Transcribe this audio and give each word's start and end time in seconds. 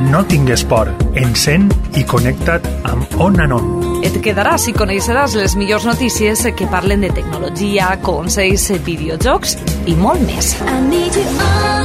no 0.00 0.24
tingues 0.26 0.64
por. 0.64 0.90
Encén 1.14 1.68
i 1.98 2.04
connecta't 2.04 2.66
amb 2.88 3.18
On 3.18 3.40
and 3.40 3.56
On. 3.56 3.98
Et 4.06 4.14
quedaràs 4.22 4.68
i 4.70 4.76
coneixeràs 4.76 5.34
les 5.38 5.56
millors 5.58 5.88
notícies 5.88 6.44
que 6.56 6.70
parlen 6.70 7.02
de 7.06 7.10
tecnologia, 7.14 7.90
consells, 8.06 8.70
videojocs 8.86 9.58
i 9.86 9.98
molt 9.98 10.22
més. 10.28 10.54
I 10.62 10.80
need 10.86 11.18
you 11.18 11.26
on 11.42 11.77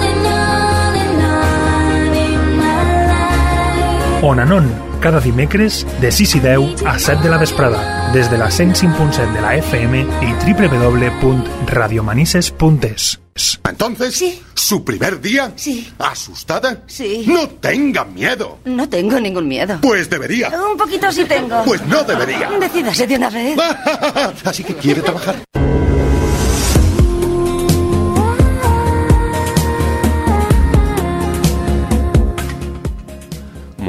life. 4.23 4.25
On 4.25 4.39
and 4.39 4.51
On, 4.51 4.63
cada 5.01 5.19
dimecres 5.19 5.85
de 6.01 6.11
6 6.11 6.35
i 6.35 6.39
10 6.39 6.83
a 6.85 6.97
7 6.97 7.21
de 7.23 7.29
la 7.29 7.37
vesprada, 7.37 8.11
des 8.13 8.29
de 8.31 8.37
la 8.37 8.47
105.7 8.49 9.33
de 9.33 9.41
la 9.41 9.55
FM 9.57 9.99
i 9.99 10.05
www.radiomanises.es. 10.51 13.19
Entonces, 13.67 14.15
Sí. 14.15 14.39
¿su 14.53 14.85
primer 14.85 15.19
día? 15.19 15.51
Sí. 15.55 15.91
¿Asustada? 15.97 16.83
Sí. 16.85 17.23
No 17.27 17.47
tenga 17.49 18.05
miedo. 18.05 18.59
No 18.65 18.87
tengo 18.87 19.19
ningún 19.19 19.47
miedo. 19.47 19.79
Pues 19.81 20.07
debería. 20.09 20.51
Un 20.71 20.77
poquito 20.77 21.11
sí 21.11 21.25
tengo. 21.25 21.63
Pues 21.65 21.83
no 21.87 22.03
debería. 22.03 22.47
Decídase 22.59 23.07
de 23.07 23.15
una 23.15 23.29
vez. 23.31 23.57
Así 24.45 24.63
que 24.63 24.75
quiere 24.75 25.01
trabajar. 25.01 25.37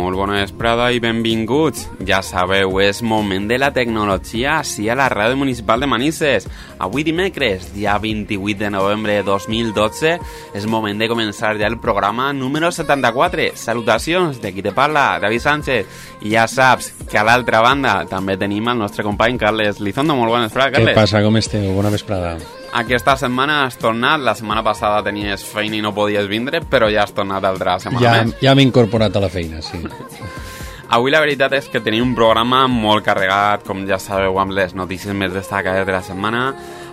Molt 0.04 0.18
bona 0.20 0.34
vesprada 0.42 0.90
i 0.92 0.98
benvinguts. 1.00 1.86
Ja 2.04 2.18
sabeu, 2.20 2.74
és 2.84 2.98
moment 3.00 3.46
de 3.48 3.56
la 3.56 3.70
tecnologia 3.72 4.58
així 4.58 4.90
a 4.92 4.96
la 4.98 5.06
ràdio 5.08 5.38
municipal 5.40 5.80
de 5.80 5.86
Manises. 5.88 6.44
Avui 6.76 7.06
dimecres, 7.06 7.70
dia 7.72 7.94
28 8.02 8.58
de 8.66 8.68
novembre 8.74 9.14
de 9.16 9.22
2012, 9.24 10.18
és 10.52 10.66
moment 10.68 11.00
de 11.00 11.08
començar 11.08 11.54
ja 11.56 11.70
el 11.72 11.78
programa 11.80 12.34
número 12.36 12.68
74. 12.68 13.54
Salutacions 13.56 14.42
de 14.42 14.52
qui 14.52 14.60
te 14.66 14.74
parla, 14.76 15.14
David 15.22 15.40
Sánchez. 15.40 15.86
I 16.20 16.34
ja 16.34 16.44
saps 16.52 16.90
que 17.08 17.16
a 17.16 17.24
l'altra 17.24 17.62
banda 17.64 18.02
també 18.10 18.36
tenim 18.36 18.68
el 18.68 18.84
nostre 18.84 19.06
company 19.08 19.40
Carles 19.40 19.80
Lizondo. 19.80 20.18
Molt 20.20 20.36
bona 20.36 20.50
vesprada, 20.50 20.68
Què 20.74 20.82
Carles. 20.84 21.00
passa, 21.00 21.24
com 21.24 21.40
esteu? 21.40 21.72
Bona 21.72 21.88
vesprada. 21.88 22.36
Aquesta 22.74 23.14
setmana 23.16 23.60
has 23.64 23.76
tornat. 23.78 24.18
La 24.26 24.34
setmana 24.34 24.62
passada 24.66 25.02
tenies 25.06 25.44
feina 25.46 25.76
i 25.78 25.82
no 25.84 25.92
podies 25.94 26.26
vindre, 26.26 26.58
però 26.60 26.88
ja 26.90 27.04
has 27.04 27.12
tornat 27.14 27.44
altra 27.46 27.76
setmana 27.78 28.02
Ja, 28.02 28.14
més. 28.24 28.34
ja 28.42 28.54
m'he 28.54 28.64
incorporat 28.66 29.14
a 29.14 29.22
la 29.22 29.28
feina, 29.30 29.62
sí. 29.62 29.78
Avui 30.94 31.10
la 31.10 31.20
veritat 31.22 31.52
és 31.56 31.68
que 31.70 31.80
tenim 31.80 32.02
un 32.04 32.14
programa 32.14 32.66
molt 32.68 33.02
carregat, 33.06 33.62
com 33.66 33.86
ja 33.88 33.96
sabeu, 33.98 34.36
amb 34.38 34.52
les 34.54 34.74
notícies 34.76 35.14
més 35.16 35.32
destacades 35.32 35.86
de 35.86 35.94
la 35.94 36.02
setmana. 36.02 36.42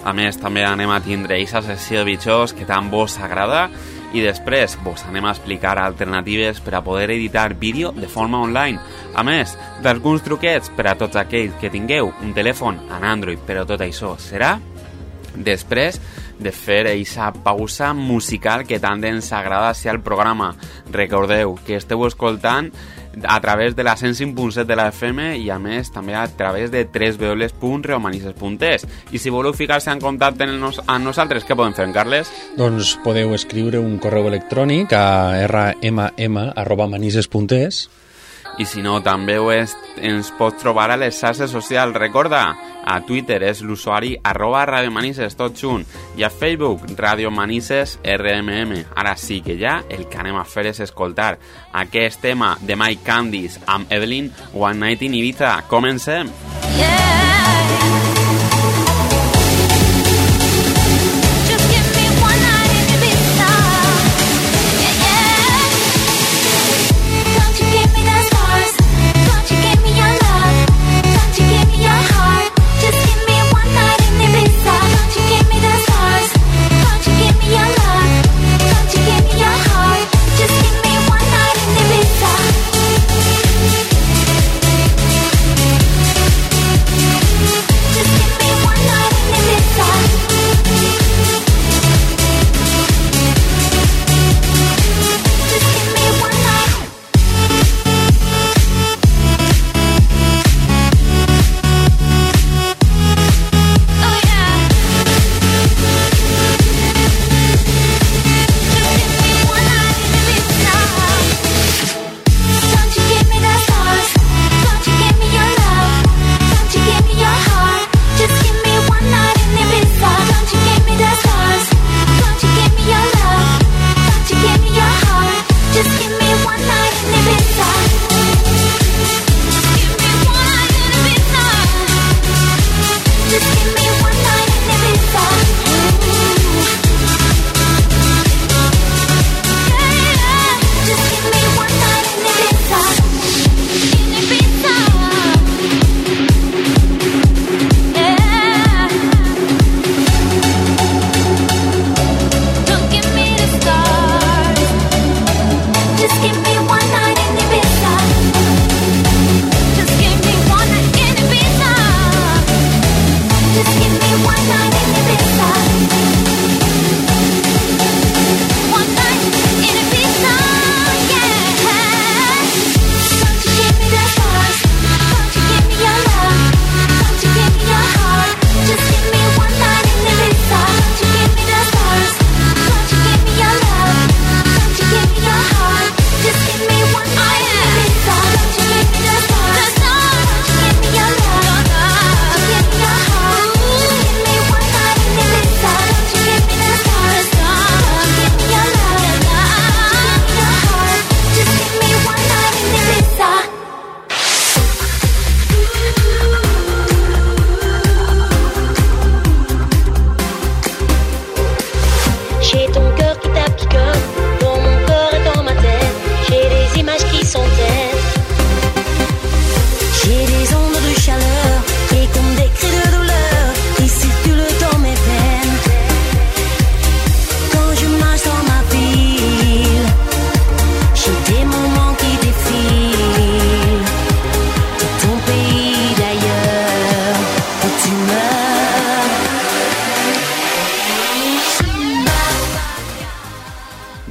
A 0.06 0.14
més, 0.18 0.38
també 0.42 0.64
anem 0.66 0.90
a 0.90 1.02
tindre 1.04 1.36
aquesta 1.36 1.62
sessió 1.66 2.00
de 2.00 2.08
bitxos 2.08 2.54
que 2.58 2.66
tant 2.66 2.88
vos 2.90 3.18
agrada 3.22 3.68
i 4.14 4.22
després 4.24 4.78
vos 4.84 5.04
anem 5.08 5.26
a 5.26 5.34
explicar 5.36 5.76
alternatives 5.80 6.60
per 6.64 6.74
a 6.76 6.82
poder 6.84 7.12
editar 7.12 7.54
vídeo 7.54 7.92
de 7.92 8.08
forma 8.10 8.42
online. 8.42 8.80
A 9.16 9.24
més, 9.28 9.58
d'alguns 9.84 10.24
truquets 10.26 10.72
per 10.78 10.88
a 10.88 10.96
tots 10.98 11.20
aquells 11.22 11.54
que 11.62 11.70
tingueu 11.74 12.14
un 12.22 12.34
telèfon 12.34 12.80
en 12.90 13.06
Android, 13.06 13.40
però 13.46 13.66
tot 13.68 13.82
això 13.86 14.16
serà 14.20 14.56
després 15.36 16.00
de 16.42 16.52
fer 16.52 16.88
eixa 16.90 17.32
pausa 17.44 17.94
musical 17.94 18.66
que 18.68 18.80
tant 18.82 19.04
ens 19.06 19.32
agrada 19.34 19.74
ser 19.78 19.92
al 19.94 20.02
programa. 20.02 20.56
Recordeu 20.92 21.56
que 21.66 21.76
esteu 21.78 22.06
escoltant 22.08 22.72
a 23.24 23.40
través 23.42 23.76
de 23.76 23.84
la 23.84 23.96
105.7 23.96 24.66
de 24.66 24.76
la 24.76 24.88
FM 24.90 25.38
i 25.38 25.50
a 25.52 25.60
més 25.60 25.92
també 25.92 26.16
a 26.16 26.28
través 26.28 26.72
de 26.72 26.88
www.reomanises.es 26.88 28.88
i 29.12 29.18
si 29.20 29.30
voleu 29.30 29.54
ficar-se 29.54 29.92
en 29.92 30.00
contacte 30.00 30.44
amb, 30.48 30.60
nos 30.62 30.82
amb 30.86 31.06
nosaltres, 31.06 31.46
què 31.46 31.56
podem 31.56 31.74
fer, 31.76 31.86
en 31.90 31.94
Carles? 31.96 32.32
Doncs 32.58 32.98
podeu 33.04 33.34
escriure 33.36 33.80
un 33.80 34.00
correu 34.00 34.28
electrònic 34.32 34.94
a 34.96 35.48
rmm.manises.es 35.48 37.90
I 38.60 38.66
si 38.68 38.84
no, 38.84 39.00
també 39.04 39.38
ho 39.40 39.52
és, 39.54 39.76
ens 39.98 40.32
pots 40.38 40.62
trobar 40.62 40.90
a 40.92 40.98
les 41.00 41.18
xarxes 41.18 41.52
socials. 41.54 41.96
Recorda, 41.96 42.44
a 42.84 43.00
Twitter 43.06 43.40
és 43.46 43.62
l'usuari 43.64 44.16
arroba 44.24 44.66
radiomanises, 44.68 45.38
tot 45.38 45.58
junt, 45.58 45.86
i 46.18 46.26
a 46.26 46.30
Facebook, 46.30 46.86
Radio 46.98 47.32
Manises 47.32 47.98
RMM. 48.04 48.84
Ara 48.96 49.16
sí 49.18 49.42
que 49.46 49.58
ja 49.62 49.82
el 49.90 50.08
que 50.10 50.22
anem 50.22 50.38
a 50.42 50.46
fer 50.46 50.68
és 50.74 50.84
escoltar 50.84 51.38
aquest 51.72 52.22
tema 52.22 52.56
de 52.62 52.76
Mike 52.76 53.06
Candice 53.08 53.62
amb 53.66 53.92
Evelyn 53.92 54.32
One 54.54 54.80
Night 54.80 55.06
in 55.08 55.16
Ibiza. 55.16 55.62
Comencem! 55.70 56.32
Just 57.82 58.01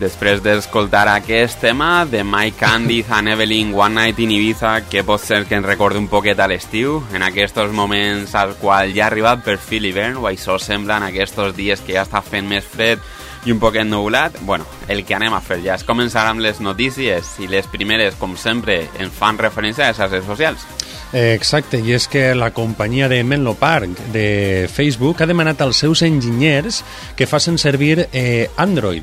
després 0.01 0.41
d'escoltar 0.41 1.05
aquest 1.13 1.61
tema 1.61 2.07
de 2.09 2.23
Mike 2.25 2.57
Candice 2.59 3.13
and 3.13 3.29
Evelyn 3.29 3.75
One 3.77 3.95
Night 3.95 4.19
in 4.19 4.33
Ibiza, 4.33 4.73
que 4.89 5.05
pot 5.05 5.21
ser 5.21 5.45
que 5.45 5.59
ens 5.59 5.67
recordi 5.69 6.01
un 6.01 6.09
poquet 6.09 6.41
a 6.41 6.49
l'estiu, 6.49 7.03
en 7.13 7.23
aquests 7.27 7.71
moments 7.77 8.33
al 8.35 8.57
qual 8.57 8.95
ja 8.97 9.05
ha 9.05 9.11
arribat 9.13 9.45
per 9.45 9.59
fi 9.61 9.79
l'hivern, 9.79 10.17
o 10.17 10.29
això 10.31 10.57
sembla 10.59 10.97
en 10.97 11.11
aquests 11.11 11.53
dies 11.55 11.85
que 11.85 11.99
ja 11.99 12.07
està 12.09 12.25
fent 12.25 12.49
més 12.49 12.65
fred 12.65 12.99
i 13.45 13.53
un 13.53 13.61
poquet 13.61 13.85
nubulat. 13.85 14.41
Bueno, 14.41 14.65
el 14.89 15.05
que 15.05 15.15
anem 15.15 15.37
a 15.37 15.43
fer 15.45 15.61
ja 15.65 15.77
és 15.77 15.85
començar 15.85 16.27
amb 16.29 16.41
les 16.41 16.61
notícies 16.61 17.37
i 17.39 17.49
les 17.49 17.69
primeres, 17.69 18.17
com 18.17 18.37
sempre, 18.37 18.87
ens 18.99 19.13
fan 19.13 19.39
referència 19.39 19.85
a 19.85 19.93
les 19.93 20.01
xarxes 20.01 20.25
socials. 20.25 20.65
Exacte, 21.13 21.81
i 21.83 21.93
és 21.97 22.07
que 22.07 22.37
la 22.39 22.53
companyia 22.55 23.09
de 23.11 23.25
Menlo 23.27 23.57
Park 23.59 23.99
de 24.15 24.69
Facebook 24.71 25.21
ha 25.21 25.27
demanat 25.27 25.61
als 25.61 25.83
seus 25.83 26.05
enginyers 26.07 26.85
que 27.19 27.27
facin 27.27 27.59
servir 27.59 28.07
eh, 28.13 28.49
Android. 28.57 29.03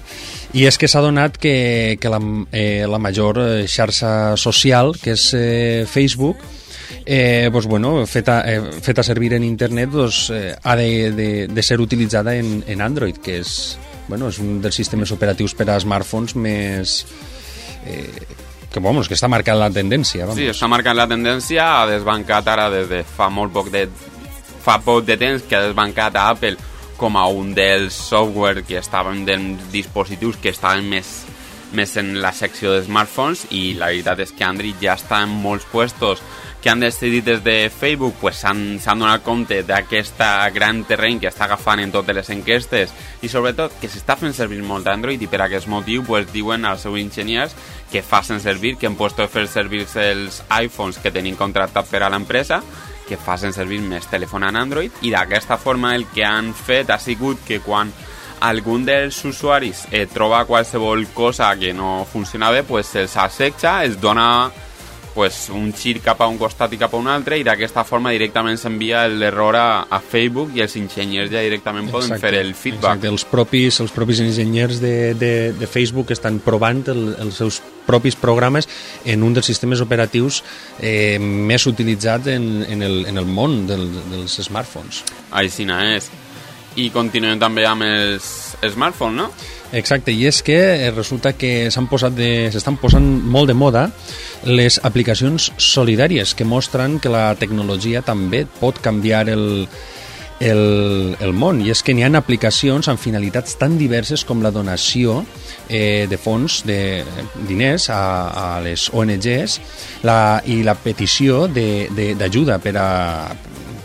I 0.56 0.64
és 0.70 0.78
que 0.80 0.88
s'ha 0.88 1.02
donat 1.04 1.36
que, 1.42 1.98
que 2.00 2.12
la, 2.12 2.22
eh, 2.56 2.86
la 2.88 3.00
major 3.04 3.40
eh, 3.42 3.66
xarxa 3.68 4.38
social, 4.40 4.94
que 5.02 5.18
és 5.18 5.26
eh, 5.36 5.84
Facebook, 5.90 6.40
eh, 7.06 7.50
pues 7.52 7.66
bueno, 7.66 8.06
feta, 8.08 8.42
eh, 8.48 8.62
feta 8.82 9.04
servir 9.04 9.34
en 9.34 9.44
internet 9.44 9.90
pues, 9.92 10.30
eh, 10.30 10.56
ha 10.62 10.76
de, 10.76 11.12
de, 11.12 11.48
de 11.48 11.64
ser 11.64 11.82
utilitzada 11.82 12.36
en, 12.36 12.64
en 12.68 12.82
Android, 12.82 13.18
que 13.18 13.42
és, 13.42 13.78
bueno, 14.08 14.32
és 14.32 14.40
un 14.40 14.62
dels 14.64 14.76
sistemes 14.76 15.12
operatius 15.12 15.56
per 15.56 15.70
a 15.72 15.80
smartphones 15.84 16.36
més... 16.40 17.02
Eh, 17.86 18.08
que, 18.72 18.82
vamos, 18.84 19.08
que 19.08 19.16
està 19.16 19.30
marcant 19.32 19.60
la 19.60 19.72
tendència. 19.72 20.26
Vamos. 20.28 20.40
Sí, 20.40 20.48
està 20.52 20.68
marcant 20.72 20.96
la 20.98 21.08
tendència, 21.08 21.66
ha 21.82 21.86
desbancat 21.90 22.48
ara 22.52 22.68
des 22.72 22.88
de 22.92 23.04
fa 23.08 23.30
molt 23.32 23.56
poc 23.56 23.72
de, 23.74 23.88
fa 24.64 24.80
poc 24.84 25.06
de 25.08 25.16
temps 25.20 25.44
que 25.48 25.56
ha 25.56 25.64
desbancat 25.64 26.16
a 26.20 26.28
Apple 26.34 26.58
com 26.98 27.16
a 27.16 27.28
un 27.30 27.54
dels 27.56 27.94
software 27.94 28.64
que 28.66 28.80
estaven 28.82 29.24
dels 29.26 29.70
dispositius 29.72 30.40
que 30.42 30.50
estaven 30.50 30.90
més, 30.90 31.22
més 31.78 31.94
en 32.02 32.18
la 32.24 32.34
secció 32.34 32.74
de 32.74 32.82
smartphones 32.84 33.46
i 33.54 33.78
la 33.78 33.92
veritat 33.94 34.26
és 34.26 34.34
que 34.34 34.48
Android 34.48 34.82
ja 34.82 34.98
està 34.98 35.22
en 35.24 35.32
molts 35.32 35.68
puestos. 35.72 36.24
Que 36.58 36.72
han 36.72 36.82
decidit 36.82 37.24
des 37.24 37.44
de 37.46 37.70
Facebook 37.70 38.16
pues, 38.20 38.42
s'han 38.42 38.80
donat 38.82 39.22
compte 39.24 39.62
d'aquest 39.64 40.20
gran 40.56 40.82
terreny 40.90 41.22
que 41.22 41.30
està 41.30 41.46
agafant 41.46 41.80
en 41.80 41.94
totes 41.94 42.18
les 42.18 42.32
enquestes 42.34 42.92
i 43.22 43.30
sobretot 43.30 43.78
que 43.80 43.88
s'està 43.88 44.18
fent 44.18 44.34
servir 44.34 44.64
molt 44.66 44.90
Android 44.90 45.22
i 45.22 45.30
per 45.30 45.44
aquest 45.46 45.70
motiu 45.70 46.04
pues, 46.04 46.26
diuen 46.34 46.66
als 46.66 46.84
seus 46.84 46.98
enginyers 47.00 47.56
que 47.92 48.02
facin 48.02 48.42
servir, 48.42 48.76
que 48.76 48.90
en 48.90 48.98
puesto 48.98 49.22
de 49.22 49.32
fer 49.32 49.46
servir 49.48 49.86
els 50.02 50.42
iPhones 50.50 50.98
que 50.98 51.14
tenim 51.14 51.38
contractat 51.38 51.88
per 51.88 52.02
a 52.04 52.10
l'empresa 52.12 52.64
que 53.08 53.18
facin 53.18 53.56
servir 53.56 53.80
més 53.82 54.08
telèfon 54.12 54.46
en 54.48 54.60
Android 54.60 55.02
i 55.08 55.14
d'aquesta 55.14 55.58
forma 55.58 55.96
el 55.96 56.06
que 56.14 56.26
han 56.28 56.54
fet 56.54 56.92
ha 56.92 57.00
sigut 57.00 57.42
que 57.48 57.62
quan 57.64 57.92
algun 58.40 58.86
dels 58.86 59.18
usuaris 59.26 59.88
eh, 59.92 60.06
troba 60.12 60.46
qualsevol 60.46 61.08
cosa 61.14 61.56
que 61.58 61.74
no 61.74 62.06
funciona 62.06 62.52
bé, 62.52 62.64
pues 62.64 62.94
se'ls 62.94 63.18
assetja, 63.18 63.84
es 63.84 63.98
dona 64.02 64.52
pues, 65.18 65.48
un 65.50 65.72
gir 65.74 65.98
cap 66.06 66.20
a 66.22 66.28
un 66.30 66.38
costat 66.38 66.76
i 66.76 66.78
cap 66.78 66.94
a 66.94 67.00
un 67.02 67.08
altre 67.10 67.40
i 67.42 67.46
d'aquesta 67.46 67.82
forma 67.88 68.12
directament 68.14 68.60
s'envia 68.62 69.08
l'error 69.10 69.58
a, 69.58 69.70
a 69.90 69.98
Facebook 69.98 70.54
i 70.54 70.62
els 70.62 70.76
enginyers 70.78 71.32
ja 71.34 71.42
directament 71.42 71.90
poden 71.90 72.14
Exacte, 72.14 72.28
fer 72.28 72.44
el 72.44 72.54
feedback. 72.54 73.00
Exacte. 73.00 73.10
Els 73.10 73.26
propis, 73.26 73.80
els 73.82 73.96
propis 73.96 74.22
enginyers 74.22 74.78
de, 74.84 74.94
de, 75.18 75.34
de 75.58 75.72
Facebook 75.72 76.14
estan 76.14 76.38
provant 76.46 76.84
el, 76.94 77.02
els 77.26 77.42
seus 77.42 77.58
propis 77.88 78.18
programes 78.20 78.70
en 79.06 79.24
un 79.24 79.34
dels 79.34 79.48
sistemes 79.48 79.82
operatius 79.82 80.44
eh, 80.80 81.18
més 81.20 81.66
utilitzats 81.70 82.30
en, 82.36 82.48
en, 82.68 82.84
el, 82.84 83.04
en 83.10 83.18
el 83.18 83.26
món 83.26 83.64
del, 83.70 83.88
dels 84.12 84.40
smartphones. 84.48 85.04
Així 85.32 85.66
és. 85.66 86.12
I 86.78 86.92
continuem 86.94 87.40
també 87.42 87.66
amb 87.66 87.82
els 87.82 88.28
smartphones, 88.62 89.18
no? 89.18 89.32
Exacte, 89.76 90.14
i 90.14 90.28
és 90.30 90.40
que 90.46 90.56
eh, 90.56 90.92
resulta 90.96 91.34
que 91.36 91.68
s'han 91.74 91.90
posat 91.92 92.16
de, 92.16 92.48
s'estan 92.54 92.78
posant 92.80 93.04
molt 93.04 93.50
de 93.52 93.56
moda 93.58 93.88
les 94.48 94.78
aplicacions 94.88 95.50
solidàries 95.58 96.36
que 96.38 96.48
mostren 96.48 97.02
que 97.04 97.12
la 97.12 97.34
tecnologia 97.36 98.04
també 98.06 98.46
pot 98.62 98.80
canviar 98.80 99.26
el, 99.34 99.68
el, 100.40 101.16
el 101.20 101.34
món 101.34 101.62
i 101.66 101.72
és 101.74 101.82
que 101.84 101.96
n'hi 101.98 102.04
ha 102.06 102.12
aplicacions 102.20 102.88
amb 102.92 103.02
finalitats 103.02 103.56
tan 103.58 103.78
diverses 103.80 104.24
com 104.26 104.44
la 104.46 104.52
donació 104.54 105.24
eh, 105.70 106.06
de 106.10 106.18
fons 106.22 106.62
de 106.68 107.04
diners 107.48 107.90
a, 107.90 108.02
a 108.30 108.62
les 108.62 108.90
ONGs 108.94 109.60
la, 110.06 110.42
i 110.46 110.62
la 110.64 110.76
petició 110.78 111.48
d'ajuda 111.50 112.60
per 112.64 112.76
a 112.78 112.90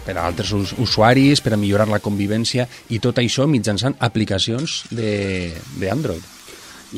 per 0.02 0.16
a 0.18 0.24
altres 0.26 0.50
us- 0.50 0.72
usuaris, 0.82 1.38
per 1.40 1.52
a 1.54 1.56
millorar 1.56 1.86
la 1.86 2.00
convivència 2.02 2.64
i 2.90 2.98
tot 2.98 3.20
això 3.22 3.44
mitjançant 3.46 3.94
aplicacions 4.02 4.80
d'Android. 4.90 6.24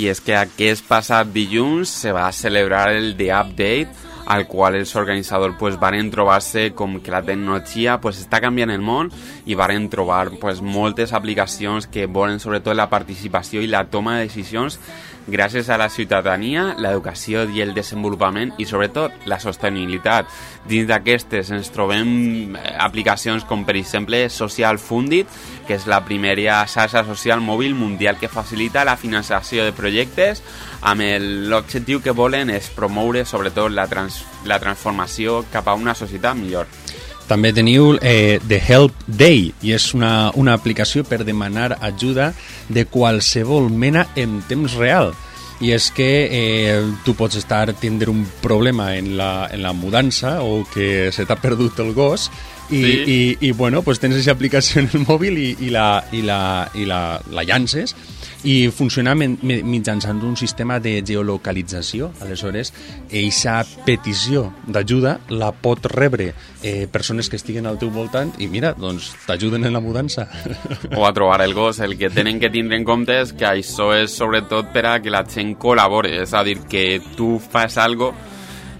I 0.00 0.08
és 0.08 0.22
que 0.24 0.32
aquest 0.34 0.86
passat 0.88 1.28
dilluns 1.30 1.92
se 2.00 2.14
va 2.16 2.30
celebrar 2.32 2.88
el 2.96 3.12
The 3.18 3.28
Update, 3.36 4.13
al 4.26 4.46
qual 4.46 4.74
els 4.78 4.94
organitzadors 4.96 5.56
pues, 5.58 5.78
varen 5.80 6.10
trobar-se 6.10 6.70
com 6.76 6.98
que 7.00 7.12
la 7.12 7.22
tecnologia 7.22 7.98
pues, 8.00 8.20
està 8.22 8.40
canviant 8.44 8.72
el 8.72 8.84
món 8.84 9.10
i 9.46 9.56
varen 9.58 9.88
trobar 9.92 10.30
pues, 10.40 10.62
moltes 10.62 11.12
aplicacions 11.12 11.86
que 11.86 12.06
volen 12.06 12.40
sobretot 12.40 12.76
la 12.76 12.90
participació 12.92 13.62
i 13.62 13.70
la 13.70 13.84
toma 13.90 14.18
de 14.18 14.28
decisions 14.28 14.80
gràcies 15.26 15.68
a 15.70 15.78
la 15.80 15.88
ciutadania, 15.88 16.74
l'educació 16.78 17.44
i 17.48 17.62
el 17.64 17.74
desenvolupament 17.76 18.54
i 18.60 18.66
sobretot 18.68 19.26
la 19.30 19.38
sostenibilitat. 19.40 20.28
Dins 20.68 20.88
d'aquestes 20.88 21.50
ens 21.54 21.72
trobem 21.74 22.56
eh, 22.56 22.74
aplicacions 22.80 23.46
com 23.48 23.64
per 23.64 23.76
exemple 23.80 24.24
Social 24.30 24.78
Fundit, 24.78 25.28
que 25.66 25.78
és 25.78 25.88
la 25.88 26.02
primera 26.04 26.60
xarxa 26.68 27.04
social 27.08 27.40
mòbil 27.40 27.74
mundial 27.74 28.20
que 28.20 28.28
facilita 28.32 28.84
la 28.84 28.98
finançació 29.00 29.64
de 29.64 29.72
projectes 29.76 30.42
amb 30.84 31.00
l'objectiu 31.48 32.02
que 32.04 32.12
volen 32.12 32.52
és 32.52 32.68
promoure 32.76 33.24
sobretot 33.24 33.72
la, 33.72 33.88
trans, 33.88 34.22
la 34.44 34.60
transformació 34.60 35.43
cap 35.52 35.69
a 35.69 35.78
una 35.78 35.96
societat 35.96 36.36
millor. 36.36 36.69
També 37.28 37.54
teniu 37.56 37.94
eh, 38.02 38.38
The 38.46 38.60
Help 38.60 39.06
Day 39.06 39.46
i 39.64 39.72
és 39.72 39.93
una, 39.96 40.31
una 40.36 40.52
aplicació 40.52 41.04
per 41.08 41.22
demanar 41.24 41.78
ajuda 41.81 42.32
de 42.69 42.84
qualsevol 42.84 43.70
mena 43.72 44.08
en 44.16 44.43
temps 44.48 44.76
real. 44.76 45.14
I 45.64 45.70
és 45.72 45.86
que 45.94 46.08
eh, 46.26 46.81
tu 47.06 47.14
pots 47.16 47.38
estar 47.38 47.69
tindre 47.81 48.10
un 48.10 48.24
problema 48.43 48.96
en 48.98 49.14
la, 49.16 49.48
en 49.54 49.62
la 49.62 49.72
mudança 49.72 50.43
o 50.43 50.64
que 50.74 51.12
se 51.14 51.24
t'ha 51.24 51.38
perdut 51.40 51.78
el 51.81 51.94
gos 51.94 52.28
i, 52.70 52.81
Sí. 52.81 52.93
i, 53.06 53.19
i 53.48 53.52
bueno, 53.52 53.82
pues 53.82 54.00
tens 54.00 54.16
aquesta 54.16 54.32
aplicació 54.32 54.82
en 54.82 54.90
el 54.93 55.04
mòbil 55.06 55.38
i, 55.38 55.48
i, 55.60 55.70
la, 55.70 56.04
i, 56.12 56.22
la, 56.26 56.69
i 56.74 56.84
la, 56.88 57.20
la 57.31 57.44
llances 57.44 57.94
i 58.44 58.69
funciona 58.69 59.15
mitjançant 59.17 60.20
un 60.24 60.36
sistema 60.36 60.79
de 60.81 60.98
geolocalització. 61.06 62.10
Aleshores, 62.24 62.72
eixa 63.10 63.56
petició 63.86 64.51
d'ajuda 64.69 65.17
la 65.32 65.51
pot 65.53 65.89
rebre 65.91 66.32
eh, 66.63 66.86
persones 66.93 67.31
que 67.31 67.41
estiguen 67.41 67.67
al 67.67 67.81
teu 67.81 67.91
voltant 67.94 68.34
i 68.39 68.48
mira, 68.53 68.74
doncs 68.77 69.10
t'ajuden 69.27 69.65
en 69.65 69.72
la 69.72 69.82
mudança. 69.84 70.29
o 70.96 71.06
a 71.06 71.13
trobar 71.17 71.41
el 71.43 71.55
gos. 71.56 71.81
El 71.81 71.96
que 71.98 72.10
tenen 72.10 72.41
que 72.41 72.53
tindre 72.53 72.77
en 72.77 72.84
compte 72.84 73.17
és 73.22 73.32
que 73.32 73.48
això 73.48 73.91
és 73.96 74.13
sobretot 74.13 74.72
per 74.74 74.86
a 74.86 74.98
que 75.01 75.13
la 75.13 75.24
gent 75.24 75.56
col·labore, 75.60 76.13
és 76.22 76.34
a 76.34 76.44
dir, 76.44 76.60
que 76.69 77.01
tu 77.17 77.39
fas 77.41 77.79
algo 77.81 78.13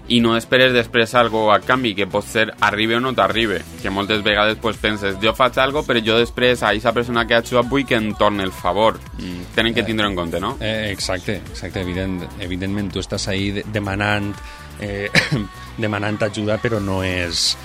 i 0.07 0.19
no 0.21 0.35
esperes 0.37 0.73
després 0.73 1.15
algo 1.15 1.51
a 1.51 1.59
canvi, 1.65 1.95
que 1.97 2.05
pot 2.07 2.25
ser 2.25 2.51
arribi 2.61 2.93
o 2.93 2.99
no 3.01 3.13
t'arribe, 3.17 3.61
que 3.81 3.89
moltes 3.89 4.21
vegades 4.23 4.57
pues, 4.61 4.77
penses, 4.77 5.15
jo 5.21 5.33
faig 5.33 5.57
algo 5.59 5.81
però 5.85 6.01
jo 6.05 6.19
després 6.19 6.61
a 6.63 6.69
aquesta 6.69 6.93
persona 6.93 7.25
que 7.25 7.33
ha 7.33 7.39
ajudat 7.41 7.69
vull 7.69 7.85
que 7.85 7.95
em 7.97 8.13
el 8.41 8.51
favor. 8.51 8.99
Mm, 9.17 9.53
tenen 9.55 9.73
que 9.73 9.83
tindre 9.83 10.05
en 10.07 10.15
compte, 10.15 10.39
no? 10.39 10.57
Eh, 10.59 10.91
exacte, 10.91 11.37
exacte, 11.49 11.81
evident, 11.81 12.21
evidentment 12.39 12.91
tu 12.93 12.99
estàs 12.99 13.27
ahí 13.27 13.51
de- 13.51 13.65
demanant 13.73 14.33
eh, 14.79 15.09
demanant 15.77 16.21
ajuda 16.23 16.57
però 16.61 16.79
no 16.79 17.01
és 17.03 17.55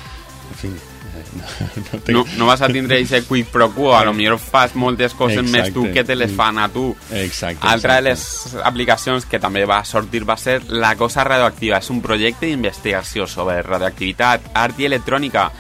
en 0.51 0.57
fi 0.57 0.69
eh, 0.69 0.90
no, 1.35 1.45
no, 1.77 2.01
No, 2.21 2.25
no 2.39 2.47
vas 2.47 2.63
a 2.63 2.69
tindre 2.69 2.99
aquest 3.03 3.29
quid 3.29 3.47
pro 3.53 3.71
quo, 3.71 3.95
a 3.97 4.05
lo 4.05 4.13
millor 4.13 4.39
fas 4.39 4.75
moltes 4.75 5.15
coses 5.15 5.43
més 5.45 5.73
tu 5.73 5.85
Exacte. 5.87 5.93
que 5.95 6.05
te 6.05 6.17
les 6.17 6.33
fan 6.37 6.59
a 6.59 6.69
tu. 6.69 6.97
Exacte, 7.11 7.67
Altra 7.67 8.01
de 8.01 8.11
exacte. 8.11 8.57
les 8.57 8.67
aplicacions 8.67 9.27
que 9.27 9.39
també 9.41 9.65
va 9.65 9.85
sortir 9.85 10.25
va 10.29 10.37
ser 10.37 10.61
La 10.69 10.95
Cosa 10.97 11.25
Radioactiva. 11.25 11.79
És 11.79 11.91
un 11.91 12.01
projecte 12.03 12.47
d'investigació 12.47 13.27
sobre 13.27 13.63
radioactivitat, 13.63 14.51
art 14.55 14.79
i 14.81 14.87
electrònica, 14.87 15.51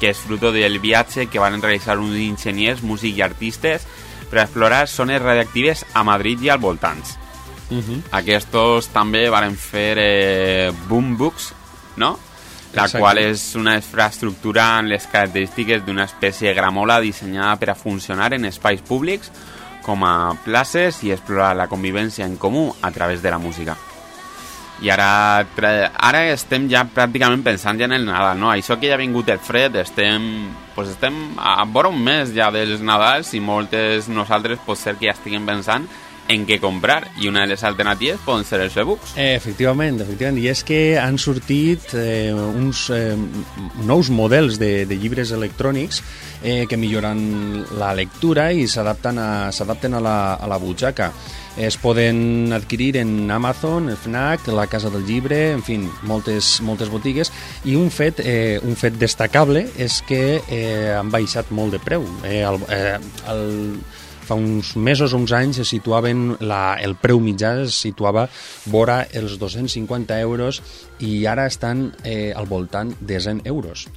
que 0.00 0.10
és 0.10 0.18
fruto 0.18 0.50
del 0.52 0.78
viatge 0.80 1.26
que 1.28 1.38
van 1.38 1.60
realitzar 1.60 1.98
uns 1.98 2.16
enginyers, 2.16 2.82
músics 2.82 3.18
i 3.18 3.22
artistes 3.22 3.86
per 4.30 4.44
explorar 4.44 4.86
zones 4.88 5.20
radioactives 5.20 5.84
a 5.92 6.04
Madrid 6.04 6.42
i 6.42 6.48
al 6.48 6.58
voltants. 6.58 7.18
Mhm. 7.70 8.04
Aquests 8.10 8.88
també 8.92 9.28
varen 9.30 9.56
fer 9.56 9.94
eh, 9.98 10.72
Boombooks, 10.88 11.52
no? 11.96 12.18
La 12.72 12.84
Exacte. 12.84 13.00
qual 13.00 13.18
és 13.18 13.42
una 13.58 13.74
infraestructura 13.74 14.76
amb 14.78 14.92
les 14.92 15.06
característiques 15.10 15.82
d'una 15.82 16.04
espècie 16.06 16.48
de 16.48 16.54
gramola 16.54 17.00
dissenyada 17.02 17.56
per 17.58 17.72
a 17.72 17.74
funcionar 17.74 18.32
en 18.34 18.44
espais 18.46 18.80
públics 18.80 19.32
com 19.82 20.04
a 20.06 20.36
places 20.44 21.02
i 21.02 21.10
explorar 21.10 21.56
la 21.56 21.66
convivència 21.66 22.26
en 22.26 22.36
comú 22.36 22.68
a 22.80 22.90
través 22.92 23.22
de 23.22 23.30
la 23.30 23.38
música. 23.38 23.76
I 24.80 24.88
ara, 24.88 25.44
ara 26.00 26.20
estem 26.32 26.68
ja 26.70 26.86
pràcticament 26.88 27.42
pensant 27.44 27.76
ja 27.76 27.84
en 27.84 27.92
el 27.92 28.06
Nadal, 28.06 28.38
no? 28.40 28.48
Això 28.48 28.78
que 28.80 28.88
ja 28.88 28.94
ha 28.96 29.00
vingut 29.00 29.28
el 29.28 29.40
fred, 29.42 29.74
estem, 29.76 30.22
pues 30.76 30.88
estem 30.94 31.18
a 31.36 31.66
vora 31.68 31.90
un 31.92 32.00
mes 32.00 32.32
ja 32.32 32.48
dels 32.54 32.80
Nadals 32.80 33.34
i 33.36 33.42
moltes 33.44 34.08
nosaltres 34.08 34.62
pot 34.64 34.80
ser 34.80 34.94
que 34.96 35.10
ja 35.10 35.16
estiguem 35.18 35.44
pensant 35.44 35.90
en 36.30 36.46
què 36.46 36.60
comprar 36.62 37.02
i 37.20 37.28
una 37.28 37.42
de 37.44 37.52
les 37.52 37.64
alternatives 37.66 38.22
poden 38.24 38.46
ser 38.46 38.60
els 38.62 38.76
e-books. 38.78 39.16
Eh, 39.18 39.34
efectivament, 39.34 40.00
efectivament. 40.04 40.38
I 40.38 40.50
és 40.52 40.62
que 40.66 40.80
han 41.00 41.18
sortit 41.18 41.92
eh, 41.98 42.30
uns 42.32 42.86
eh, 42.94 43.16
nous 43.86 44.12
models 44.14 44.60
de, 44.62 44.86
de 44.86 44.98
llibres 45.00 45.34
electrònics 45.34 46.02
eh, 46.42 46.64
que 46.70 46.78
milloren 46.78 47.66
la 47.80 47.92
lectura 47.98 48.50
i 48.52 48.68
s'adapten 48.70 49.18
a, 49.18 49.50
a, 49.50 50.00
la, 50.00 50.16
a 50.34 50.50
la 50.50 50.58
butxaca. 50.62 51.10
Es 51.60 51.76
poden 51.76 52.52
adquirir 52.54 52.96
en 52.96 53.30
Amazon, 53.30 53.90
FNAC, 53.90 54.46
la 54.54 54.68
Casa 54.70 54.88
del 54.88 55.04
Llibre, 55.04 55.50
en 55.50 55.64
fi, 55.66 55.80
moltes, 56.06 56.60
moltes 56.62 56.88
botigues. 56.88 57.32
I 57.66 57.74
un 57.76 57.90
fet, 57.90 58.22
eh, 58.22 58.60
un 58.62 58.78
fet 58.78 58.94
destacable 58.96 59.66
és 59.76 59.98
que 60.06 60.38
eh, 60.46 60.94
han 60.94 61.10
baixat 61.10 61.50
molt 61.50 61.74
de 61.74 61.82
preu. 61.82 62.06
Eh, 62.22 62.44
el, 62.46 62.62
eh, 62.70 63.00
el, 63.34 63.44
fa 64.30 64.38
uns 64.38 64.76
mesos 64.76 65.12
o 65.12 65.18
uns 65.18 65.32
anys 65.34 65.58
se 65.58 65.64
situaven 65.66 66.36
la, 66.38 66.76
el 66.78 66.94
preu 66.94 67.18
mitjà 67.18 67.56
es 67.64 67.80
situava 67.82 68.28
vora 68.70 69.02
els 69.10 69.40
250 69.42 70.20
euros 70.22 70.62
i 71.02 71.24
ara 71.26 71.48
estan 71.50 71.88
eh, 72.04 72.30
al 72.30 72.46
voltant 72.46 72.94
de 73.00 73.18
100 73.18 73.42
euros. 73.50 73.88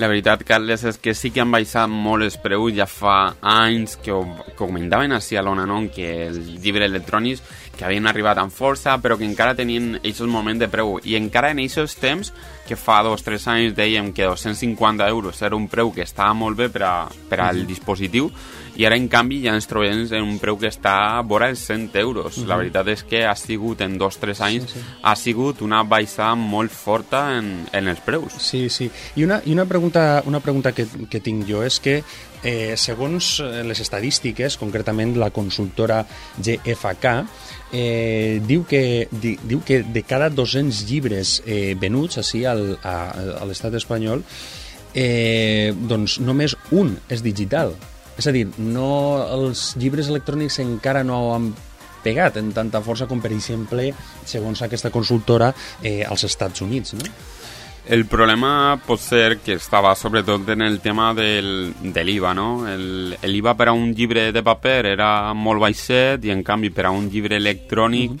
La 0.00 0.08
veritat, 0.08 0.46
Carles, 0.48 0.80
és 0.88 0.96
que 0.96 1.12
sí 1.12 1.28
que 1.28 1.42
han 1.42 1.50
baixat 1.52 1.90
molt 1.90 2.24
els 2.24 2.38
preus 2.40 2.72
ja 2.72 2.86
fa 2.88 3.34
anys 3.44 3.98
que 4.00 4.14
ho, 4.14 4.22
que 4.46 4.62
ho 4.62 4.68
comentaven 4.70 5.12
així 5.12 5.36
a 5.36 5.42
l'Ona 5.44 5.66
Non, 5.68 5.90
que 5.92 6.06
els 6.28 6.38
llibres 6.62 6.88
electrònics 6.88 7.42
que 7.76 7.84
havien 7.84 8.08
arribat 8.08 8.38
amb 8.40 8.54
força, 8.54 8.94
però 9.02 9.18
que 9.18 9.28
encara 9.28 9.58
tenien 9.58 9.98
aquest 9.98 10.22
moment 10.30 10.62
de 10.62 10.70
preu. 10.72 10.94
I 11.04 11.18
encara 11.18 11.50
en 11.52 11.60
aquests 11.60 11.98
temps, 12.00 12.32
que 12.64 12.78
fa 12.80 13.02
dos 13.04 13.20
o 13.20 13.26
tres 13.26 13.44
anys 13.50 13.76
dèiem 13.76 14.14
que 14.16 14.24
250 14.30 15.10
euros 15.10 15.42
era 15.42 15.58
un 15.58 15.68
preu 15.68 15.92
que 15.92 16.06
estava 16.06 16.32
molt 16.32 16.56
bé 16.56 16.70
per, 16.72 16.86
a, 16.86 16.94
per 17.28 17.42
al 17.44 17.66
dispositiu, 17.68 18.30
i 18.76 18.86
ara 18.86 18.96
en 18.96 19.08
canvi 19.10 19.40
ja 19.44 19.54
ens 19.56 19.66
trobem 19.70 20.06
en 20.10 20.22
un 20.22 20.38
preu 20.38 20.58
que 20.60 20.68
està 20.70 20.94
a 21.18 21.22
vora 21.26 21.48
els 21.50 21.62
100 21.66 21.90
euros. 22.00 22.38
La 22.46 22.56
veritat 22.60 22.88
és 22.88 23.02
que 23.04 23.24
ha 23.26 23.34
sigut 23.36 23.80
en 23.84 23.98
dos 23.98 24.16
o 24.16 24.20
tres 24.20 24.40
anys, 24.40 24.70
Sí, 24.70 24.78
sí. 24.78 24.84
ha 25.02 25.14
sigut 25.16 25.62
una 25.62 25.82
baixada 25.82 26.34
molt 26.36 26.72
forta 26.72 27.38
en, 27.38 27.66
en 27.72 27.88
els 27.88 28.00
preus. 28.00 28.34
Sí, 28.38 28.68
sí. 28.70 28.90
I 29.16 29.24
una, 29.24 29.40
i 29.44 29.52
una 29.52 29.66
pregunta, 29.66 30.22
una 30.26 30.40
pregunta 30.40 30.72
que, 30.72 30.86
que 31.10 31.20
tinc 31.20 31.46
jo 31.48 31.62
és 31.66 31.80
que 31.80 32.02
eh, 32.42 32.74
segons 32.76 33.40
eh, 33.40 33.62
les 33.66 33.80
estadístiques, 33.80 34.56
concretament 34.60 35.16
la 35.20 35.30
consultora 35.30 36.04
GFK, 36.38 37.14
eh, 37.72 38.40
diu, 38.46 38.64
que, 38.68 39.08
di, 39.10 39.36
diu 39.42 39.60
que 39.66 39.82
de 39.82 40.02
cada 40.02 40.30
200 40.30 40.84
llibres 40.88 41.40
eh, 41.46 41.74
venuts 41.78 42.18
així 42.22 42.44
al, 42.48 42.78
a, 42.82 42.96
a 43.40 43.44
l'estat 43.48 43.76
espanyol, 43.78 44.24
eh, 44.94 45.72
doncs 45.74 46.18
només 46.20 46.56
un 46.74 46.96
és 47.08 47.22
digital. 47.22 47.74
És 48.20 48.28
a 48.28 48.32
dir, 48.36 48.44
no, 48.60 48.90
els 49.32 49.70
llibres 49.80 50.10
electrònics 50.12 50.60
encara 50.60 51.00
no 51.06 51.22
han 51.34 51.50
pegat 52.04 52.36
en 52.40 52.52
tanta 52.56 52.80
força 52.84 53.06
com, 53.08 53.20
per 53.20 53.32
exemple, 53.32 53.90
segons 54.28 54.60
aquesta 54.64 54.92
consultora, 54.92 55.50
eh, 55.82 56.02
als 56.04 56.24
Estats 56.28 56.60
Units, 56.64 56.94
no? 57.00 57.08
El 57.90 58.04
problema 58.06 58.76
pot 58.86 59.00
ser 59.00 59.38
que 59.42 59.56
estava 59.56 59.94
sobretot 59.96 60.46
en 60.52 60.60
el 60.62 60.76
tema 60.84 61.08
del, 61.16 61.72
de 61.80 62.04
l'IVA, 62.04 62.34
no? 62.36 62.68
El- 62.68 63.16
L'IVA 63.24 63.54
per 63.56 63.68
a 63.70 63.72
un 63.74 63.94
llibre 63.96 64.28
de 64.36 64.42
paper 64.46 64.84
era 64.92 65.08
molt 65.34 65.64
baixet 65.64 66.24
i 66.28 66.30
en 66.30 66.44
canvi 66.46 66.70
per 66.70 66.86
a 66.86 66.92
un 66.94 67.08
llibre 67.10 67.40
electrònic 67.40 68.12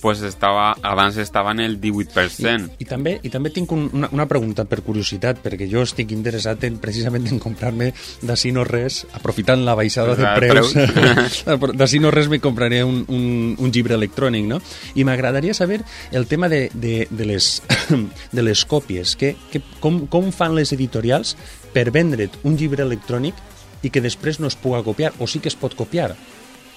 pues 0.00 0.22
estava, 0.22 0.72
abans 0.82 1.16
estava 1.16 1.52
en 1.52 1.60
el 1.60 1.80
18%. 1.80 2.78
I 2.78 2.86
també, 2.88 3.16
i 3.22 3.30
també 3.32 3.50
tinc 3.54 3.72
un, 3.74 3.88
una, 3.92 4.10
una 4.14 4.26
pregunta 4.30 4.64
per 4.68 4.80
curiositat, 4.86 5.42
perquè 5.44 5.68
jo 5.70 5.82
estic 5.86 6.12
interessat 6.14 6.64
en, 6.68 6.78
precisament 6.82 7.28
en 7.30 7.40
comprar-me 7.42 7.90
d'ací 8.22 8.52
no 8.54 8.64
res, 8.68 9.04
aprofitant 9.18 9.64
la 9.66 9.76
baixada 9.78 10.16
de 10.18 10.24
De 10.28 10.48
preus, 10.48 10.72
preus. 10.74 11.76
d'ací 11.78 12.00
no 12.02 12.12
res 12.14 12.28
me 12.28 12.40
compraré 12.40 12.82
un, 12.84 13.04
un, 13.08 13.56
un 13.58 13.72
llibre 13.72 13.96
electrònic, 13.98 14.46
no? 14.48 14.60
I 14.94 15.04
m'agradaria 15.08 15.54
saber 15.54 15.82
el 16.12 16.26
tema 16.26 16.48
de, 16.48 16.68
de, 16.74 17.06
de, 17.10 17.28
les, 17.28 17.62
de 18.36 18.42
les 18.42 18.64
còpies, 18.64 19.16
que, 19.16 19.34
que, 19.52 19.62
com, 19.80 20.04
com 20.06 20.32
fan 20.32 20.56
les 20.58 20.72
editorials 20.76 21.36
per 21.74 21.88
vendre't 21.94 22.40
un 22.48 22.56
llibre 22.58 22.84
electrònic 22.86 23.38
i 23.82 23.92
que 23.94 24.02
després 24.02 24.40
no 24.42 24.50
es 24.50 24.56
puga 24.58 24.82
copiar, 24.82 25.12
o 25.18 25.26
sí 25.30 25.40
que 25.42 25.50
es 25.50 25.58
pot 25.58 25.76
copiar. 25.78 26.14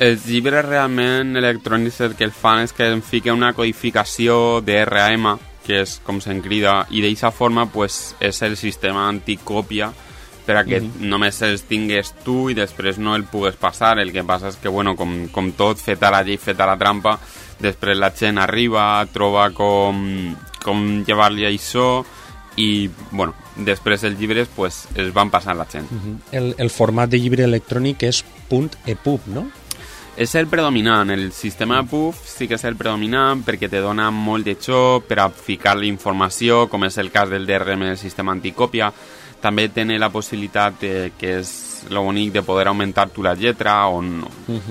Els 0.01 0.23
llibres 0.25 0.65
realment 0.65 1.35
electrònics 1.37 1.99
el 2.01 2.15
que 2.17 2.25
el 2.25 2.31
fan 2.33 2.63
és 2.63 2.71
que 2.73 2.87
en 2.89 3.03
fica 3.05 3.35
una 3.37 3.51
codificació 3.53 4.57
DRM, 4.65 5.35
que 5.61 5.83
és 5.83 5.99
com 6.01 6.17
se'n 6.23 6.39
crida, 6.41 6.87
i 6.89 7.03
d'aquesta 7.03 7.29
forma 7.29 7.67
pues, 7.69 8.15
és 8.17 8.41
el 8.41 8.57
sistema 8.57 9.05
anticòpia 9.11 9.91
per 10.47 10.55
a 10.57 10.63
que 10.65 10.79
només 10.81 11.37
els 11.45 11.67
tingues 11.69 12.15
tu 12.25 12.49
i 12.49 12.57
després 12.57 12.97
no 12.97 13.13
el 13.13 13.27
pugues 13.29 13.59
passar. 13.61 13.93
El 14.01 14.09
que 14.09 14.25
passa 14.25 14.49
és 14.49 14.57
que, 14.57 14.73
bueno, 14.73 14.95
com, 14.97 15.27
com 15.29 15.53
tot, 15.53 15.77
feta 15.77 16.09
la 16.09 16.23
llei, 16.25 16.41
feta 16.41 16.65
la 16.65 16.79
trampa, 16.81 17.19
després 17.61 18.01
la 18.01 18.09
gent 18.17 18.41
arriba, 18.41 19.05
troba 19.13 19.51
com, 19.53 20.01
com 20.65 20.83
llevar-li 21.05 21.45
això 21.45 22.01
i, 22.57 22.89
bueno, 23.11 23.37
després 23.55 24.09
els 24.09 24.17
llibres 24.17 24.49
pues, 24.57 24.87
es 24.97 25.13
van 25.13 25.29
passar 25.29 25.53
la 25.55 25.69
gent. 25.69 25.85
El, 26.33 26.55
el 26.57 26.73
format 26.73 27.13
de 27.13 27.21
llibre 27.21 27.45
electrònic 27.45 28.09
és 28.09 28.25
.epub, 28.49 29.29
no? 29.29 29.45
És 30.17 30.35
el 30.35 30.47
predominant, 30.47 31.09
el 31.09 31.31
sistema 31.31 31.81
PUF 31.87 32.19
sí 32.27 32.47
que 32.47 32.57
és 32.59 32.65
el 32.67 32.75
predominant 32.77 33.41
perquè 33.47 33.69
te 33.71 33.79
dona 33.81 34.09
molt 34.11 34.45
de 34.45 34.57
xoc 34.59 35.05
per 35.07 35.21
a 35.23 35.29
ficar-li 35.31 35.87
informació, 35.87 36.65
com 36.69 36.83
és 36.85 36.97
el 36.99 37.09
cas 37.13 37.29
del 37.31 37.47
DRM 37.47 37.87
del 37.87 37.97
sistema 37.97 38.33
anticòpia. 38.35 38.91
També 39.41 39.69
té 39.73 39.85
la 39.97 40.11
possibilitat, 40.13 40.75
de, 40.81 41.11
que 41.17 41.39
és 41.39 41.53
lo 41.89 42.03
bonic, 42.05 42.29
de 42.35 42.43
poder 42.45 42.67
augmentar 42.69 43.07
tu 43.09 43.23
la 43.25 43.33
lletra 43.33 43.87
on, 43.89 44.19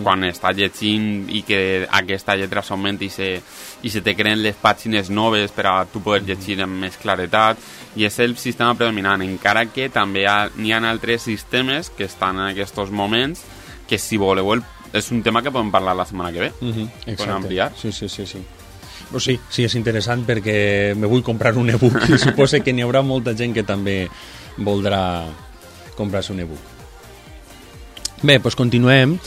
quan 0.04 0.22
està 0.28 0.52
llegint 0.54 1.24
i 1.34 1.40
que 1.42 1.88
aquesta 1.90 2.36
lletra 2.38 2.62
s'augmenti 2.62 3.06
i 3.08 3.10
se, 3.10 3.30
i 3.82 3.90
se 3.90 4.00
te 4.06 4.14
creen 4.14 4.42
les 4.44 4.54
pàgines 4.54 5.10
noves 5.10 5.50
per 5.50 5.66
a 5.66 5.84
tu 5.90 5.98
poder 6.04 6.22
llegir 6.22 6.60
amb 6.62 6.78
més 6.84 6.96
claretat. 7.02 7.58
I 7.96 8.04
és 8.06 8.18
el 8.20 8.36
sistema 8.38 8.76
predominant, 8.78 9.24
encara 9.26 9.64
que 9.66 9.88
també 9.90 10.20
hi 10.22 10.26
ha- 10.30 10.50
n'hi 10.54 10.70
ha 10.72 10.78
altres 10.86 11.22
sistemes 11.22 11.90
que 11.90 12.04
estan 12.04 12.36
en 12.38 12.52
aquests 12.52 12.90
moments 12.92 13.42
que 13.88 13.98
si 13.98 14.16
voleu 14.16 14.52
el, 14.54 14.62
és 14.92 15.10
un 15.14 15.22
tema 15.22 15.42
que 15.42 15.52
podem 15.52 15.70
parlar 15.70 15.94
la 15.96 16.06
setmana 16.06 16.32
que 16.32 16.40
ve. 16.40 16.52
Uh 16.60 16.74
-huh, 16.74 17.16
Podem 17.16 17.36
ampliar. 17.36 17.72
Sí, 17.76 17.92
sí, 17.92 18.08
sí, 18.08 18.26
sí. 18.26 18.38
Però 19.10 19.20
sí, 19.20 19.38
sí, 19.50 19.64
és 19.64 19.74
interessant 19.74 20.26
perquè 20.26 20.94
me 20.94 21.06
vull 21.06 21.22
comprar 21.22 21.56
un 21.56 21.70
e-book 21.70 22.08
i 22.14 22.18
suposo 22.18 22.62
que 22.62 22.72
n'hi 22.72 22.82
haurà 22.82 23.02
molta 23.02 23.34
gent 23.34 23.54
que 23.54 23.62
també 23.62 24.08
voldrà 24.56 25.24
comprar-se 25.96 26.32
un 26.32 26.40
e-book. 26.40 26.60
Bé, 28.22 28.38
doncs 28.38 28.56
continuem 28.56 29.18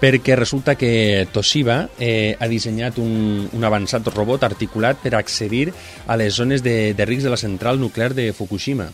perquè 0.00 0.36
resulta 0.36 0.74
que 0.76 1.26
Toshiba 1.32 1.88
eh, 1.98 2.36
ha 2.38 2.46
dissenyat 2.46 2.98
un, 2.98 3.48
un 3.52 3.64
avançat 3.64 4.06
robot 4.12 4.44
articulat 4.44 5.00
per 5.02 5.14
accedir 5.14 5.72
a 6.06 6.16
les 6.16 6.34
zones 6.34 6.62
de, 6.62 6.94
de 6.94 7.04
risc 7.04 7.24
de 7.24 7.30
la 7.30 7.40
central 7.40 7.80
nuclear 7.80 8.14
de 8.14 8.32
Fukushima. 8.32 8.90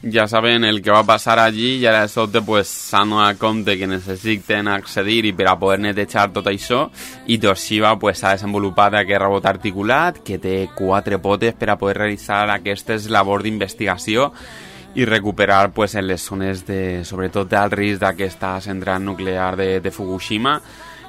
Ja 0.00 0.24
saben 0.26 0.64
el 0.64 0.80
que 0.80 0.92
va 0.94 1.02
passar 1.04 1.36
allí 1.42 1.74
i 1.76 1.86
ara 1.86 2.06
de 2.06 2.08
sobte 2.08 2.40
pues, 2.40 2.70
s'han 2.72 3.10
donat 3.12 3.36
compte 3.36 3.74
que 3.76 3.88
necessiten 3.88 4.70
accedir 4.72 5.26
i 5.28 5.32
per 5.36 5.50
a 5.50 5.58
poder 5.60 5.82
netejar 5.84 6.30
tot 6.32 6.48
això 6.48 6.86
i 7.28 7.36
Toshiba 7.42 7.92
pues, 8.00 8.22
ha 8.24 8.32
desenvolupat 8.32 8.96
aquest 9.02 9.20
robot 9.20 9.50
articulat 9.50 10.22
que 10.24 10.38
té 10.40 10.70
quatre 10.72 11.20
potes 11.20 11.52
per 11.60 11.68
a 11.68 11.76
poder 11.76 11.98
realitzar 11.98 12.46
aquestes 12.54 13.10
labors 13.12 13.44
d'investigació 13.44 14.30
i 14.94 15.04
recuperar 15.04 15.74
pues, 15.76 15.98
en 16.00 16.06
les 16.08 16.24
zones 16.24 16.64
de, 16.64 17.04
sobretot 17.04 17.50
d'alt 17.50 17.76
risc 17.76 18.00
d'aquesta 18.00 18.56
central 18.64 19.04
nuclear 19.04 19.52
de, 19.60 19.80
de 19.84 19.92
Fukushima 19.92 20.60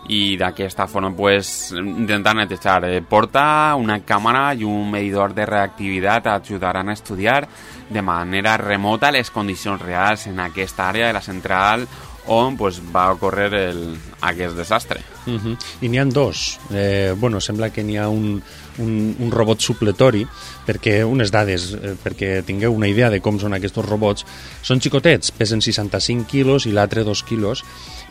i 0.10 0.38
d'aquesta 0.38 0.88
forma 0.88 1.12
pues, 1.16 1.72
intentar 1.72 2.36
netejar. 2.36 2.84
Eh, 2.86 3.02
porta 3.02 3.76
una 3.80 4.00
càmera 4.06 4.54
i 4.54 4.64
un 4.64 4.92
medidor 4.92 5.34
de 5.34 5.46
reactivitat 5.46 6.28
ajudaran 6.28 6.90
a 6.90 6.94
estudiar 6.94 7.48
de 7.90 8.02
manera 8.02 8.58
remota 8.58 9.12
les 9.12 9.32
condicions 9.32 9.82
reals 9.82 10.28
en 10.28 10.40
aquesta 10.40 10.90
àrea 10.90 11.08
de 11.08 11.14
la 11.14 11.22
central 11.22 11.88
on 12.28 12.58
pues, 12.58 12.82
va 12.82 13.12
ocórrer 13.14 13.54
el, 13.54 13.98
aquest 14.22 14.56
desastre. 14.58 15.02
Uh 15.26 15.34
-huh. 15.34 15.58
I 15.82 15.90
n'hi 15.90 16.00
han 16.00 16.10
dos. 16.10 16.60
Eh, 16.72 17.14
bueno, 17.18 17.40
sembla 17.40 17.70
que 17.70 17.84
n'hi 17.84 17.98
ha 17.98 18.08
un, 18.08 18.42
un, 18.80 19.16
un 19.20 19.32
robot 19.32 19.62
supletori, 19.64 20.26
perquè 20.66 21.00
unes 21.08 21.32
dades, 21.34 21.72
eh, 21.76 21.94
perquè 22.02 22.40
tingueu 22.46 22.76
una 22.76 22.90
idea 22.92 23.10
de 23.14 23.22
com 23.24 23.40
són 23.42 23.56
aquests 23.58 23.82
robots. 23.86 24.26
Són 24.66 24.82
xicotets, 24.84 25.32
pesen 25.36 25.64
65 25.64 26.28
quilos 26.30 26.66
i 26.66 26.74
l'altre 26.76 27.06
2 27.08 27.24
quilos, 27.28 27.64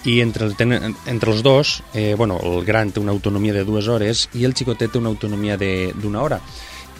i 0.04 0.20
entre, 0.20 0.46
el, 0.46 0.56
tenen, 0.56 0.94
entre 1.08 1.32
els 1.32 1.42
dos, 1.42 1.82
eh, 1.94 2.14
bueno, 2.16 2.38
el 2.44 2.64
gran 2.64 2.92
té 2.92 3.00
una 3.00 3.12
autonomia 3.12 3.54
de 3.56 3.64
dues 3.64 3.88
hores 3.88 4.28
i 4.34 4.44
el 4.44 4.54
xicotet 4.56 4.92
té 4.92 5.00
una 5.00 5.12
autonomia 5.12 5.56
d'una 5.56 6.22
hora. 6.22 6.40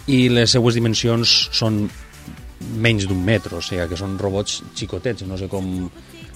I 0.07 0.27
les 0.29 0.51
seues 0.53 0.77
dimensions 0.77 1.35
són 1.53 1.85
menys 2.81 3.05
d'un 3.09 3.21
metro, 3.25 3.59
o 3.59 3.65
sigui 3.65 3.85
que 3.89 3.97
són 3.99 4.17
robots 4.17 4.61
xicotets, 4.77 5.25
no 5.29 5.37
sé 5.37 5.49
com, 5.51 5.67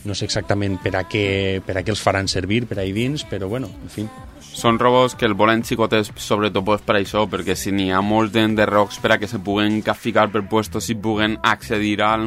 no 0.06 0.16
sé 0.16 0.28
exactament 0.30 0.78
per 0.84 0.94
a 1.00 1.06
què, 1.10 1.62
per 1.66 1.80
a 1.80 1.84
què 1.84 1.94
els 1.94 2.04
faran 2.04 2.30
servir 2.30 2.66
per 2.70 2.80
ahí 2.80 2.94
dins, 2.94 3.26
però 3.30 3.50
bueno, 3.50 3.72
en 3.84 3.94
fi. 3.94 4.06
Són 4.50 4.80
robots 4.82 5.16
que 5.16 5.28
el 5.30 5.36
volen 5.38 5.62
xicotes 5.64 6.10
sobretot 6.20 6.66
pues, 6.66 6.82
per 6.86 6.98
això, 7.00 7.24
perquè 7.30 7.56
si 7.56 7.72
n'hi 7.76 7.90
ha 7.94 8.02
molts 8.04 8.34
d'enderrocs 8.34 9.00
per 9.04 9.14
a 9.16 9.20
que 9.22 9.30
se 9.30 9.40
puguen 9.44 9.80
capficar 9.86 10.28
per 10.34 10.44
puestos 10.50 10.90
i 10.92 10.98
puguen 11.00 11.38
accedir 11.48 12.00
al, 12.04 12.26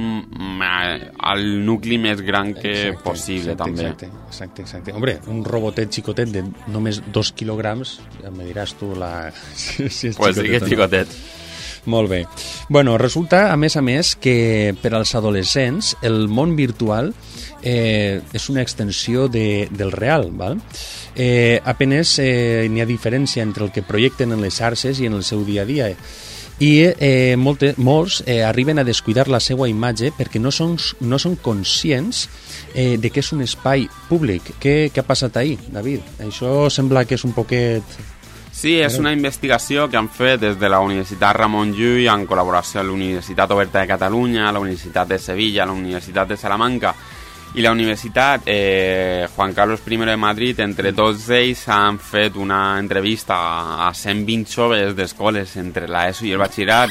al 1.19 1.45
nucli 1.67 1.99
més 2.01 2.23
gran 2.25 2.55
que 2.57 2.95
possible, 3.03 3.57
exacte, 3.57 3.59
també. 3.65 3.91
Exacte, 3.91 4.11
exacte, 4.31 4.67
exacte. 4.69 4.97
Hombre, 4.97 5.19
un 5.33 5.45
robotet 5.45 5.93
xicotet 5.93 6.33
de 6.33 6.47
només 6.73 7.03
dos 7.13 7.35
quilograms, 7.37 7.99
ja 8.23 8.33
me 8.33 8.49
diràs 8.49 8.77
tu 8.81 8.95
la... 8.97 9.31
si, 9.55 9.91
si 9.91 10.13
és 10.13 10.19
Pues 10.19 10.39
sí 10.39 10.49
que 10.49 10.59
és 10.59 10.63
o 10.63 10.67
no. 10.67 10.73
xicotet. 10.73 11.23
Molt 11.85 12.11
bé. 12.11 12.27
Bueno, 12.69 12.97
resulta, 12.99 13.53
a 13.53 13.57
més 13.57 13.77
a 13.77 13.83
més, 13.83 14.15
que 14.15 14.75
per 14.83 14.93
als 14.95 15.17
adolescents 15.19 15.97
el 16.07 16.29
món 16.31 16.55
virtual 16.55 17.11
eh, 17.63 18.21
és 18.33 18.49
una 18.51 18.63
extensió 18.63 19.29
de, 19.29 19.69
del 19.71 19.93
real, 19.93 20.31
val? 20.33 20.61
Eh, 21.15 21.61
apenes 21.65 22.19
eh, 22.19 22.69
n'hi 22.71 22.83
ha 22.83 22.89
diferència 22.89 23.43
entre 23.43 23.65
el 23.65 23.73
que 23.73 23.87
projecten 23.87 24.33
en 24.33 24.43
les 24.43 24.59
xarxes 24.61 25.01
i 25.01 25.09
en 25.09 25.17
el 25.19 25.25
seu 25.25 25.45
dia 25.47 25.63
a 25.63 25.69
dia. 25.69 25.91
I 26.63 26.73
eh, 26.85 27.35
molte, 27.37 27.73
molts 27.83 28.21
eh, 28.27 28.43
arriben 28.45 28.79
a 28.79 28.85
descuidar 28.85 29.27
la 29.33 29.41
seva 29.41 29.67
imatge 29.71 30.13
perquè 30.15 30.39
no 30.39 30.53
són, 30.55 30.77
no 31.01 31.19
són 31.19 31.35
conscients 31.43 32.29
eh, 32.75 32.99
de 33.01 33.11
que 33.11 33.23
és 33.25 33.33
un 33.35 33.43
espai 33.43 33.89
públic. 34.09 34.53
Què, 34.63 34.93
què 34.93 35.03
ha 35.03 35.07
passat 35.07 35.41
ahir, 35.41 35.59
David? 35.73 36.21
Això 36.23 36.69
sembla 36.71 37.07
que 37.09 37.19
és 37.19 37.25
un 37.27 37.35
poquet... 37.35 37.97
Sí, 38.53 38.77
és 38.85 38.99
una 39.01 39.15
investigació 39.17 39.89
que 39.91 39.97
han 39.97 40.11
fet 40.13 40.43
des 40.43 40.59
de 40.61 40.69
la 40.69 40.79
Universitat 40.85 41.35
Ramon 41.35 41.73
Llull 41.73 42.05
en 42.13 42.27
col·laboració 42.29 42.83
amb 42.83 42.93
la 42.93 42.99
Universitat 42.99 43.51
Oberta 43.57 43.81
de 43.81 43.89
Catalunya, 43.91 44.53
la 44.53 44.61
Universitat 44.61 45.09
de 45.09 45.19
Sevilla, 45.19 45.65
la 45.67 45.73
Universitat 45.75 46.29
de 46.29 46.37
Salamanca 46.37 46.93
i 47.55 47.61
la 47.61 47.71
Universitat 47.71 48.43
eh, 48.47 49.29
Juan 49.35 49.53
Carlos 49.53 49.81
I 49.87 49.97
de 49.97 50.17
Madrid. 50.17 50.61
Entre 50.61 50.93
tots 50.93 51.29
ells 51.29 51.67
han 51.69 51.99
fet 51.99 52.37
una 52.37 52.79
entrevista 52.79 53.37
a 53.89 53.93
120 53.93 54.49
joves 54.49 54.95
d'escoles 54.95 55.57
entre 55.57 55.87
l'ESO 55.87 56.27
i 56.27 56.33
el 56.33 56.41
batxillerat 56.41 56.91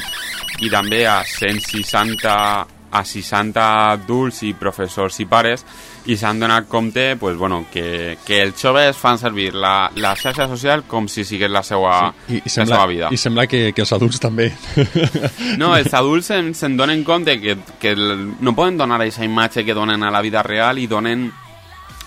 i 0.62 0.70
també 0.70 1.06
a 1.06 1.22
160 1.24 2.81
a 2.92 3.04
60 3.04 3.62
adults 3.92 4.42
i 4.44 4.52
professors 4.54 5.18
i 5.20 5.26
pares 5.26 5.64
i 6.06 6.16
s'han 6.18 6.40
donat 6.42 6.66
compte 6.68 7.16
pues, 7.16 7.36
bueno, 7.38 7.64
que, 7.72 8.18
que 8.26 8.40
els 8.42 8.60
joves 8.60 8.96
fan 8.98 9.18
servir 9.18 9.54
la, 9.54 9.90
la 9.96 10.14
xarxa 10.18 10.48
social 10.50 10.84
com 10.90 11.08
si 11.08 11.24
sigués 11.24 11.50
la 11.50 11.62
seva, 11.62 12.12
I, 12.28 12.36
i 12.36 12.42
la 12.44 12.50
sembla, 12.56 12.76
seva 12.76 12.86
vida. 12.90 13.08
I 13.10 13.16
sembla 13.20 13.46
que, 13.46 13.62
que 13.72 13.82
els 13.86 13.92
adults 13.96 14.20
també. 14.20 14.50
No, 15.58 15.74
els 15.76 15.92
adults 15.94 16.28
se'n 16.32 16.52
se 16.56 16.68
donen 16.76 17.04
compte 17.04 17.38
que, 17.40 17.56
que 17.80 17.94
no 17.96 18.54
poden 18.54 18.78
donar 18.78 19.00
aquesta 19.00 19.24
imatge 19.24 19.64
que 19.64 19.74
donen 19.74 20.02
a 20.02 20.10
la 20.10 20.20
vida 20.22 20.42
real 20.42 20.78
i 20.78 20.86
donen 20.90 21.30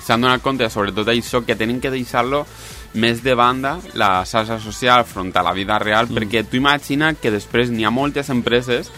s'han 0.06 0.22
donat 0.22 0.44
compte 0.44 0.68
sobretot 0.70 1.08
això 1.10 1.42
que 1.46 1.56
tenen 1.58 1.80
que 1.82 1.90
deixar-lo 1.90 2.44
més 2.96 3.24
de 3.24 3.34
banda 3.36 3.80
la 4.00 4.24
xarxa 4.28 4.60
social 4.64 5.04
front 5.08 5.34
a 5.36 5.44
la 5.44 5.54
vida 5.54 5.80
real 5.80 6.08
Mm. 6.10 6.16
perquè 6.16 6.44
tu 6.48 6.58
imagina 6.58 7.14
que 7.16 7.32
després 7.32 7.72
n'hi 7.72 7.84
ha 7.86 7.92
moltes 7.92 8.30
empreses 8.30 8.92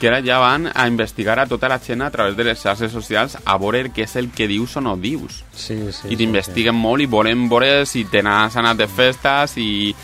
que 0.00 0.08
ara 0.10 0.20
ja 0.24 0.40
van 0.42 0.68
a 0.74 0.86
investigar 0.88 1.38
a 1.38 1.46
tota 1.46 1.68
la 1.70 1.78
gent 1.78 2.02
a 2.02 2.10
través 2.10 2.36
de 2.36 2.44
les 2.44 2.60
xarxes 2.60 2.92
socials 2.92 3.38
a 3.44 3.56
veure 3.58 3.92
què 3.94 4.04
és 4.04 4.16
el 4.20 4.30
que 4.34 4.48
dius 4.50 4.76
o 4.76 4.82
no 4.84 4.96
dius. 4.96 5.42
Sí, 5.54 5.78
sí, 5.92 6.10
i 6.10 6.18
t'investiguen 6.18 6.76
molt 6.76 7.04
i 7.04 7.10
volen 7.10 7.48
veure 7.48 7.86
si 7.86 8.04
te 8.10 8.22
n'has 8.22 8.56
anat 8.60 8.82
de 8.82 8.90
festes 8.90 9.56
i 9.62 9.94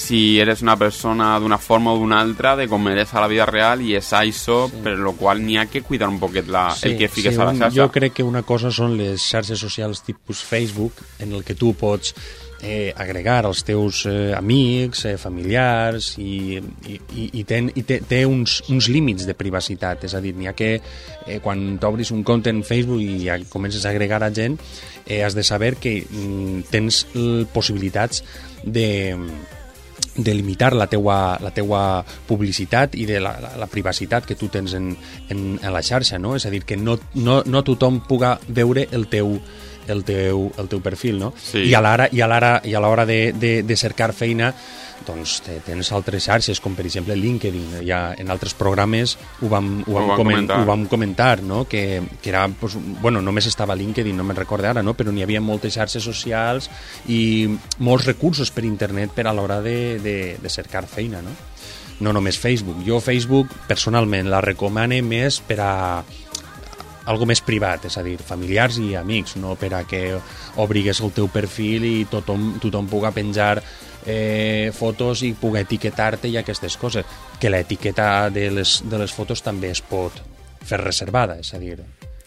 si 0.00 0.40
eres 0.40 0.62
una 0.62 0.76
persona 0.80 1.38
d'una 1.38 1.58
forma 1.58 1.92
o 1.92 1.98
d'una 1.98 2.20
altra 2.24 2.54
de 2.56 2.66
com 2.68 2.88
eres 2.88 3.12
a 3.12 3.20
la 3.20 3.28
vida 3.28 3.44
real 3.44 3.82
i 3.84 3.92
és 3.98 4.12
això 4.16 4.62
sí. 4.70 4.80
per 4.84 4.94
lo 4.96 5.12
qual 5.18 5.42
n'hi 5.44 5.58
ha 5.60 5.66
que 5.68 5.82
cuidar 5.84 6.08
un 6.08 6.18
poquet 6.18 6.48
la, 6.48 6.70
el 6.88 6.96
que 6.96 7.08
fiques 7.08 7.36
a 7.36 7.50
la 7.50 7.52
xarxa. 7.52 7.76
Jo 7.76 7.90
crec 7.92 8.16
que 8.16 8.24
una 8.24 8.42
cosa 8.42 8.72
són 8.72 8.96
les 8.96 9.20
xarxes 9.20 9.60
socials 9.60 10.00
tipus 10.06 10.40
Facebook, 10.40 11.04
en 11.20 11.36
el 11.36 11.44
que 11.44 11.54
tu 11.54 11.74
pots 11.76 12.14
eh, 12.62 12.92
agregar 12.96 13.44
els 13.48 13.62
teus 13.66 14.04
eh, 14.08 14.32
amics, 14.36 15.04
eh, 15.08 15.16
familiars, 15.20 16.12
i, 16.20 16.58
i, 16.88 16.98
i, 17.40 17.44
ten, 17.48 17.70
i 17.74 17.84
té, 17.86 18.00
té 18.06 18.24
uns, 18.28 18.60
uns 18.72 18.90
límits 18.92 19.28
de 19.28 19.36
privacitat. 19.38 20.04
És 20.08 20.16
a 20.16 20.22
dir, 20.24 20.34
n'hi 20.36 20.50
ha 20.50 20.56
que, 20.56 20.74
eh, 21.26 21.38
quan 21.44 21.78
t'obris 21.80 22.12
un 22.16 22.24
compte 22.26 22.52
en 22.52 22.64
Facebook 22.66 23.00
i 23.04 23.24
ja 23.26 23.38
comences 23.52 23.86
a 23.86 23.94
agregar 23.94 24.22
a 24.24 24.32
gent, 24.34 24.60
eh, 25.06 25.22
has 25.24 25.38
de 25.38 25.46
saber 25.46 25.76
que 25.80 26.00
mm, 26.04 26.68
tens 26.70 27.06
possibilitats 27.54 28.24
de 28.64 29.00
de 30.16 30.34
limitar 30.34 30.74
la 30.74 30.86
teua, 30.86 31.38
la 31.40 31.52
teua 31.54 32.04
publicitat 32.28 32.94
i 32.98 33.06
de 33.08 33.20
la, 33.22 33.34
la, 33.40 33.52
la 33.60 33.68
privacitat 33.70 34.26
que 34.26 34.36
tu 34.36 34.50
tens 34.52 34.74
en, 34.74 34.90
en, 35.30 35.42
en 35.62 35.72
la 35.72 35.82
xarxa, 35.86 36.18
no? 36.18 36.34
És 36.36 36.46
a 36.46 36.52
dir, 36.52 36.64
que 36.66 36.76
no, 36.76 36.98
no, 37.14 37.40
no 37.46 37.62
tothom 37.66 38.00
puga 38.08 38.34
veure 38.48 38.88
el 38.96 39.06
teu, 39.12 39.36
el 39.90 40.04
teu, 40.04 40.50
el 40.58 40.68
teu 40.68 40.80
perfil, 40.80 41.18
no? 41.18 41.32
Sí. 41.36 41.66
I 41.70 41.74
a 41.74 41.80
l'hora 41.82 42.08
i 42.12 42.20
a 42.22 43.04
de, 43.06 43.32
de, 43.32 43.62
de 43.62 43.76
cercar 43.76 44.12
feina 44.12 44.54
doncs 45.06 45.38
te- 45.40 45.60
tens 45.64 45.88
altres 45.96 46.26
xarxes, 46.28 46.58
com 46.60 46.74
per 46.76 46.84
exemple 46.84 47.16
LinkedIn. 47.16 47.78
Ja 47.88 48.14
en 48.18 48.28
altres 48.30 48.52
programes 48.54 49.16
ho 49.40 49.48
vam, 49.48 49.80
ho 49.86 49.94
vam, 49.94 50.04
Ho 50.04 50.08
vam 50.08 50.16
comen 50.18 50.34
comentar. 50.36 50.58
ho 50.60 50.66
vam 50.68 50.84
comentar, 50.86 51.42
no? 51.42 51.64
que, 51.66 52.02
que 52.20 52.28
era, 52.28 52.46
pues, 52.48 52.76
bueno, 53.00 53.22
només 53.22 53.46
estava 53.46 53.74
LinkedIn, 53.74 54.14
no 54.16 54.24
me'n 54.24 54.36
recordo 54.36 54.68
ara, 54.68 54.82
no? 54.82 54.92
però 54.94 55.10
n'hi 55.10 55.22
havia 55.24 55.40
moltes 55.40 55.74
xarxes 55.74 56.04
socials 56.04 56.68
i 57.08 57.48
molts 57.78 58.04
recursos 58.06 58.50
per 58.52 58.64
internet 58.68 59.10
per 59.16 59.26
a 59.26 59.32
l'hora 59.32 59.62
de, 59.64 59.98
de, 60.04 60.36
de 60.40 60.48
cercar 60.52 60.84
feina, 60.86 61.22
no? 61.24 61.32
No 62.00 62.12
només 62.16 62.38
Facebook. 62.40 62.78
Jo 62.86 63.00
Facebook, 63.00 63.48
personalment, 63.68 64.28
la 64.32 64.40
recomane 64.40 65.02
més 65.04 65.40
per 65.44 65.58
a 65.60 65.72
algo 67.08 67.26
més 67.26 67.40
privat, 67.40 67.86
és 67.88 67.96
a 67.96 68.04
dir, 68.04 68.16
familiars 68.18 68.78
i 68.82 68.94
amics, 68.98 69.36
no 69.40 69.54
per 69.58 69.72
a 69.74 69.84
que 69.88 70.02
obrigues 70.60 71.00
el 71.00 71.14
teu 71.16 71.30
perfil 71.32 71.86
i 71.88 71.94
tothom, 72.10 72.58
tothom 72.60 72.88
puga 72.90 73.12
penjar 73.16 73.62
eh, 74.06 74.70
fotos 74.76 75.24
i 75.26 75.32
puga 75.38 75.62
etiquetar-te 75.64 76.28
i 76.28 76.36
aquestes 76.40 76.76
coses. 76.80 77.06
Que 77.40 77.50
l'etiqueta 77.50 78.28
de, 78.30 78.50
les, 78.50 78.80
de 78.84 79.00
les 79.00 79.12
fotos 79.12 79.42
també 79.42 79.72
es 79.72 79.80
pot 79.80 80.20
fer 80.60 80.80
reservada, 80.82 81.38
és 81.40 81.54
a 81.54 81.62
dir, 81.62 81.78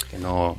que 0.10 0.22
no... 0.22 0.56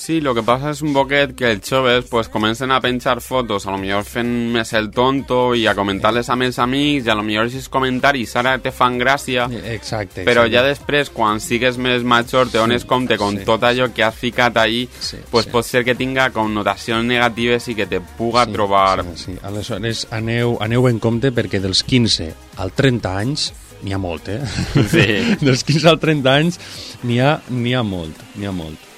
Sí, 0.00 0.16
el 0.16 0.30
que 0.32 0.40
passa 0.40 0.70
és 0.72 0.80
un 0.80 0.94
poquet 0.96 1.34
que 1.36 1.50
els 1.52 1.66
joves 1.68 2.06
pues, 2.08 2.30
comencen 2.32 2.72
a 2.72 2.78
penjar 2.80 3.18
fotos, 3.20 3.66
a 3.66 3.74
lo 3.74 3.76
millor 3.82 4.06
fent 4.08 4.30
més 4.54 4.72
el 4.78 4.88
tonto 4.96 5.52
i 5.52 5.66
a 5.68 5.74
comentar-les 5.76 6.30
amb 6.32 6.46
els 6.46 6.56
amics 6.64 7.04
i 7.04 7.12
a 7.12 7.16
lo 7.18 7.24
millor 7.26 7.50
aquests 7.50 7.68
comentaris 7.68 8.32
ara 8.40 8.54
te 8.64 8.72
fan 8.72 8.96
gràcia 8.96 9.44
Exacte. 9.74 10.24
Però 10.24 10.46
exacte. 10.46 10.54
ja 10.56 10.64
després, 10.64 11.12
quan 11.12 11.44
sigues 11.44 11.76
més 11.76 12.00
major, 12.00 12.48
te 12.48 12.56
dones 12.56 12.88
compte 12.88 13.20
con 13.20 13.36
sí. 13.36 13.44
tot 13.44 13.68
allò 13.68 13.90
que 13.92 14.06
has 14.08 14.16
ficat 14.16 14.56
ahí, 14.56 14.86
Sí, 15.00 15.20
pues 15.28 15.50
sí. 15.50 15.52
pot 15.52 15.68
ser 15.68 15.84
que 15.84 15.94
tinga 15.94 16.30
connotacions 16.32 17.04
negatives 17.04 17.68
i 17.68 17.76
que 17.76 17.84
te 17.86 18.00
puga 18.00 18.46
trobar... 18.48 19.04
Sí, 19.12 19.26
sí. 19.26 19.38
Aleshores, 19.44 20.06
aneu, 20.16 20.56
aneu 20.64 20.88
en 20.88 20.98
compte 20.98 21.28
perquè 21.28 21.60
dels 21.60 21.84
15 21.84 22.32
al 22.56 22.72
30 22.72 23.18
anys 23.20 23.50
n'hi 23.84 23.92
ha 23.92 24.00
molt, 24.00 24.32
eh? 24.32 24.40
Sí. 24.88 25.08
dels 25.44 25.64
15 25.68 25.92
al 25.92 26.00
30 26.00 26.38
anys 26.40 26.60
n'hi 27.04 27.20
ha, 27.20 27.36
ha 27.44 27.84
molt, 27.84 28.30
n'hi 28.36 28.48
ha 28.48 28.56
molt. 28.56 28.89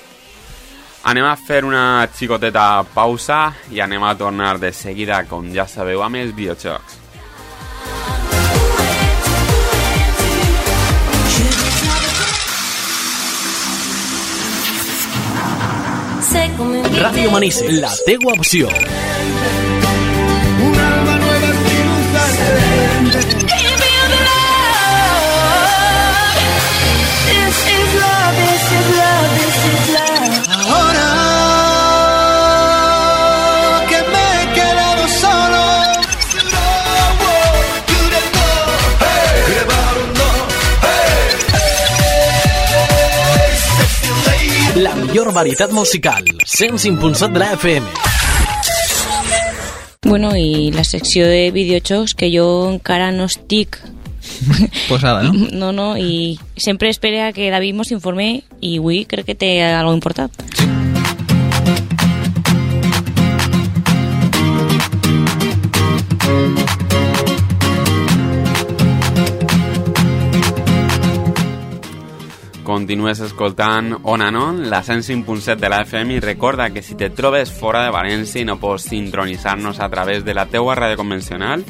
Anem 1.03 1.25
a 1.27 1.35
fer 1.35 1.65
una 1.67 2.07
xicoteta 2.15 2.85
pausa 2.95 3.53
i 3.75 3.81
anem 3.83 4.05
a 4.07 4.15
tornar 4.15 4.55
de 4.63 4.71
seguida, 4.73 5.25
com 5.27 5.51
ja 5.55 5.67
sabeu, 5.67 6.03
amb 6.07 6.21
els 6.23 6.35
videojocs. 6.37 7.03
Ràdio 17.03 17.31
Manises, 17.33 17.81
la 17.83 17.91
teua 18.07 18.37
opció. 18.39 18.69
Millor 45.13 45.35
varietat 45.35 45.71
musical. 45.73 46.25
105.7 46.47 47.33
de 47.33 47.39
la 47.39 47.53
FM. 47.53 47.87
Bueno, 50.09 50.35
i 50.37 50.73
la 50.73 50.85
secció 50.85 51.27
de 51.29 51.51
videojocs 51.53 52.15
que 52.17 52.31
jo 52.33 52.47
encara 52.71 53.11
no 53.13 53.29
estic 53.29 53.77
Posada, 54.89 55.23
no? 55.23 55.33
no, 55.53 55.73
no, 55.73 55.99
i 55.99 56.39
sempre 56.57 56.89
espera 56.89 57.33
que 57.37 57.51
David 57.51 57.77
mos 57.77 57.93
informe 57.93 58.41
i 58.61 58.79
avui 58.79 59.05
crec 59.05 59.29
que 59.29 59.37
té 59.37 59.53
alguna 59.61 60.01
important. 60.01 60.33
Continues 72.73 73.21
escoltant 73.21 73.99
On 74.03 74.23
and 74.23 74.37
On, 74.37 74.71
la 74.71 74.83
105.7 74.83 75.57
de 75.61 75.69
la 75.69 75.83
FM 75.83 76.15
i 76.15 76.21
recorda 76.21 76.71
que 76.71 76.81
si 76.81 76.95
te 76.95 77.11
trobes 77.11 77.53
fora 77.53 77.83
de 77.85 77.91
València 77.93 78.41
i 78.41 78.47
no 78.49 78.57
pots 78.57 78.87
sintronitzar-nos 78.89 79.77
a 79.79 79.91
través 79.93 80.25
de 80.25 80.33
la 80.33 80.47
teua 80.49 80.73
ràdio 80.79 80.97
convencional, 80.97 81.67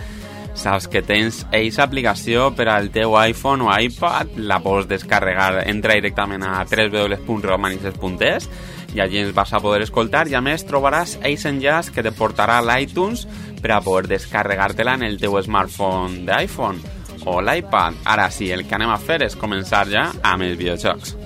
saps 0.54 0.86
que 0.86 1.02
tens 1.02 1.40
eixa 1.50 1.82
aplicació 1.88 2.52
per 2.54 2.68
al 2.70 2.92
teu 2.94 3.16
iPhone 3.18 3.66
o 3.66 3.74
iPad, 3.74 4.38
la 4.38 4.60
pots 4.62 4.86
descarregar, 4.86 5.66
entra 5.66 5.98
directament 5.98 6.46
a 6.46 6.62
www.romanices.es 6.70 8.48
i 8.94 9.02
allí 9.02 9.26
vas 9.34 9.50
a 9.50 9.58
poder 9.58 9.82
escoltar 9.82 10.28
i 10.30 10.38
a 10.38 10.44
més 10.44 10.62
trobaràs 10.70 11.18
que 11.18 12.06
te 12.06 12.14
portarà 12.14 12.62
a 12.62 12.66
l'iTunes 12.70 13.26
per 13.58 13.74
a 13.74 13.82
poder 13.82 14.06
descarregar-te-la 14.06 14.94
en 14.94 15.08
el 15.10 15.18
teu 15.18 15.42
smartphone 15.42 16.22
d'iPhone 16.30 17.01
o 17.26 17.40
l'iPad. 17.40 18.02
Ara 18.04 18.30
sí, 18.30 18.50
el 18.50 18.66
que 18.66 18.76
anem 18.78 18.92
a 18.92 18.98
fer 19.00 19.22
és 19.26 19.38
començar 19.38 19.86
ja 19.90 20.10
amb 20.22 20.46
els 20.46 20.58
videojocs. 20.58 21.16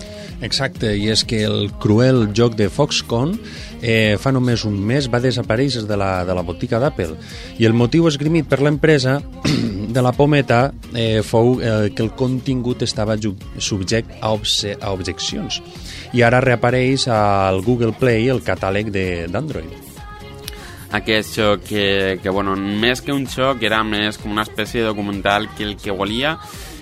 Exacte, 0.44 0.90
i 0.92 1.08
és 1.08 1.22
que 1.24 1.40
el 1.48 1.70
cruel 1.80 2.26
joc 2.36 2.58
de 2.58 2.68
Foxconn 2.68 3.38
eh, 3.80 4.16
fa 4.20 4.32
només 4.36 4.66
un 4.68 4.76
mes 4.76 5.08
va 5.08 5.20
desaparèixer 5.22 5.86
de 5.88 5.96
la, 5.96 6.10
de 6.28 6.36
la 6.36 6.44
botiga 6.44 6.80
d'Apple 6.82 7.16
i 7.56 7.64
el 7.68 7.76
motiu 7.76 8.08
esgrimit 8.10 8.48
per 8.50 8.60
l'empresa 8.60 9.16
de 9.96 10.04
la 10.04 10.12
pometa 10.12 10.60
eh, 10.92 11.22
fou 11.24 11.56
eh, 11.56 11.88
que 11.88 12.04
el 12.04 12.12
contingut 12.18 12.84
estava 12.84 13.16
subject 13.16 14.12
a, 14.20 14.34
obse 14.34 14.76
a 14.76 14.92
objeccions 14.92 15.62
i 16.12 16.24
ara 16.26 16.44
reapareix 16.44 17.08
al 17.08 17.64
Google 17.64 17.96
Play 17.96 18.28
el 18.28 18.44
catàleg 18.44 18.92
d'Android. 18.92 19.85
Aquest 20.96 21.36
xoc 21.36 21.66
que, 21.68 21.86
que, 22.22 22.30
bueno, 22.30 22.56
més 22.56 23.02
que 23.04 23.14
un 23.14 23.26
xoc 23.30 23.62
era 23.66 23.82
més 23.84 24.18
com 24.18 24.32
una 24.32 24.46
espècie 24.46 24.82
de 24.82 24.88
documental 24.88 25.50
que 25.56 25.64
el 25.64 25.76
que 25.80 25.94
volia 25.94 26.36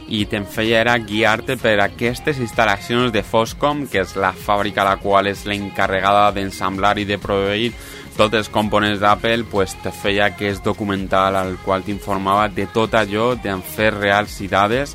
i 0.09 0.25
te'n 0.29 0.45
feia 0.45 0.83
era 0.83 0.99
guiar-te 1.01 1.57
per 1.57 1.79
aquestes 1.81 2.39
instal·lacions 2.43 3.13
de 3.13 3.23
Foscom, 3.25 3.87
que 3.89 4.03
és 4.03 4.15
la 4.21 4.35
fàbrica 4.37 4.85
la 4.85 4.99
qual 5.01 5.31
és 5.31 5.47
l'encarregada 5.49 6.31
d'ensamblar 6.37 6.99
i 7.01 7.07
de 7.09 7.19
proveir 7.19 7.73
tots 8.15 8.37
els 8.39 8.51
components 8.53 9.01
d'Apple, 9.03 9.49
pues 9.51 9.75
te 9.83 9.91
feia 9.91 10.29
aquest 10.29 10.63
documental 10.65 11.37
al 11.37 11.57
qual 11.65 11.83
t'informava 11.83 12.47
de 12.53 12.69
tot 12.71 12.95
allò, 12.95 13.33
d'en 13.35 13.65
fer 13.65 13.91
reals 13.97 14.39
i 14.45 14.49
dades 14.53 14.95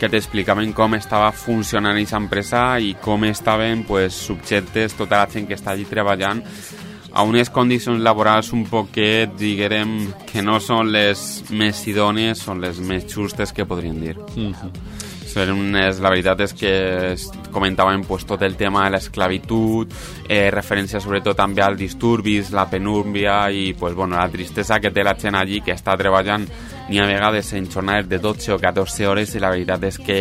que 0.00 0.08
t'explicaven 0.08 0.70
com 0.72 0.94
estava 0.96 1.32
funcionant 1.36 1.98
aquesta 1.98 2.20
empresa 2.20 2.62
i 2.80 2.94
com 3.04 3.26
estaven 3.28 3.82
pues, 3.88 4.16
subjectes 4.16 4.96
tota 4.96 5.18
la 5.20 5.28
gent 5.28 5.48
que 5.48 5.58
està 5.58 5.74
allí 5.74 5.84
treballant 5.88 6.40
a 7.12 7.22
unes 7.22 7.50
condicions 7.50 8.00
laborals 8.00 8.52
un 8.52 8.64
poquet, 8.70 9.32
diguem, 9.38 10.12
que 10.30 10.42
no 10.42 10.60
són 10.62 10.92
les 10.94 11.44
més 11.50 11.82
idònies, 11.90 12.38
són 12.38 12.60
les 12.62 12.78
més 12.80 13.06
justes 13.10 13.52
que 13.52 13.66
podríem 13.66 14.00
dir. 14.00 14.16
Mm 14.36 14.52
-hmm. 14.52 14.98
Unes, 15.30 16.00
la 16.00 16.10
veritat 16.10 16.40
és 16.40 16.52
que 16.52 17.12
es 17.12 17.30
comentaven 17.52 18.02
pues, 18.02 18.24
tot 18.26 18.42
el 18.42 18.56
tema 18.56 18.84
de 18.84 18.90
l'esclavitud, 18.90 19.86
eh, 20.28 20.50
referència 20.50 21.00
sobretot 21.00 21.36
també 21.36 21.62
als 21.62 21.78
disturbis, 21.78 22.50
la 22.50 22.68
penúrbia 22.68 23.48
i 23.50 23.72
pues, 23.72 23.94
bueno, 23.94 24.16
la 24.16 24.28
tristesa 24.28 24.80
que 24.80 24.90
té 24.90 25.04
la 25.04 25.14
gent 25.14 25.36
allí 25.36 25.60
que 25.60 25.72
està 25.72 25.96
treballant 25.96 26.48
ni 26.88 26.98
a 26.98 27.06
vegades 27.06 27.52
en 27.52 27.70
jornades 27.70 28.08
de 28.08 28.18
12 28.18 28.52
o 28.52 28.58
14 28.58 29.06
hores 29.06 29.34
i 29.36 29.38
la 29.38 29.50
veritat 29.50 29.84
és 29.84 29.98
que 29.98 30.18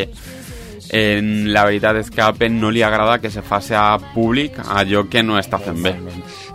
eh, 0.89 1.19
la 1.21 1.63
veritat 1.65 1.97
és 2.01 2.09
que 2.09 2.21
a 2.21 2.27
Apple 2.33 2.49
no 2.49 2.71
li 2.71 2.81
agrada 2.83 3.19
que 3.21 3.29
se 3.29 3.41
faci 3.41 3.73
a 3.77 3.97
públic 4.13 4.57
allò 4.65 5.05
que 5.09 5.23
no 5.23 5.37
està 5.39 5.59
fent 5.61 5.81
bé. 5.83 5.95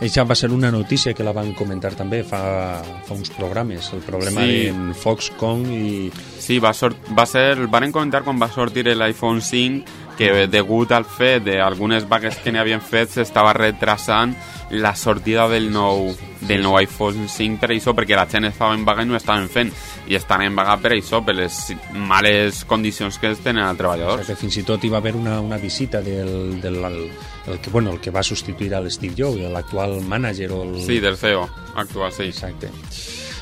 Això 0.01 0.25
va 0.27 0.35
ser 0.35 0.51
una 0.53 0.71
notícia 0.75 1.15
que 1.15 1.25
la 1.25 1.33
van 1.33 1.53
comentar 1.55 1.95
també 1.95 2.23
fa, 2.27 2.83
fa 3.07 3.15
uns 3.15 3.31
programes, 3.31 3.93
el 3.95 4.01
problema 4.07 4.43
Sí. 4.45 4.67
en 4.69 4.95
Foxconn 4.95 5.67
i... 5.73 6.11
Sí, 6.45 6.59
va, 6.61 6.75
sort, 6.75 6.97
va 7.17 7.25
ser, 7.27 7.53
el 7.59 7.69
van 7.73 7.91
comentar 7.93 8.23
quan 8.23 8.41
va 8.41 8.51
sortir 8.53 8.85
l'iPhone 8.91 9.41
5 9.41 10.04
que 10.19 10.47
degut 10.47 10.93
al 10.95 11.05
fet 11.05 11.45
d'algunes 11.49 12.07
vagues 12.09 12.37
que 12.43 12.53
n'hi 12.53 12.61
havien 12.63 12.83
fet 12.85 13.11
s'estava 13.17 13.53
retrasant 13.57 14.35
la 14.71 14.95
sortida 14.97 15.49
del 15.49 15.71
nou, 15.73 16.09
del 16.41 16.63
nou 16.63 16.79
iPhone 16.81 17.29
5 17.29 17.61
per 17.61 17.71
això, 17.75 17.93
perquè 17.95 18.17
la 18.17 18.27
gent 18.31 18.49
estava 18.49 18.75
en 18.75 18.85
vaga 18.87 19.05
i 19.05 19.09
no 19.11 19.17
estaven 19.17 19.49
fent 19.53 19.73
i 20.09 20.17
estan 20.17 20.43
en 20.43 20.57
vaga 20.57 20.77
per 20.83 20.95
això, 20.97 21.21
per 21.25 21.35
les 21.37 21.59
males 21.93 22.65
condicions 22.65 23.19
que 23.19 23.35
tenen 23.37 23.65
els 23.65 23.75
O 23.75 23.83
treballadors. 23.83 24.25
sigui, 24.25 24.35
que 24.35 24.41
fins 24.41 24.57
i 24.59 24.65
tot 24.67 24.85
hi 24.85 24.91
va 24.93 24.99
haver 25.03 25.15
una, 25.17 25.41
una 25.41 25.59
visita 25.59 26.01
del, 26.03 26.61
del 26.61 26.81
el, 26.85 26.99
el 27.47 27.61
que, 27.61 27.71
bueno, 27.71 27.93
el 27.93 28.01
que 28.01 28.11
va 28.11 28.23
substituir 28.23 28.75
a 28.75 28.81
l'Steve 28.81 29.15
Jobs, 29.17 29.41
l'actual 29.53 30.01
mànager 30.03 30.51
o 30.53 30.63
el... 30.65 30.81
Sí, 30.83 30.99
del 31.01 31.17
CEO 31.17 31.49
actual, 31.77 32.13
sí. 32.13 32.31
Exacte. 32.33 32.71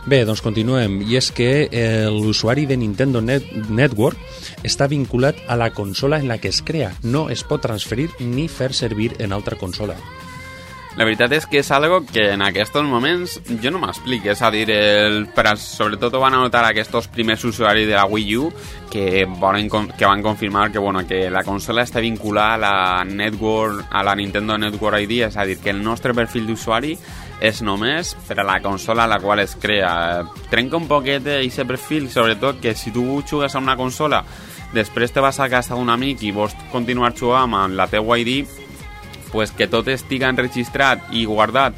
Bé, 0.04 0.24
doncs 0.26 0.40
continuem. 0.42 0.96
I 1.06 1.14
és 1.20 1.28
que 1.30 1.68
eh, 1.70 2.08
l'usuari 2.10 2.64
de 2.66 2.74
Nintendo 2.76 3.20
Net 3.22 3.46
Network 3.70 4.18
està 4.66 4.88
vinculat 4.90 5.38
a 5.46 5.54
la 5.56 5.70
consola 5.70 6.18
en 6.18 6.26
la 6.26 6.40
que 6.42 6.50
es 6.50 6.58
crea. 6.66 6.90
No 7.06 7.28
es 7.30 7.44
pot 7.46 7.62
transferir 7.62 8.10
ni 8.18 8.48
fer 8.50 8.72
servir 8.74 9.12
en 9.22 9.32
altra 9.32 9.54
consola. 9.60 9.94
La 10.98 11.06
veritat 11.08 11.32
és 11.32 11.46
que 11.48 11.62
és 11.62 11.70
algo 11.72 12.02
que 12.04 12.26
en 12.34 12.42
aquests 12.44 12.74
moments 12.84 13.38
jo 13.62 13.70
no 13.72 13.78
m'explico, 13.80 14.28
és 14.28 14.42
a 14.44 14.50
dir, 14.52 14.66
el, 14.74 15.22
per 15.32 15.46
als, 15.54 15.62
sobretot 15.78 16.12
ho 16.12 16.20
van 16.20 16.34
a 16.36 16.42
notar 16.42 16.66
aquests 16.68 17.08
primers 17.14 17.46
usuaris 17.48 17.86
de 17.88 17.94
la 17.94 18.04
Wii 18.04 18.36
U 18.36 18.50
que, 18.90 19.24
con- 19.70 19.88
que 19.96 20.04
van 20.04 20.20
confirmar 20.20 20.70
que, 20.70 20.78
bueno, 20.78 21.06
que 21.06 21.30
la 21.30 21.44
consola 21.44 21.86
està 21.86 22.02
vinculada 22.02 22.54
a 22.54 22.58
la 22.58 23.04
Network, 23.08 23.86
a 23.88 24.02
la 24.04 24.14
Nintendo 24.14 24.58
Network 24.58 25.00
ID, 25.06 25.22
és 25.30 25.36
a 25.38 25.46
dir, 25.46 25.56
que 25.62 25.70
el 25.70 25.80
nostre 25.82 26.12
perfil 26.12 26.46
d'usuari 26.46 26.98
és 27.42 27.58
només 27.66 28.14
per 28.28 28.38
a 28.38 28.46
la 28.46 28.60
consola 28.62 29.04
a 29.04 29.10
la 29.10 29.18
qual 29.18 29.42
es 29.42 29.56
crea. 29.58 30.22
Trenca 30.50 30.78
un 30.78 30.86
poquet 30.86 31.26
aquest 31.26 31.66
perfil, 31.66 32.08
sobretot 32.10 32.60
que 32.62 32.76
si 32.78 32.94
tu 32.94 33.22
jugues 33.28 33.54
a 33.54 33.62
una 33.62 33.76
consola 33.76 34.22
després 34.72 35.12
te 35.12 35.20
vas 35.20 35.40
a 35.40 35.48
casa 35.52 35.74
d'un 35.74 35.90
amic 35.92 36.22
i 36.22 36.30
vols 36.32 36.54
continuar 36.72 37.12
jugant 37.18 37.52
amb 37.54 37.76
la 37.76 37.88
teua 37.90 38.16
pues 39.32 39.50
que 39.50 39.66
tot 39.66 39.88
estiga 39.88 40.28
enregistrat 40.28 41.10
i 41.12 41.24
guardat 41.24 41.74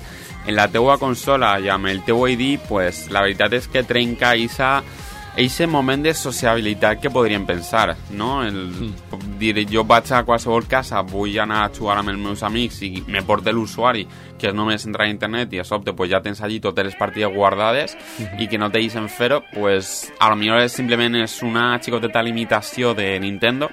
en 0.47 0.55
la 0.55 0.69
teua 0.69 0.99
consola 0.99 1.59
i 1.59 1.69
amb 1.69 1.87
el 1.87 2.03
teu 2.05 2.27
pues 2.69 3.11
la 3.11 3.23
veritat 3.23 3.53
és 3.53 3.67
que 3.67 3.83
trenca 3.83 4.35
eixe 4.35 5.67
moment 5.67 6.03
de 6.03 6.15
sociabilitat 6.15 7.01
que 7.01 7.11
podríem 7.11 7.47
pensar, 7.47 7.97
no? 8.11 8.45
El, 8.45 8.93
dir, 9.39 9.67
jo 9.71 9.85
vaig 9.89 10.11
a 10.13 10.23
qualsevol 10.27 10.69
casa, 10.71 11.03
vull 11.03 11.39
anar 11.41 11.65
a 11.65 11.73
jugar 11.75 11.99
amb 12.01 12.13
els 12.13 12.21
meus 12.21 12.45
amics 12.47 12.81
i 12.87 12.93
me 13.07 13.23
porta 13.27 13.53
l'usuari, 13.53 14.07
que 14.39 14.51
és 14.51 14.57
només 14.57 14.87
entrar 14.87 15.07
a 15.07 15.13
internet 15.13 15.53
i 15.55 15.61
a 15.63 15.67
sobte 15.67 15.95
pues, 15.97 16.11
ja 16.13 16.23
tens 16.25 16.43
allí 16.43 16.61
totes 16.61 16.89
les 16.89 16.97
partides 16.99 17.33
guardades 17.35 17.97
i 18.39 18.49
que 18.49 18.59
no 18.59 18.71
te 18.71 18.81
deixen 18.81 19.09
fer-ho, 19.09 19.43
pues, 19.53 20.13
a 20.19 20.31
lo 20.31 20.41
millor 20.41 20.65
és, 20.65 20.73
simplement 20.73 21.21
és 21.23 21.37
una 21.43 21.73
xicoteta 21.83 22.23
limitació 22.23 22.95
de 22.95 23.15
Nintendo 23.21 23.71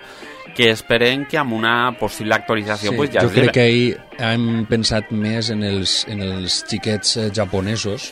que 0.55 0.69
esperem 0.71 1.25
que 1.29 1.37
amb 1.39 1.53
una 1.55 1.95
possible 1.99 2.35
actualització 2.35 2.91
pues, 2.97 3.11
ja 3.13 3.23
jo 3.23 3.31
es 3.31 3.37
crec 3.37 3.53
que 3.55 3.63
ahir 3.63 3.85
hem 4.19 4.65
pensat 4.69 5.11
més 5.15 5.49
en 5.53 5.63
els, 5.63 6.01
en 6.11 6.23
els 6.25 6.61
xiquets 6.67 7.15
eh, 7.17 7.29
japonesos 7.35 8.11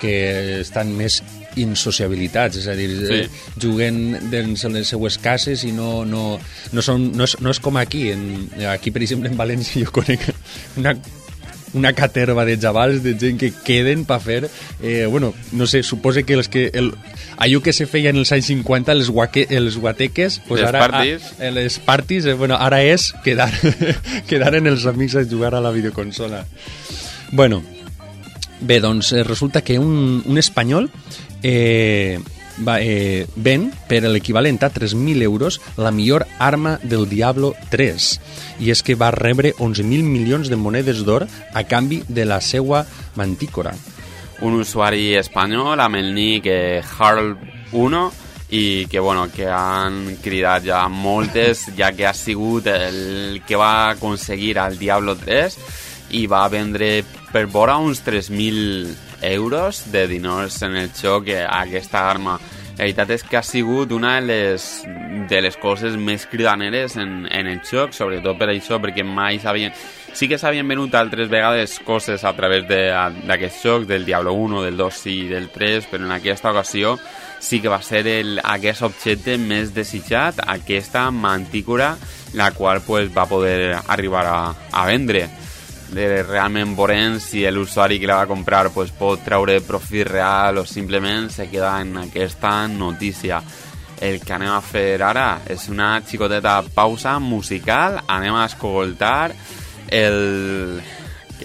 que 0.00 0.60
estan 0.60 0.92
més 0.96 1.20
insociabilitats, 1.56 2.56
és 2.62 2.66
a 2.68 2.74
dir, 2.78 2.88
Sí. 3.06 3.14
eh, 3.24 3.28
juguen 3.60 4.30
dins 4.30 4.64
les 4.64 4.88
seues 4.88 5.18
cases 5.18 5.64
i 5.64 5.72
no, 5.72 6.04
no, 6.04 6.38
no, 6.72 6.82
són, 6.82 7.12
no, 7.16 7.24
és, 7.24 7.36
no 7.40 7.50
és 7.50 7.60
com 7.60 7.76
aquí. 7.76 8.10
En, 8.10 8.48
aquí, 8.70 8.90
per 8.90 9.02
exemple, 9.02 9.28
en 9.30 9.36
València 9.38 9.84
jo 9.84 9.92
conec 9.92 10.20
una 10.76 10.96
una 11.74 11.92
caterva 11.92 12.44
de 12.44 12.56
xavals, 12.56 13.02
de 13.02 13.16
gent 13.18 13.36
que 13.36 13.50
queden 13.66 14.04
per 14.06 14.20
fer, 14.22 14.48
eh, 14.80 15.06
bueno, 15.10 15.34
no 15.50 15.66
sé, 15.66 15.82
suposa 15.82 16.22
que 16.22 16.34
els 16.34 16.46
que, 16.48 16.70
el, 16.72 16.92
allò 17.36 17.60
que 17.62 17.72
se 17.74 17.86
feia 17.90 18.10
en 18.14 18.20
els 18.22 18.30
anys 18.30 18.46
50, 18.46 18.92
els, 18.94 19.10
guaque, 19.10 19.46
els 19.50 19.76
guateques, 19.76 20.40
pues 20.46 20.60
Les 20.62 20.68
ara, 20.68 20.84
parties. 20.86 21.32
A, 21.40 21.50
les 21.50 21.78
parties, 21.82 22.26
eh, 22.26 22.34
bueno, 22.38 22.54
ara 22.54 22.78
és 22.86 23.12
quedar, 23.24 23.50
quedar 24.30 24.54
en 24.54 24.70
els 24.70 24.86
amics 24.86 25.16
a 25.18 25.24
jugar 25.26 25.56
a 25.58 25.60
la 25.60 25.72
videoconsola. 25.74 26.44
Bueno, 27.32 27.64
bé, 28.60 28.78
doncs 28.78 29.10
eh, 29.12 29.24
resulta 29.24 29.62
que 29.62 29.80
un, 29.80 30.22
un 30.24 30.38
espanyol 30.38 30.92
eh, 31.44 32.18
va, 32.58 32.80
eh, 32.80 33.26
ven 33.36 33.68
per 33.88 34.02
l'equivalent 34.08 34.58
a 34.64 34.72
3.000 34.72 35.22
euros 35.22 35.60
la 35.76 35.92
millor 35.92 36.26
arma 36.38 36.78
del 36.82 37.06
Diablo 37.08 37.54
3 37.70 38.08
i 38.64 38.72
és 38.72 38.82
que 38.82 38.96
va 38.96 39.12
rebre 39.14 39.52
11.000 39.58 40.02
milions 40.08 40.48
de 40.48 40.56
monedes 40.56 41.04
d'or 41.04 41.28
a 41.28 41.64
canvi 41.68 42.02
de 42.08 42.24
la 42.24 42.40
seua 42.40 42.86
mantícora. 43.14 43.74
un 44.40 44.58
usuari 44.60 45.14
espanyol 45.14 45.80
amb 45.80 45.96
el 45.96 46.12
nick 46.12 46.46
eh, 46.50 46.82
Harl1 46.82 48.00
i 48.50 48.86
que, 48.90 49.00
bueno, 49.00 49.28
que 49.32 49.46
han 49.48 50.18
cridat 50.22 50.66
ja 50.66 50.82
moltes, 50.88 51.70
ja 51.78 51.92
que 51.92 52.06
ha 52.06 52.12
sigut 52.12 52.66
el 52.66 53.40
que 53.46 53.56
va 53.56 53.90
aconseguir 53.90 54.58
el 54.58 54.76
Diablo 54.78 55.16
3 55.16 55.56
i 56.18 56.26
va 56.26 56.48
vendre 56.48 57.04
per 57.32 57.46
vora 57.46 57.78
uns 57.78 58.02
3.000 58.04 59.03
euros 59.32 59.90
de 59.92 60.06
diners 60.08 60.60
en 60.62 60.76
el 60.76 60.90
joc 60.92 61.28
eh, 61.28 61.44
aquesta 61.48 62.08
arma. 62.10 62.38
La 62.74 62.82
veritat 62.88 63.10
és 63.14 63.22
que 63.22 63.36
ha 63.38 63.42
sigut 63.46 63.92
una 63.94 64.16
de 64.18 64.22
les, 64.26 64.64
de 65.30 65.40
les 65.44 65.56
coses 65.62 65.94
més 65.94 66.24
cridaneres 66.26 66.96
en, 66.98 67.20
en 67.30 67.46
el 67.46 67.60
joc, 67.62 67.92
sobretot 67.94 68.36
per 68.40 68.48
això, 68.50 68.80
perquè 68.82 69.04
mai 69.06 69.38
s'havien... 69.38 69.72
Sí 70.14 70.28
que 70.30 70.38
s'havien 70.38 70.66
venut 70.70 70.92
altres 70.94 71.26
vegades 71.30 71.80
coses 71.82 72.22
a 72.22 72.30
través 72.36 72.66
de- 72.68 72.90
d'aquest 73.26 73.62
joc, 73.64 73.86
del 73.86 74.04
Diablo 74.06 74.32
1, 74.38 74.60
del 74.62 74.76
2 74.78 75.00
i 75.10 75.14
del 75.30 75.48
3, 75.50 75.86
però 75.90 76.04
en 76.06 76.12
aquesta 76.14 76.52
ocasió 76.52 76.96
sí 77.42 77.58
que 77.60 77.68
va 77.70 77.80
ser 77.82 78.06
el, 78.06 78.38
aquest 78.42 78.82
objecte 78.86 79.34
més 79.38 79.72
desitjat, 79.74 80.38
aquesta 80.46 81.08
mantícora, 81.10 81.96
la 82.34 82.50
qual 82.54 82.80
pues, 82.82 83.10
va 83.10 83.26
poder 83.26 83.74
arribar 83.86 84.26
a, 84.26 84.38
a 84.70 84.86
vendre. 84.86 85.28
De, 85.94 86.22
realment 86.26 86.72
veurem 86.74 87.20
si 87.22 87.44
l'usuari 87.46 88.00
que 88.02 88.08
la 88.10 88.16
va 88.22 88.30
comprar 88.30 88.72
pues, 88.74 88.90
pot 88.90 89.20
treure 89.22 89.60
profit 89.62 90.08
real 90.08 90.58
o 90.58 90.64
simplement 90.66 91.28
se 91.30 91.46
queda 91.52 91.76
en 91.80 91.96
aquesta 92.02 92.66
notícia. 92.68 93.38
El 94.02 94.18
que 94.20 94.34
anem 94.34 94.50
a 94.50 94.60
fer 94.60 94.98
ara 95.06 95.28
és 95.46 95.68
una 95.70 96.00
xicoteta 96.02 96.56
pausa 96.74 97.20
musical, 97.22 98.00
anem 98.10 98.34
a 98.34 98.48
escoltar 98.50 99.30
el, 99.88 100.82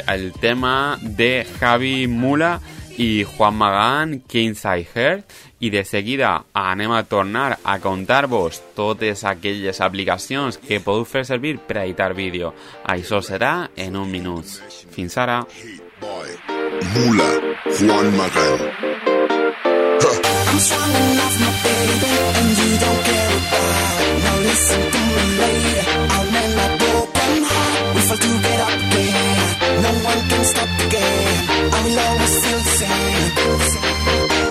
el 0.07 0.31
tema 0.41 0.97
de 0.99 1.45
Javi 1.59 2.07
Mula 2.07 2.57
i 2.99 3.23
Juan 3.23 3.55
Magán, 3.55 4.19
Kingside 4.27 4.87
Heart, 4.93 5.23
i 5.63 5.69
de 5.71 5.85
seguida 5.87 6.43
anem 6.53 6.91
a 6.91 7.05
tornar 7.07 7.57
a 7.63 7.77
contar-vos 7.79 8.59
totes 8.75 9.23
aquelles 9.23 9.79
aplicacions 9.79 10.59
que 10.59 10.81
podeu 10.83 11.07
fer 11.07 11.23
servir 11.23 11.55
per 11.63 11.77
a 11.79 11.85
editar 11.87 12.11
vídeo. 12.13 12.51
Això 12.83 13.21
serà 13.23 13.69
en 13.79 13.95
un 13.95 14.11
minut. 14.11 14.45
Fins 14.91 15.15
ara. 15.17 15.45
Mula, 16.93 17.31
Juan 17.79 18.15
Magán. 18.19 18.67
I'm 20.51 20.59
strong 20.59 20.91
enough, 20.91 21.39
my 21.39 21.51
baby, 21.63 22.11
and 22.35 22.51
you 22.59 22.71
don't 22.83 23.01
care 23.07 23.31
about. 23.39 23.99
Now 24.25 24.37
listen 24.43 24.81
to 24.91 24.99
me, 25.07 25.25
lady. 25.39 25.73
I'll 25.87 26.31
mend 26.35 26.51
my 26.59 26.67
broken 26.83 27.43
heart. 27.47 27.95
We 27.95 28.01
fall 28.01 28.17
to 28.17 28.31
get 28.43 28.59
up 28.59 28.73
again. 28.75 29.38
No 29.81 29.91
one 30.03 30.21
can 30.29 30.43
stop 30.43 30.69
the 30.77 30.87
game. 30.89 31.49
I 31.71 31.79
will 31.85 31.99
always 31.99 32.33
feel 32.43 32.59
the 32.59 32.75
same. 32.81 34.48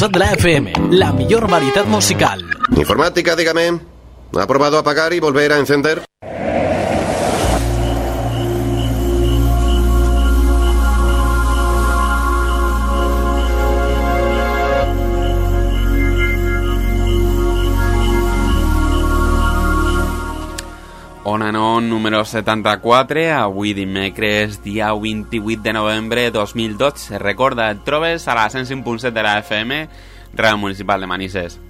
105.7 0.00 0.10
de 0.12 0.18
la 0.18 0.32
FM, 0.32 0.72
la 0.92 1.12
millor 1.12 1.46
varietat 1.46 1.86
musical. 1.86 2.42
Informática, 2.74 3.36
dígame. 3.36 3.80
¿Ha 4.32 4.46
probado 4.46 4.78
apagar 4.78 5.12
y 5.12 5.20
volver 5.20 5.52
a 5.52 5.58
encender? 5.58 6.09
Número 22.10 22.24
74, 22.24 23.30
avui 23.30 23.72
dimecres, 23.72 24.64
dia 24.64 24.92
28 24.92 25.62
de 25.62 25.72
novembre 25.72 26.22
de 26.22 26.30
2012. 26.32 27.18
Recorda, 27.18 27.70
et 27.70 27.84
trobes 27.86 28.26
a 28.26 28.34
la 28.34 28.48
105.7 28.50 29.12
de 29.14 29.22
la 29.22 29.38
FM, 29.38 29.78
Ràdio 30.34 30.58
Municipal 30.58 31.00
de 31.00 31.06
Manises. 31.06 31.60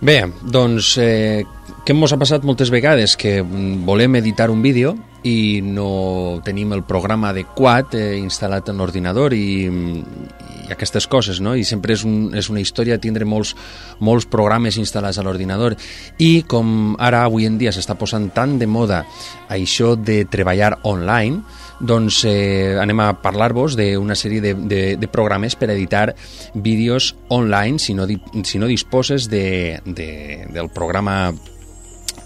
Bé, 0.00 0.20
doncs, 0.42 0.98
eh, 1.02 1.42
què 1.86 1.94
ens 1.94 2.10
ha 2.10 2.18
passat 2.18 2.42
moltes 2.42 2.72
vegades? 2.74 3.12
Que 3.14 3.38
mm, 3.44 3.84
volem 3.86 4.16
editar 4.18 4.48
un 4.50 4.58
vídeo 4.58 4.96
i 5.22 5.62
no 5.62 6.40
tenim 6.42 6.72
el 6.74 6.82
programa 6.82 7.30
adequat 7.30 7.94
eh, 7.94 8.16
instal·lat 8.18 8.72
en 8.72 8.82
l'ordinador 8.82 9.36
i, 9.36 9.70
i 9.70 10.74
aquestes 10.74 11.06
coses, 11.06 11.38
no? 11.38 11.54
I 11.54 11.62
sempre 11.62 11.94
és, 11.94 12.02
un, 12.02 12.34
és 12.34 12.50
una 12.50 12.58
història 12.58 12.98
tindre 12.98 13.22
molts, 13.22 13.54
molts 14.02 14.26
programes 14.26 14.80
instal·lats 14.82 15.22
a 15.22 15.26
l'ordinador. 15.26 15.78
I 16.18 16.42
com 16.50 16.96
ara, 16.98 17.22
avui 17.22 17.46
en 17.46 17.54
dia, 17.62 17.70
s'està 17.70 17.94
posant 17.94 18.32
tan 18.34 18.58
de 18.58 18.66
moda 18.66 19.04
això 19.46 19.94
de 19.94 20.24
treballar 20.26 20.80
online, 20.82 21.44
doncs 21.78 22.24
eh, 22.26 22.74
anem 22.82 23.06
a 23.06 23.12
parlar-vos 23.22 23.78
d'una 23.78 24.18
sèrie 24.18 24.42
de, 24.42 24.56
de, 24.58 24.84
de 24.98 25.08
programes 25.12 25.54
per 25.54 25.70
editar 25.70 26.08
vídeos 26.54 27.14
online 27.28 27.78
si 27.78 27.94
no, 27.94 28.08
si 28.42 28.58
no 28.58 28.66
disposes 28.66 29.28
de, 29.30 29.76
de, 29.84 30.48
del 30.50 30.72
programa 30.72 31.34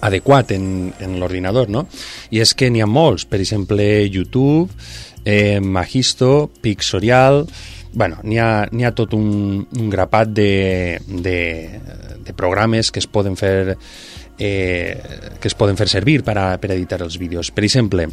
adequat 0.01 0.53
en, 0.57 0.93
en 1.01 1.19
l'ordinador, 1.21 1.71
no? 1.71 1.87
I 2.31 2.43
és 2.45 2.55
que 2.55 2.71
n'hi 2.71 2.83
ha 2.83 2.89
molts, 2.91 3.27
per 3.29 3.41
exemple, 3.41 3.85
YouTube, 4.09 4.71
eh, 5.25 5.61
Magisto, 5.61 6.51
Pixorial... 6.61 7.47
Bueno, 7.91 8.21
n'hi 8.23 8.37
ha, 8.39 8.69
ha 8.71 8.91
tot 8.95 9.17
un, 9.19 9.65
un 9.67 9.89
grapat 9.91 10.29
de, 10.31 11.01
de, 11.11 11.41
de 12.23 12.35
programes 12.39 12.93
que 12.95 13.03
es 13.03 13.09
poden 13.11 13.35
fer 13.35 13.75
eh, 14.39 14.95
que 15.43 15.49
es 15.51 15.55
poden 15.59 15.77
fer 15.77 15.89
servir 15.91 16.23
per, 16.23 16.37
a, 16.39 16.47
per 16.63 16.71
editar 16.73 17.01
els 17.05 17.19
vídeos. 17.19 17.51
Per 17.51 17.67
exemple, 17.67 18.07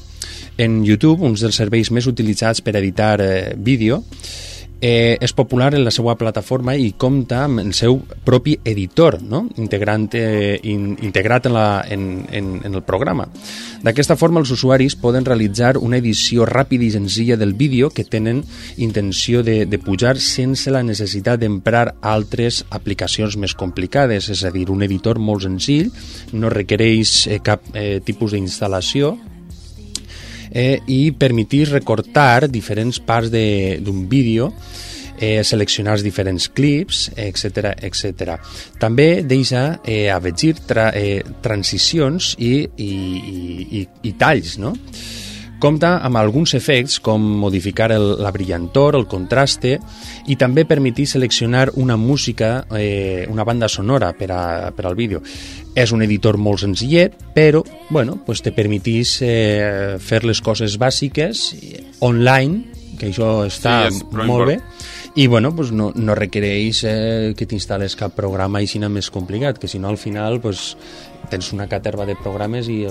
en 0.57 0.81
YouTube, 0.85 1.23
uns 1.23 1.45
dels 1.45 1.61
serveis 1.61 1.93
més 1.93 2.09
utilitzats 2.09 2.61
per 2.65 2.75
editar 2.81 3.15
eh, 3.23 3.53
vídeo, 3.55 4.01
eh, 4.81 5.17
és 5.21 5.33
popular 5.33 5.73
en 5.75 5.83
la 5.85 5.91
seva 5.93 6.15
plataforma 6.17 6.75
i 6.77 6.91
compta 6.97 7.43
amb 7.45 7.61
el 7.63 7.73
seu 7.77 7.99
propi 8.25 8.57
editor, 8.63 9.19
no? 9.21 9.45
Integrant, 9.57 10.07
eh, 10.13 10.59
in, 10.69 10.91
integrat 11.01 11.47
en, 11.49 11.53
la, 11.53 11.67
en, 11.89 12.25
en, 12.31 12.51
en 12.65 12.75
el 12.75 12.83
programa. 12.83 13.27
D'aquesta 13.83 14.17
forma, 14.17 14.41
els 14.41 14.51
usuaris 14.53 14.97
poden 14.99 15.25
realitzar 15.25 15.77
una 15.77 15.99
edició 16.01 16.45
ràpida 16.49 16.85
i 16.87 16.91
senzilla 16.93 17.37
del 17.37 17.53
vídeo 17.53 17.89
que 17.89 18.05
tenen 18.05 18.43
intenció 18.77 19.43
de, 19.43 19.65
de 19.65 19.79
pujar 19.79 20.17
sense 20.21 20.71
la 20.73 20.83
necessitat 20.83 21.41
d'emprar 21.41 21.97
altres 22.01 22.63
aplicacions 22.69 23.37
més 23.37 23.55
complicades, 23.57 24.29
és 24.33 24.43
a 24.45 24.53
dir, 24.53 24.67
un 24.73 24.83
editor 24.85 25.19
molt 25.19 25.45
senzill, 25.47 25.91
no 26.33 26.53
requereix 26.53 27.25
eh, 27.27 27.41
cap 27.43 27.65
eh, 27.73 27.99
tipus 28.05 28.35
d'instal·lació, 28.35 29.15
eh, 30.57 30.81
i 30.89 31.11
permetir 31.13 31.67
recortar 31.69 32.49
diferents 32.49 32.97
parts 32.99 33.29
d'un 33.29 34.05
vídeo 34.09 34.51
eh, 35.19 35.43
seleccionar 35.43 35.97
els 35.97 36.05
diferents 36.05 36.49
clips, 36.53 37.07
etc 37.17 37.73
etc. 37.85 38.37
També 38.81 39.23
deixa 39.25 39.79
eh, 39.83 40.07
afegir 40.13 40.55
tra 40.67 40.89
eh, 40.95 41.21
transicions 41.43 42.33
i, 42.37 42.53
i, 42.77 42.91
i, 42.91 43.39
i, 43.81 43.87
i 44.09 44.13
talls, 44.19 44.57
no? 44.61 44.75
Compta 45.57 45.95
amb 46.05 46.19
alguns 46.19 46.53
efectes 46.53 46.99
com 47.01 47.23
modificar 47.41 47.89
el, 47.95 48.11
la 48.21 48.29
brillantor, 48.33 48.93
el 48.99 49.07
contraste 49.09 49.77
i 50.29 50.35
també 50.37 50.67
permetir 50.69 51.07
seleccionar 51.09 51.71
una 51.81 51.97
música, 51.97 52.67
eh, 52.77 53.25
una 53.31 53.45
banda 53.47 53.69
sonora 53.69 54.11
per, 54.13 54.29
a, 54.31 54.43
per 54.75 54.85
al 54.85 54.97
vídeo. 54.99 55.23
És 55.73 55.93
un 55.93 56.05
editor 56.05 56.37
molt 56.37 56.61
senzillet, 56.61 57.17
però 57.33 57.63
bueno, 57.89 58.19
pues 58.25 58.43
te 58.45 58.53
permetís 58.53 59.17
eh, 59.25 59.97
fer 59.97 60.23
les 60.25 60.41
coses 60.45 60.77
bàsiques 60.77 61.47
online, 62.05 62.77
que 62.97 63.09
això 63.09 63.47
està 63.49 63.79
Sí, 63.87 63.97
és 63.97 64.27
molt 64.29 64.49
bé, 64.49 64.59
i 65.17 65.25
bueno, 65.25 65.55
pues 65.55 65.71
no, 65.71 65.91
no 65.95 66.13
requereix 66.13 66.83
eh, 66.85 67.33
que 67.33 67.47
t'instal·les 67.49 67.95
cap 67.97 68.13
programa 68.13 68.59
així 68.61 68.77
més 68.77 69.09
complicat, 69.09 69.57
que 69.57 69.67
si 69.67 69.79
no 69.81 69.89
al 69.89 69.97
final 69.97 70.37
pues, 70.39 70.75
tens 71.29 71.51
una 71.53 71.67
caterva 71.67 72.05
de 72.07 72.15
programes 72.19 72.67
i 72.71 72.81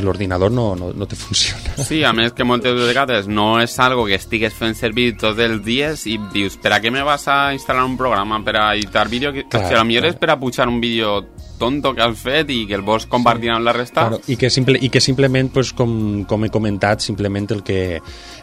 l'ordinador 0.00 0.52
no, 0.52 0.74
no, 0.76 0.92
no 0.92 1.06
te 1.06 1.16
funciona. 1.24 1.76
Sí, 1.84 2.02
a 2.04 2.12
més 2.16 2.32
que 2.36 2.44
moltes 2.44 2.76
vegades 2.78 3.28
no 3.28 3.60
és 3.62 3.78
algo 3.82 4.06
que 4.08 4.16
estigues 4.18 4.54
fent 4.56 4.76
servir 4.78 5.12
tots 5.20 5.40
els 5.42 5.62
dies 5.64 6.06
i 6.10 6.18
dius, 6.32 6.58
per 6.60 6.74
a 6.76 6.80
què 6.82 6.92
me 6.92 7.04
vas 7.06 7.26
a 7.28 7.52
instal·lar 7.56 7.84
un 7.86 7.96
programa 8.00 8.42
per 8.44 8.56
a 8.56 8.68
editar 8.74 9.08
vídeo? 9.08 9.32
Que, 9.32 9.46
Clar, 9.48 9.66
si 9.68 9.74
a 9.74 9.82
lo 9.82 9.88
millor 9.88 10.06
clar. 10.06 10.14
és 10.14 10.20
per 10.20 10.30
a 10.32 10.40
pujar 10.40 10.68
un 10.68 10.80
vídeo 10.80 11.18
tonto 11.58 11.94
que 11.96 12.02
has 12.04 12.18
fet 12.20 12.50
i 12.52 12.66
que 12.68 12.76
el 12.76 12.82
vols 12.84 13.06
compartir 13.08 13.48
amb 13.54 13.64
la 13.64 13.72
resta. 13.72 14.06
Claro, 14.06 14.20
i, 14.28 14.36
que 14.36 14.50
simple, 14.52 14.76
I 14.80 14.90
que 14.92 15.00
simplement, 15.00 15.48
pues, 15.52 15.72
com, 15.72 16.24
com 16.28 16.44
he 16.44 16.50
comentat, 16.52 17.00
simplement 17.00 17.48
el 17.54 17.62
que, 17.64 18.00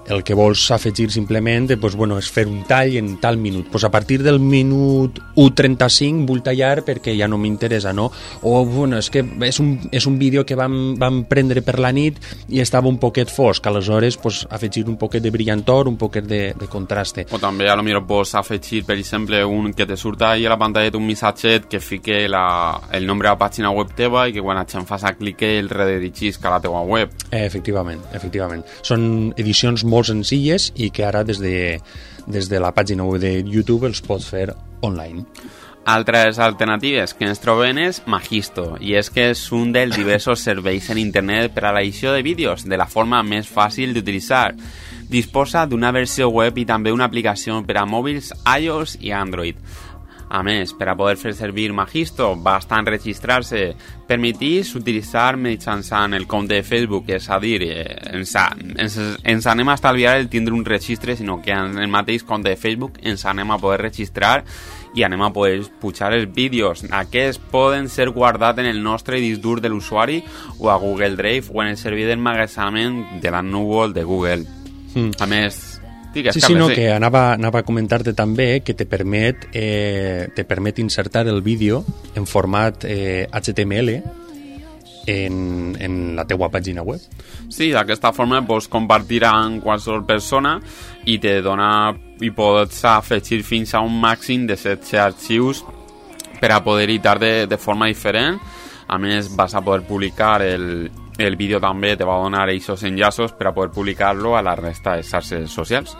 el 0.10 0.24
que 0.24 0.34
vols 0.34 0.70
afegir 0.72 1.12
simplement 1.12 1.70
pues, 1.80 1.96
bueno, 1.96 2.18
és 2.20 2.30
fer 2.32 2.46
un 2.50 2.64
tall 2.68 2.98
en 2.98 3.18
tal 3.22 3.38
minut. 3.38 3.70
Pues 3.72 3.84
a 3.84 3.92
partir 3.92 4.24
del 4.24 4.40
minut 4.40 5.20
1.35 5.36 6.26
vull 6.28 6.44
tallar 6.44 6.84
perquè 6.86 7.16
ja 7.18 7.28
no 7.28 7.38
m'interessa, 7.38 7.94
no? 7.94 8.10
O 8.42 8.66
bueno, 8.66 8.98
és 8.98 9.10
que 9.14 9.24
és 9.24 9.60
un, 9.62 9.76
és 9.92 10.08
un 10.10 10.18
vídeo 10.20 10.46
que 10.46 10.58
vam, 10.60 10.96
vam 11.00 11.24
prendre 11.30 11.64
per 11.64 11.80
la 11.84 11.94
nit 11.96 12.20
i 12.50 12.62
estava 12.64 12.90
un 12.90 13.00
poquet 13.02 13.32
fosc, 13.32 13.66
aleshores 13.68 14.18
pues, 14.18 14.44
afegir 14.50 14.88
un 14.90 14.98
poquet 14.98 15.24
de 15.24 15.32
brillantor, 15.32 15.88
un 15.88 15.98
poquet 15.98 16.28
de, 16.28 16.42
de 16.60 16.68
contraste. 16.72 17.28
O 17.32 17.40
també 17.42 17.70
a 17.70 17.78
lo 17.80 17.86
millor 17.86 18.06
pots 18.08 18.36
afegir, 18.40 18.84
per 18.88 18.98
exemple, 18.98 19.44
un 19.46 19.74
que 19.74 19.86
te 19.86 19.98
surta 19.98 20.32
ahí 20.32 20.46
a 20.46 20.54
la 20.54 20.60
pantalla 20.60 20.92
un 20.98 21.06
missatget 21.06 21.66
que 21.66 21.80
fique 21.80 22.28
la, 22.28 22.80
el 22.92 23.06
nombre 23.06 23.28
de 23.28 23.34
la 23.34 23.40
pàgina 23.40 23.72
web 23.74 23.94
teva 23.96 24.28
i 24.28 24.34
que 24.34 24.42
quan 24.44 24.58
la 24.58 24.66
gent 24.70 24.86
faci 24.88 25.14
clic 25.18 25.42
el 25.46 25.70
redirigisca 25.70 26.50
a 26.50 26.56
la 26.56 26.62
teva 26.62 26.82
web. 26.82 27.12
Eh, 27.30 27.46
efectivament, 27.46 28.02
efectivament. 28.14 28.64
Són 28.86 29.34
edicions 29.38 29.84
molt 29.84 29.93
senzilles 30.02 30.72
i 30.76 30.90
que 30.90 31.06
ara 31.06 31.22
des 31.24 31.38
de, 31.44 31.80
des 32.26 32.50
de 32.50 32.60
la 32.60 32.74
pàgina 32.74 33.06
web 33.06 33.22
de 33.22 33.36
YouTube 33.44 33.86
els 33.88 34.02
pots 34.02 34.26
fer 34.34 34.48
online. 34.82 35.28
Altres 35.86 36.40
alternatives 36.40 37.12
que 37.12 37.28
ens 37.28 37.42
trobem 37.44 37.78
és 37.84 38.00
Magisto, 38.08 38.78
i 38.80 38.94
és 38.96 39.10
que 39.12 39.28
és 39.34 39.42
un 39.52 39.74
dels 39.76 39.98
diversos 40.00 40.40
serveis 40.48 40.88
en 40.90 41.02
internet 41.02 41.52
per 41.52 41.66
a 41.68 41.74
l'edició 41.76 42.14
de 42.16 42.24
vídeos 42.24 42.64
de 42.64 42.80
la 42.80 42.88
forma 42.88 43.20
més 43.28 43.50
fàcil 43.52 43.92
d'utilitzar. 43.94 44.54
Disposa 45.12 45.66
d'una 45.68 45.92
versió 45.92 46.30
web 46.32 46.58
i 46.58 46.66
també 46.66 46.94
una 46.96 47.06
aplicació 47.12 47.60
per 47.68 47.82
a 47.82 47.86
mòbils 47.86 48.32
iOS 48.48 48.96
i 49.04 49.12
Android. 49.12 49.60
A 50.34 50.42
per 50.74 50.90
a 50.90 50.96
poder 50.98 51.18
fer 51.18 51.36
servir 51.36 51.72
Magisto, 51.74 52.36
basta 52.36 52.80
enregistrar-se. 52.80 53.76
Permetís 54.08 54.74
utilitzar 54.76 55.38
mitjançant 55.38 56.16
el 56.18 56.26
compte 56.26 56.56
de 56.56 56.64
Facebook, 56.64 57.06
és 57.10 57.30
a 57.30 57.38
dir, 57.40 57.62
eh, 57.62 57.86
ens, 58.14 58.36
a- 58.36 58.56
ens, 58.58 58.98
ens 59.24 59.46
anem 59.46 59.70
a 59.70 59.76
estalviar 59.76 60.18
el 60.18 60.30
tindre 60.30 60.56
un 60.56 60.66
registre, 60.66 61.16
sinó 61.16 61.40
que 61.40 61.52
en 61.52 61.78
el 61.78 61.88
mateix 61.88 62.24
compte 62.24 62.50
de 62.50 62.58
Facebook 62.58 62.98
ens 63.04 63.26
anem 63.26 63.52
a 63.52 63.60
poder 63.60 63.82
registrar 63.82 64.44
i 64.96 65.04
anem 65.04 65.22
a 65.22 65.32
poder 65.32 65.62
pujar 65.80 66.14
els 66.14 66.34
vídeos. 66.34 66.84
Aquests 66.90 67.40
poden 67.52 67.88
ser 67.88 68.10
guardats 68.10 68.58
en 68.60 68.66
el 68.66 68.82
nostre 68.82 69.20
disc 69.20 69.40
dur 69.40 69.62
de 69.62 69.70
l'usuari 69.70 70.24
o 70.58 70.72
a 70.72 70.78
Google 70.78 71.16
Drive 71.16 71.46
o 71.54 71.62
en 71.62 71.70
el 71.70 71.78
servei 71.78 72.06
d'emmagatzemament 72.06 73.22
de 73.22 73.32
la 73.32 73.42
núvol 73.44 73.94
de 73.94 74.04
Google. 74.04 74.46
Mm. 74.96 75.12
A 75.20 75.26
més, 75.26 75.73
digues, 76.14 76.34
Sí, 76.36 76.42
sí, 76.42 76.54
Carles, 76.54 76.60
no, 76.62 76.74
que 76.74 76.90
anava, 76.94 77.34
anava 77.34 77.64
a 77.64 77.68
comentar-te 77.68 78.14
també 78.14 78.62
que 78.66 78.74
te 78.74 78.86
permet, 78.86 79.48
eh, 79.54 80.30
te 80.36 80.46
permet 80.46 80.80
insertar 80.80 81.28
el 81.28 81.42
vídeo 81.42 81.84
en 82.16 82.28
format 82.28 82.86
eh, 82.86 83.28
HTML 83.32 83.98
en, 85.06 85.76
en 85.80 86.16
la 86.16 86.26
teua 86.26 86.50
pàgina 86.52 86.84
web. 86.86 87.02
Sí, 87.52 87.70
d'aquesta 87.74 88.14
forma 88.16 88.42
pots 88.48 88.70
compartir 88.72 89.24
amb 89.28 89.62
qualsevol 89.64 90.06
persona 90.08 90.58
i 91.06 91.20
te 91.22 91.40
dona 91.44 91.94
i 92.24 92.32
pots 92.32 92.84
afegir 92.88 93.44
fins 93.44 93.74
a 93.74 93.84
un 93.84 94.00
màxim 94.02 94.48
de 94.48 94.58
7 94.58 95.00
arxius 95.04 95.64
per 96.40 96.52
a 96.52 96.64
poder 96.64 96.90
editar 96.90 97.18
de, 97.20 97.48
de 97.48 97.58
forma 97.58 97.88
diferent. 97.92 98.40
A 98.88 98.98
més, 98.98 99.32
vas 99.36 99.56
a 99.56 99.62
poder 99.62 99.86
publicar 99.88 100.42
el, 100.42 100.90
el 101.18 101.36
vídeo 101.36 101.60
també, 101.62 101.96
te 101.98 102.06
va 102.08 102.18
a 102.18 102.24
donar 102.24 102.48
aquests 102.48 102.84
enllaços 102.90 103.34
per 103.38 103.48
a 103.48 103.54
poder 103.54 103.72
publicar-lo 103.72 104.36
a 104.38 104.44
la 104.44 104.56
resta 104.56 104.98
de 104.98 105.04
xarxes 105.04 105.50
socials. 105.52 105.96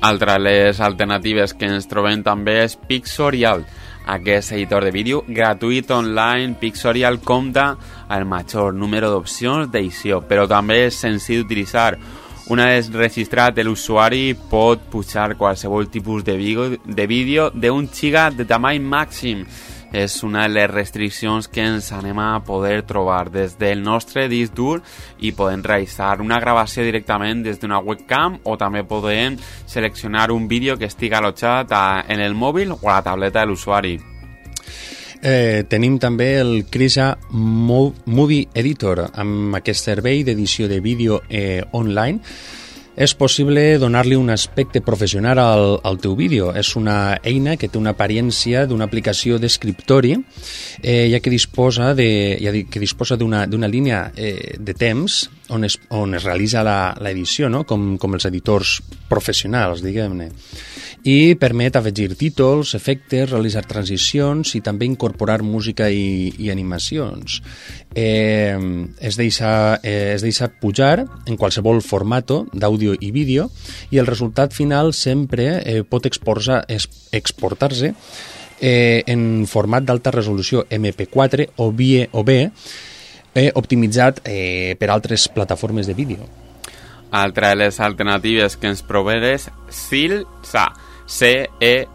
Altra 0.00 0.34
de 0.38 0.44
les 0.44 0.80
alternatives 0.80 1.54
que 1.58 1.66
ens 1.66 1.88
trobem 1.90 2.22
també 2.22 2.60
és 2.62 2.76
Pixorial. 2.78 3.64
Aquest 4.08 4.54
editor 4.54 4.86
de 4.86 4.92
vídeo 4.94 5.24
gratuït 5.26 5.90
online 5.90 6.54
Pixorial 6.60 7.18
compta 7.20 7.72
el 8.14 8.24
major 8.24 8.72
número 8.72 9.10
d'opcions 9.10 9.68
d'edició, 9.72 10.22
però 10.22 10.46
també 10.48 10.84
és 10.86 11.00
senzill 11.02 11.42
d'utilitzar. 11.42 11.98
Una 12.48 12.70
vegada 12.70 13.02
registrat, 13.02 13.58
l'usuari 13.60 14.32
pot 14.48 14.86
pujar 14.88 15.34
qualsevol 15.36 15.90
tipus 15.92 16.24
de 16.24 16.36
vídeo 16.38 16.70
de 16.84 17.06
vídeo 17.06 17.50
d'un 17.50 17.90
giga 17.92 18.30
de 18.30 18.46
tamany 18.48 18.80
màxim. 18.80 19.44
És 19.92 20.22
una 20.22 20.42
de 20.42 20.50
les 20.52 20.68
restriccions 20.70 21.48
que 21.48 21.62
ens 21.64 21.92
anem 21.96 22.18
a 22.20 22.42
poder 22.44 22.82
trobar 22.84 23.30
des 23.32 23.56
del 23.58 23.80
nostre 23.82 24.26
disc 24.28 24.52
dur 24.54 24.82
i 25.20 25.32
podem 25.32 25.62
realitzar 25.64 26.20
una 26.20 26.38
gravació 26.40 26.84
directament 26.84 27.42
des 27.42 27.58
d'una 27.60 27.78
webcam 27.80 28.40
o 28.44 28.56
també 28.60 28.84
podem 28.84 29.38
seleccionar 29.66 30.30
un 30.30 30.46
vídeo 30.48 30.76
que 30.76 30.84
estigui 30.90 31.14
allotjat 31.16 31.72
en 32.08 32.20
el 32.20 32.34
mòbil 32.34 32.72
o 32.72 32.78
a 32.90 32.98
la 32.98 33.02
tableta 33.02 33.40
de 33.40 33.46
l'usuari. 33.46 33.98
Eh, 35.20 35.64
tenim 35.68 35.96
també 35.98 36.36
el 36.38 36.66
Crisa 36.70 37.16
Mo- 37.30 37.94
Movie 38.06 38.46
Editor 38.54 39.08
amb 39.18 39.56
aquest 39.58 39.82
servei 39.88 40.22
d'edició 40.22 40.68
de 40.68 40.78
vídeo 40.78 41.22
eh, 41.28 41.64
online 41.72 42.20
és 42.98 43.14
possible 43.14 43.62
donar-li 43.78 44.16
un 44.18 44.32
aspecte 44.34 44.82
professional 44.82 45.38
al, 45.38 45.66
al 45.86 46.00
teu 46.02 46.16
vídeo. 46.18 46.50
És 46.58 46.74
una 46.76 47.18
eina 47.22 47.54
que 47.56 47.70
té 47.70 47.78
una 47.78 47.94
apariència 47.94 48.64
d'una 48.66 48.88
aplicació 48.90 49.38
d'escriptori, 49.38 50.16
eh, 50.82 51.06
ja 51.12 51.22
que 51.22 51.30
disposa 51.30 51.92
de, 51.94 52.10
ja 52.42 52.50
que 52.50 52.82
disposa 52.82 53.16
d'una 53.16 53.70
línia 53.70 54.08
eh, 54.16 54.56
de 54.58 54.74
temps 54.74 55.28
on 55.54 55.64
es, 55.64 55.78
on 55.94 56.18
es 56.18 56.26
realitza 56.26 56.64
l'edició, 56.98 57.48
no? 57.48 57.62
com, 57.64 57.94
com 58.02 58.18
els 58.18 58.26
editors 58.28 58.80
professionals, 59.08 59.80
diguem-ne 59.86 60.32
i 61.06 61.34
permet 61.38 61.76
afegir 61.78 62.16
títols, 62.18 62.74
efectes, 62.74 63.30
realitzar 63.30 63.64
transicions 63.68 64.54
i 64.58 64.60
també 64.64 64.86
incorporar 64.88 65.42
música 65.46 65.88
i, 65.90 66.32
i 66.38 66.50
animacions. 66.50 67.40
Eh, 67.94 68.58
es, 69.00 69.16
deixa, 69.16 69.78
eh, 69.82 70.14
es 70.14 70.22
deixa 70.26 70.48
pujar 70.48 71.06
en 71.26 71.36
qualsevol 71.36 71.82
formato 71.82 72.46
d'àudio 72.52 72.96
i 72.98 73.12
vídeo 73.14 73.48
i 73.90 73.98
el 73.98 74.06
resultat 74.06 74.52
final 74.56 74.92
sempre 74.92 75.62
eh, 75.62 75.82
pot 75.82 76.06
exportar-se 76.08 77.94
eh, 78.60 79.02
en 79.06 79.46
format 79.46 79.86
d'alta 79.86 80.12
resolució 80.14 80.66
MP4 80.70 81.52
o 81.56 81.70
bé, 81.72 82.08
o 82.12 82.24
bé 82.24 82.40
eh, 83.34 83.50
optimitzat 83.54 84.20
eh, 84.24 84.74
per 84.78 84.90
altres 84.90 85.28
plataformes 85.28 85.86
de 85.86 85.94
vídeo. 85.94 86.28
Altra 87.10 87.54
de 87.54 87.62
les 87.62 87.80
alternatives 87.80 88.58
que 88.60 88.68
ens 88.68 88.82
proveen 88.84 89.24
és 89.24 89.48
Silsa. 89.72 90.66
C-E-L-L-S-E-A 91.08 91.88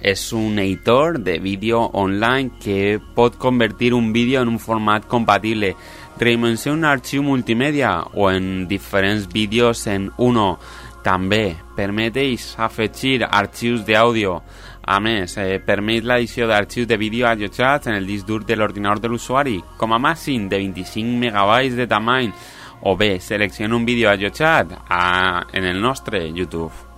és 0.00 0.32
un 0.32 0.58
editor 0.62 1.18
de 1.18 1.38
vídeo 1.42 1.80
online 1.98 2.52
que 2.62 3.00
pot 3.16 3.36
convertir 3.36 3.92
un 3.92 4.12
vídeo 4.12 4.40
en 4.40 4.48
un 4.48 4.60
format 4.62 5.08
compatible, 5.10 5.74
redimensionar 6.20 6.78
un 6.78 6.84
arxiu 6.84 7.22
multimèdia 7.26 8.04
o 8.14 8.30
en 8.30 8.68
diferents 8.68 9.26
vídeos 9.26 9.86
en 9.90 10.12
uno. 10.18 10.60
També 11.02 11.56
permeteix 11.74 12.54
afegir 12.62 13.26
arxius 13.26 13.82
d'àudio. 13.82 14.38
A 14.86 15.00
més, 15.00 15.36
eh, 15.38 15.58
permet 15.58 16.04
l'edició 16.04 16.46
d'arxius 16.46 16.86
de 16.86 16.96
vídeo 16.96 17.26
allotjats 17.26 17.88
en 17.88 17.94
el 17.98 18.06
disc 18.06 18.26
dur 18.26 18.44
de 18.46 18.54
l'ordinador 18.54 19.00
de 19.00 19.08
l'usuari, 19.08 19.60
com 19.76 19.92
a 19.92 19.98
de 19.98 20.56
25 20.56 21.18
megabytes 21.18 21.76
de 21.76 21.86
tamany, 21.88 22.32
o 22.82 22.96
bé 22.96 23.18
selecciona 23.18 23.74
un 23.74 23.84
vídeo 23.84 24.08
allotjat 24.08 24.72
a, 24.88 25.46
en 25.52 25.64
el 25.64 25.80
nostre 25.80 26.32
YouTube. 26.32 26.91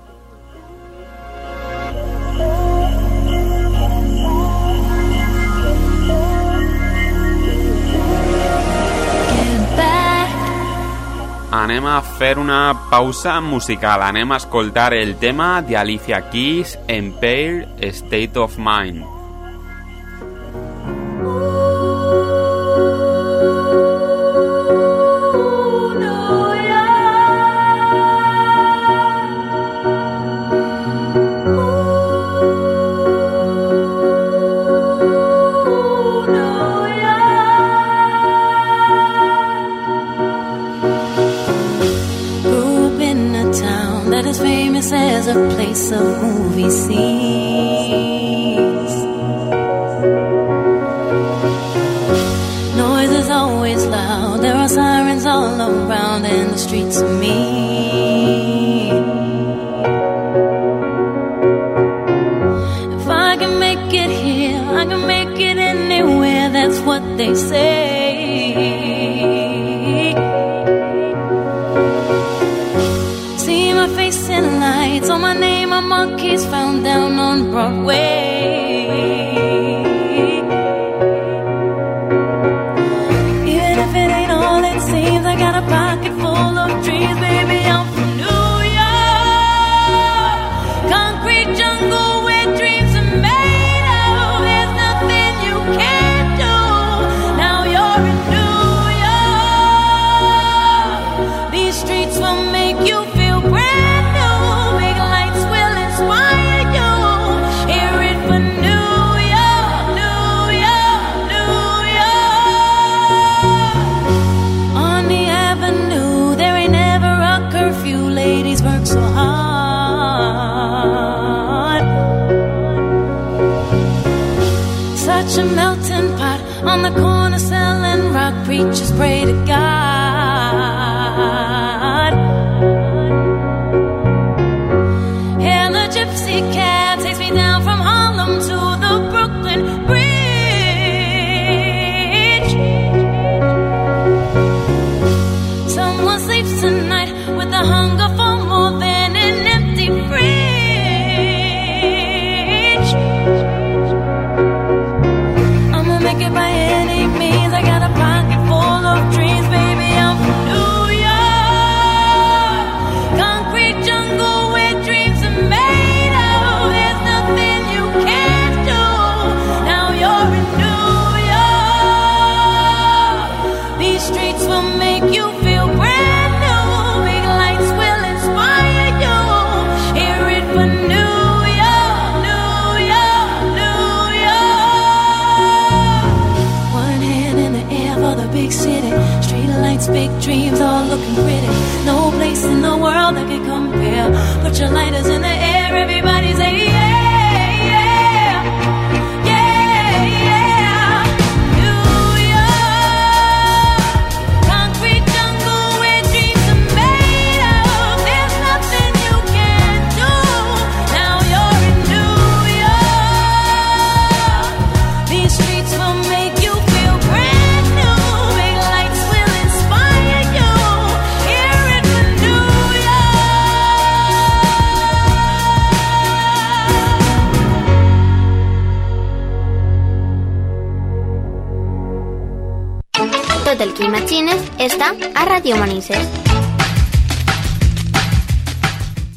anem 11.54 11.86
a 11.86 12.00
una 12.38 12.74
pausa 12.90 13.40
musical. 13.40 14.02
Anem 14.02 14.32
a 14.32 14.38
escoltar 14.42 14.92
el 14.92 15.14
tema 15.16 15.62
de 15.62 15.76
Alicia 15.76 16.20
Keys, 16.30 16.78
Empire 16.88 17.68
State 17.80 18.38
of 18.38 18.58
Mind. 18.58 19.04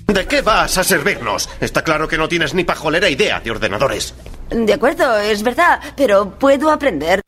¿De 0.07 0.25
qué 0.25 0.41
vas 0.41 0.77
a 0.77 0.85
servirnos? 0.85 1.49
Está 1.59 1.83
claro 1.83 2.07
que 2.07 2.17
no 2.17 2.29
tienes 2.29 2.53
ni 2.53 2.63
pajolera 2.63 3.09
idea 3.09 3.41
de 3.41 3.51
ordenadores. 3.51 4.13
De 4.49 4.73
acuerdo, 4.73 5.17
es 5.17 5.43
verdad, 5.43 5.81
pero 5.97 6.39
puedo 6.39 6.71
aprender. 6.71 7.26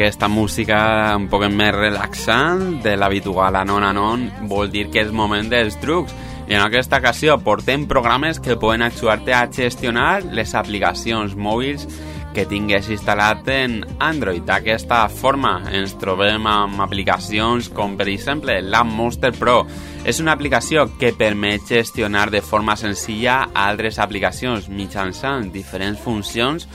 aquesta 0.00 0.28
música 0.32 0.78
un 1.12 1.26
poc 1.28 1.42
més 1.52 1.74
relaxant 1.76 2.78
de 2.80 2.94
l'habitual 2.96 3.58
anon 3.60 3.84
anon 3.84 4.22
vol 4.48 4.70
dir 4.72 4.86
que 4.88 5.02
és 5.04 5.10
moment 5.12 5.50
dels 5.52 5.76
trucs 5.82 6.14
i 6.48 6.56
en 6.56 6.62
aquesta 6.64 7.02
ocasió 7.02 7.36
portem 7.44 7.84
programes 7.86 8.40
que 8.40 8.56
poden 8.56 8.86
ajudar-te 8.86 9.34
a 9.36 9.44
gestionar 9.52 10.22
les 10.32 10.54
aplicacions 10.56 11.36
mòbils 11.36 11.84
que 12.32 12.46
tingues 12.46 12.88
instal·lat 12.90 13.46
en 13.52 13.80
Android. 14.00 14.42
D'aquesta 14.46 15.02
forma 15.12 15.58
ens 15.74 15.96
trobem 16.00 16.46
amb 16.48 16.80
aplicacions 16.80 17.68
com 17.74 17.96
per 17.98 18.08
exemple 18.08 18.56
la 18.62 18.84
Monster 18.86 19.32
Pro. 19.36 19.64
És 20.08 20.22
una 20.22 20.32
aplicació 20.32 20.86
que 20.98 21.12
permet 21.12 21.68
gestionar 21.68 22.30
de 22.32 22.40
forma 22.40 22.78
senzilla 22.78 23.42
altres 23.52 24.00
aplicacions 24.00 24.70
mitjançant 24.72 25.50
diferents 25.52 26.00
funcions 26.00 26.68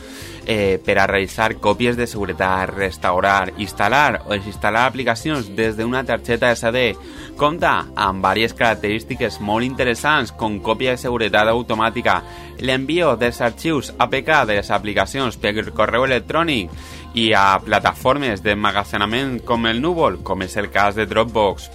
eh, 0.45 0.79
per 0.83 0.97
a 0.99 1.07
realitzar 1.07 1.55
còpies 1.61 1.97
de 1.97 2.07
seguretat, 2.07 2.69
restaurar, 2.69 3.51
instal·lar 3.57 4.21
o 4.25 4.33
desinstal·lar 4.33 4.85
aplicacions 4.85 5.49
des 5.57 5.75
d'una 5.77 6.03
targeta 6.05 6.51
SD. 6.55 6.95
Compta 7.35 7.73
amb 7.95 8.23
diverses 8.23 8.55
característiques 8.55 9.39
molt 9.41 9.65
interessants 9.65 10.31
com 10.31 10.59
còpia 10.63 10.95
de 10.95 11.01
seguretat 11.01 11.49
automàtica, 11.51 12.21
l'envio 12.59 13.15
dels 13.19 13.41
arxius 13.41 13.93
APK 13.97 14.31
de 14.47 14.59
les 14.61 14.71
aplicacions 14.71 15.37
per 15.37 15.71
correu 15.73 16.05
electrònic 16.05 16.71
i 17.15 17.31
a 17.33 17.59
plataformes 17.63 18.43
d'emmagazenament 18.43 19.39
com 19.45 19.65
el 19.65 19.81
Núvol, 19.81 20.21
com 20.23 20.43
és 20.43 20.55
el 20.57 20.69
cas 20.71 20.95
de 20.95 21.05
Dropbox, 21.05 21.69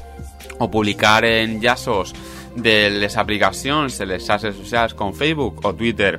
o 0.60 0.68
publicar 0.70 1.24
enllaços 1.24 2.14
de 2.56 2.90
les 2.90 3.16
aplicacions 3.16 4.00
en 4.00 4.08
les 4.10 4.26
xarxes 4.26 4.56
socials 4.56 4.94
com 4.94 5.14
Facebook 5.14 5.64
o 5.64 5.74
Twitter. 5.74 6.18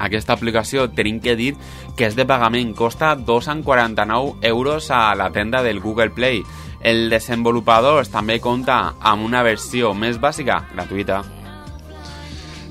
Aquesta 0.00 0.34
aplicació 0.34 0.88
tenim 0.96 1.20
que 1.20 1.36
dir 1.36 1.54
que 1.96 2.08
és 2.08 2.16
de 2.16 2.26
pagament, 2.26 2.72
costa 2.74 3.12
2,49 3.16 4.46
euros 4.50 4.90
a 4.90 5.14
la 5.14 5.30
tenda 5.30 5.62
del 5.62 5.80
Google 5.80 6.10
Play. 6.16 6.42
El 6.80 7.10
desenvolupador 7.12 8.06
també 8.08 8.40
compta 8.40 8.96
amb 9.00 9.28
una 9.28 9.44
versió 9.44 9.92
més 9.94 10.16
bàsica, 10.18 10.64
gratuïta. 10.72 11.20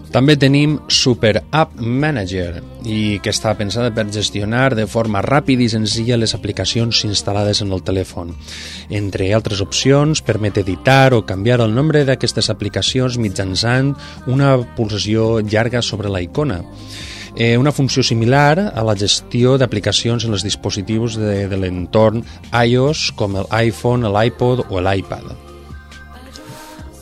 També 0.10 0.34
tenim 0.42 0.80
Super 0.90 1.44
App 1.54 1.76
Manager, 1.78 2.64
i 2.82 3.20
que 3.22 3.30
està 3.30 3.52
pensada 3.58 3.92
per 3.94 4.08
gestionar 4.10 4.72
de 4.74 4.88
forma 4.90 5.22
ràpida 5.22 5.62
i 5.62 5.70
senzilla 5.70 6.18
les 6.18 6.34
aplicacions 6.34 7.04
instal·lades 7.06 7.62
en 7.62 7.70
el 7.76 7.84
telèfon. 7.86 8.34
Entre 8.90 9.30
altres 9.38 9.62
opcions, 9.62 10.24
permet 10.26 10.58
editar 10.58 11.14
o 11.14 11.22
canviar 11.30 11.60
el 11.62 11.76
nombre 11.78 12.02
d'aquestes 12.08 12.50
aplicacions 12.50 13.20
mitjançant 13.22 13.94
una 14.26 14.56
pulsació 14.78 15.44
llarga 15.46 15.84
sobre 15.86 16.10
la 16.10 16.24
icona. 16.26 16.64
Eh, 17.40 17.58
una 17.58 17.72
funció 17.72 18.04
similar 18.04 18.74
a 18.76 18.84
la 18.84 18.98
gestió 19.00 19.54
d'aplicacions 19.58 20.26
en 20.28 20.36
els 20.36 20.44
dispositius 20.44 21.16
de, 21.16 21.46
de 21.48 21.60
l'entorn 21.62 22.26
iOS 22.52 23.14
com 23.16 23.40
l'iPhone, 23.40 24.12
l'iPod 24.12 24.68
o 24.68 24.84
l'iPad. 24.84 25.49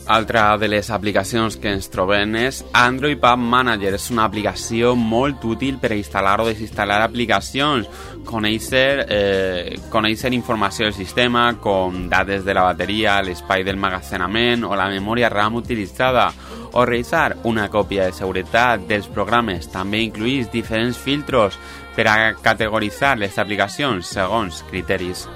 Altra 0.07 0.57
de 0.57 0.69
les 0.69 0.87
aplicacions 0.89 1.57
que 1.59 1.73
ens 1.75 1.89
trobem 1.91 2.37
és 2.39 2.61
Android 2.79 3.19
App 3.27 3.41
Manager. 3.43 3.89
És 3.97 4.05
una 4.13 4.23
aplicació 4.23 4.93
molt 4.95 5.43
útil 5.43 5.81
per 5.81 5.91
instal·lar 5.97 6.37
o 6.39 6.45
desinstal·lar 6.47 7.01
aplicacions, 7.03 7.89
conèixer, 8.27 9.03
eh, 9.03 9.75
conèixer 9.91 10.31
informació 10.31 10.85
del 10.85 10.95
sistema, 10.95 11.49
com 11.59 12.07
dades 12.07 12.45
de 12.45 12.55
la 12.55 12.63
bateria, 12.69 13.21
l'espai 13.21 13.65
del 13.67 13.75
magazenament 13.75 14.63
o 14.63 14.75
la 14.79 14.87
memòria 14.87 15.27
RAM 15.27 15.59
utilitzada, 15.59 16.31
o 16.71 16.85
realitzar 16.85 17.35
una 17.43 17.67
còpia 17.67 18.05
de 18.05 18.13
seguretat 18.13 18.87
dels 18.87 19.07
programes. 19.07 19.67
També 19.67 19.99
incluïs 19.99 20.47
diferents 20.51 20.97
filtros 20.97 21.59
per 21.97 22.07
a 22.07 22.33
categoritzar 22.33 23.17
les 23.17 23.37
aplicacions 23.37 24.07
segons 24.07 24.63
criteris. 24.69 25.27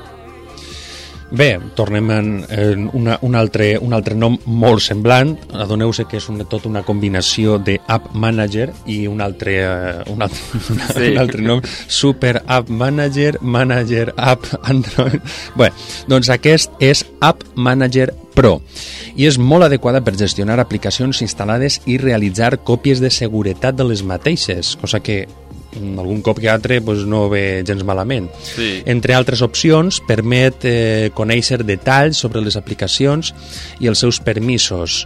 Bé, 1.31 1.59
tornem 1.75 2.09
en, 2.11 2.45
en 2.49 2.89
una, 2.91 3.17
un, 3.23 3.35
altre, 3.39 3.77
un 3.79 3.93
altre 3.95 4.17
nom 4.19 4.35
molt 4.45 4.83
semblant. 4.83 5.31
Adoneu-se 5.55 6.03
que 6.11 6.19
és 6.19 6.27
una, 6.27 6.43
tot 6.43 6.65
una 6.67 6.83
combinació 6.83 7.55
de 7.55 7.77
App 7.87 8.09
Manager 8.11 8.67
i 8.91 9.05
un 9.07 9.23
altre, 9.23 9.55
uh, 9.63 10.11
un 10.11 10.25
altre, 10.27 10.59
sí. 10.91 11.13
un 11.13 11.21
altre 11.21 11.45
nom, 11.45 11.63
Super 11.87 12.41
App 12.45 12.67
Manager, 12.69 13.37
Manager 13.41 14.11
App 14.17 14.49
Android... 14.61 15.21
Bé, 15.59 15.71
doncs 16.11 16.31
aquest 16.35 16.75
és 16.83 17.05
App 17.23 17.47
Manager 17.55 18.09
Pro 18.35 18.57
i 19.15 19.27
és 19.27 19.37
molt 19.39 19.67
adequada 19.67 20.01
per 20.03 20.17
gestionar 20.19 20.57
aplicacions 20.59 21.19
instal·lades 21.23 21.81
i 21.87 21.97
realitzar 21.99 22.57
còpies 22.67 22.99
de 23.03 23.11
seguretat 23.11 23.75
de 23.79 23.87
les 23.87 24.03
mateixes, 24.07 24.75
cosa 24.79 24.99
que 25.03 25.25
algun 25.75 26.21
cop 26.21 26.39
que 26.39 26.49
altre 26.49 26.81
pues, 26.81 27.05
no 27.05 27.27
ve 27.29 27.63
gens 27.67 27.83
malament. 27.87 28.29
Sí. 28.43 28.81
Entre 28.85 29.15
altres 29.15 29.41
opcions, 29.45 30.01
permet 30.07 30.67
eh, 30.67 31.11
conèixer 31.15 31.61
detalls 31.63 32.19
sobre 32.19 32.43
les 32.43 32.57
aplicacions 32.59 33.33
i 33.79 33.91
els 33.91 34.03
seus 34.03 34.21
permisos. 34.23 35.05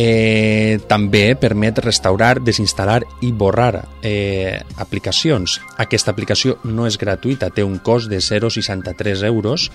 Eh, 0.00 0.78
també 0.88 1.34
permet 1.36 1.80
restaurar, 1.82 2.38
desinstal·lar 2.40 3.02
i 3.26 3.32
borrar 3.36 3.82
eh, 4.06 4.60
aplicacions. 4.80 5.58
Aquesta 5.82 6.14
aplicació 6.14 6.56
no 6.64 6.86
és 6.86 6.96
gratuïta, 6.96 7.50
té 7.50 7.66
un 7.66 7.80
cost 7.84 8.08
de 8.08 8.22
0,63 8.22 9.26
euros 9.28 9.68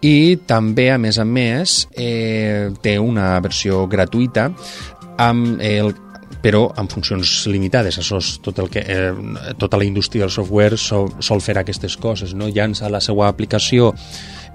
i 0.00 0.36
també, 0.48 0.90
a 0.90 0.98
més 0.98 1.18
a 1.18 1.24
més, 1.24 1.86
eh, 1.94 2.72
té 2.82 2.98
una 2.98 3.36
versió 3.44 3.84
gratuïta 3.86 4.50
amb 5.16 5.60
el 5.64 5.94
però 6.46 6.62
amb 6.78 6.92
funcions 6.92 7.42
limitades. 7.50 7.98
Això 7.98 8.20
és 8.22 8.36
tot 8.44 8.60
el 8.62 8.70
que, 8.70 8.84
eh, 8.86 9.52
tota 9.58 9.80
la 9.80 9.84
indústria 9.84 10.22
del 10.22 10.30
software 10.30 10.78
sol, 10.78 11.10
sol 11.18 11.42
fer 11.42 11.58
aquestes 11.58 11.96
coses, 11.98 12.34
no? 12.38 12.46
llança 12.46 12.90
la 12.92 13.00
seva 13.02 13.26
aplicació 13.26 13.92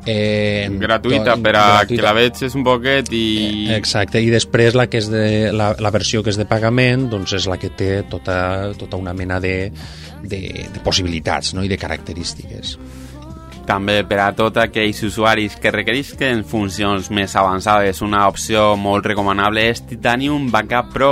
eh, 0.05 0.69
gratuïta 0.79 1.35
per 1.35 1.55
a 1.55 1.65
gratuïta. 1.65 1.95
que 1.95 2.05
la 2.05 2.13
veig 2.15 2.55
un 2.55 2.63
poquet 2.63 3.11
i... 3.11 3.25
Exacte, 3.75 4.21
i 4.23 4.31
després 4.31 4.77
la, 4.77 4.87
que 4.87 5.01
és 5.01 5.11
de, 5.11 5.51
la, 5.51 5.73
la 5.79 5.91
versió 5.91 6.23
que 6.23 6.31
és 6.31 6.39
de 6.39 6.47
pagament 6.47 7.09
doncs 7.11 7.35
és 7.41 7.49
la 7.51 7.59
que 7.59 7.73
té 7.75 7.91
tota, 8.09 8.71
tota 8.79 8.97
una 8.97 9.13
mena 9.13 9.41
de, 9.43 9.71
de, 10.23 10.41
de 10.71 10.83
possibilitats 10.85 11.53
no? 11.57 11.65
i 11.65 11.71
de 11.71 11.79
característiques. 11.81 12.77
També 13.71 14.01
per 14.03 14.17
a 14.19 14.31
tots 14.35 14.59
aquells 14.59 14.97
usuaris 15.07 15.53
que 15.63 15.71
requerisquen 15.71 16.41
funcions 16.43 17.05
més 17.15 17.37
avançades, 17.39 18.01
una 18.03 18.25
opció 18.27 18.73
molt 18.75 19.05
recomanable 19.07 19.63
és 19.69 19.79
Titanium 19.87 20.49
Backup 20.51 20.89
Pro, 20.91 21.11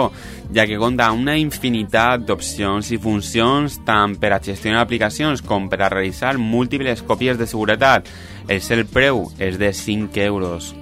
ja 0.51 0.65
que 0.67 0.75
compta 0.81 1.07
amb 1.07 1.23
una 1.23 1.37
infinitat 1.39 2.25
d'opcions 2.27 2.89
i 2.91 2.99
funcions 2.99 3.77
tant 3.87 4.17
per 4.19 4.33
a 4.35 4.41
gestionar 4.43 4.81
aplicacions 4.83 5.39
com 5.39 5.69
per 5.71 5.79
a 5.85 5.91
realitzar 5.93 6.33
múltiples 6.35 7.05
còpies 7.07 7.39
de 7.39 7.47
seguretat. 7.47 8.11
El 8.49 8.59
seu 8.59 8.83
preu 8.91 9.29
és 9.39 9.55
de 9.55 9.71
5 9.71 10.19
euros. 10.25 10.73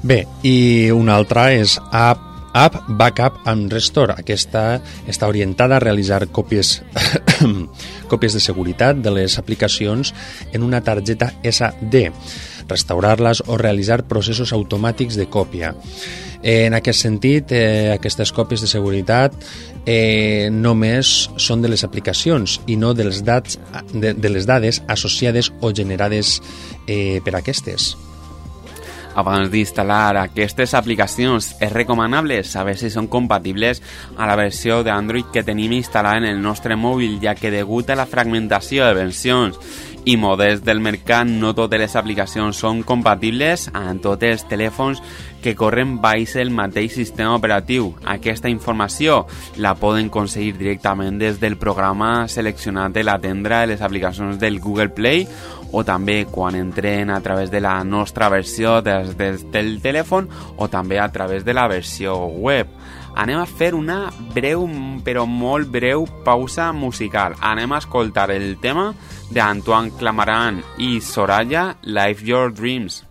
Bé, 0.00 0.22
i 0.48 0.88
una 0.96 1.20
altra 1.20 1.50
és 1.52 1.76
App 1.92 2.24
App 2.56 2.88
Backup 2.88 3.42
and 3.44 3.68
Restore. 3.68 4.14
Aquesta 4.16 4.80
està 5.04 5.28
orientada 5.28 5.76
a 5.76 5.82
realitzar 5.82 6.22
còpies, 6.32 6.78
còpies 8.10 8.36
de 8.36 8.42
seguretat 8.42 9.00
de 9.02 9.12
les 9.14 9.38
aplicacions 9.38 10.14
en 10.52 10.62
una 10.66 10.82
targeta 10.84 11.32
SD, 11.42 12.10
restaurar-les 12.68 13.42
o 13.46 13.58
realitzar 13.58 14.04
processos 14.08 14.52
automàtics 14.56 15.18
de 15.18 15.28
còpia. 15.30 15.74
En 16.46 16.74
aquest 16.74 17.02
sentit, 17.02 17.50
eh, 17.50 17.92
aquestes 17.94 18.30
còpies 18.32 18.62
de 18.62 18.68
seguretat 18.70 19.34
eh, 19.84 20.48
només 20.52 21.30
són 21.42 21.62
de 21.62 21.72
les 21.72 21.82
aplicacions 21.82 22.60
i 22.66 22.76
no 22.76 22.92
dels 22.94 23.24
dats, 23.26 23.58
de, 23.92 24.12
de 24.14 24.30
les 24.30 24.46
dades 24.46 24.82
associades 24.86 25.50
o 25.60 25.72
generades 25.74 26.40
eh, 26.86 27.20
per 27.24 27.34
aquestes. 27.40 27.96
Abans 29.16 29.48
d'instal·lar 29.48 30.18
aquestes 30.20 30.74
aplicacions. 30.76 31.54
És 31.64 31.72
recomanable 31.72 32.42
saber 32.44 32.76
si 32.76 32.92
són 32.92 33.08
compatibles 33.08 33.82
a 34.16 34.28
la 34.28 34.36
versió 34.36 34.82
d'Android 34.84 35.32
que 35.32 35.44
tenim 35.46 35.72
instal·lada 35.72 36.20
en 36.20 36.30
el 36.30 36.42
nostre 36.44 36.76
mòbil, 36.76 37.18
ja 37.22 37.34
que 37.34 37.50
degut 37.54 37.90
a 37.90 37.96
la 37.96 38.08
fragmentació 38.10 38.84
de 38.84 38.98
versions 39.00 39.56
i 40.06 40.14
models 40.16 40.62
del 40.62 40.78
mercat 40.78 41.26
no 41.26 41.50
totes 41.58 41.80
les 41.82 41.96
aplicacions 41.98 42.60
són 42.62 42.84
compatibles 42.86 43.66
amb 43.74 43.98
tots 44.04 44.22
els 44.28 44.44
telèfons 44.46 45.00
que 45.42 45.56
corren 45.58 45.96
baix 46.02 46.36
el 46.38 46.52
mateix 46.54 46.94
sistema 46.94 47.34
operatiu. 47.34 47.90
Aquesta 48.06 48.50
informació 48.50 49.24
la 49.58 49.74
poden 49.74 50.06
aconseguir 50.12 50.54
directament 50.60 51.18
des 51.18 51.40
del 51.42 51.58
programa 51.58 52.28
seleccionat 52.30 52.94
de 52.94 53.02
la 53.02 53.18
tenda 53.18 53.60
de 53.64 53.72
les 53.74 53.82
aplicacions 53.82 54.38
del 54.38 54.60
Google 54.60 54.94
Play 54.94 55.26
o 55.72 55.82
també 55.84 56.20
quan 56.30 56.54
entren 56.54 57.10
a 57.10 57.20
través 57.20 57.50
de 57.50 57.60
la 57.60 57.82
nostra 57.84 58.28
versió 58.30 58.80
des, 58.86 59.16
des 59.18 59.42
del 59.50 59.80
telèfon 59.82 60.30
o 60.56 60.70
també 60.70 61.00
a 61.02 61.10
través 61.10 61.44
de 61.44 61.54
la 61.54 61.66
versió 61.66 62.14
web. 62.26 62.70
Anem 63.16 63.40
a 63.40 63.48
fer 63.48 63.72
una 63.72 64.10
breu, 64.34 64.66
però 65.04 65.24
molt 65.24 65.72
breu 65.72 66.04
pausa 66.26 66.68
musical. 66.76 67.38
Anem 67.40 67.72
a 67.72 67.80
escoltar 67.80 68.28
el 68.34 68.58
tema 68.60 68.90
d'Antoine 69.32 69.96
Clamaran 69.96 70.60
i 70.76 71.00
Soraya, 71.00 71.70
Life 71.82 72.28
Your 72.28 72.52
Dreams. 72.52 73.05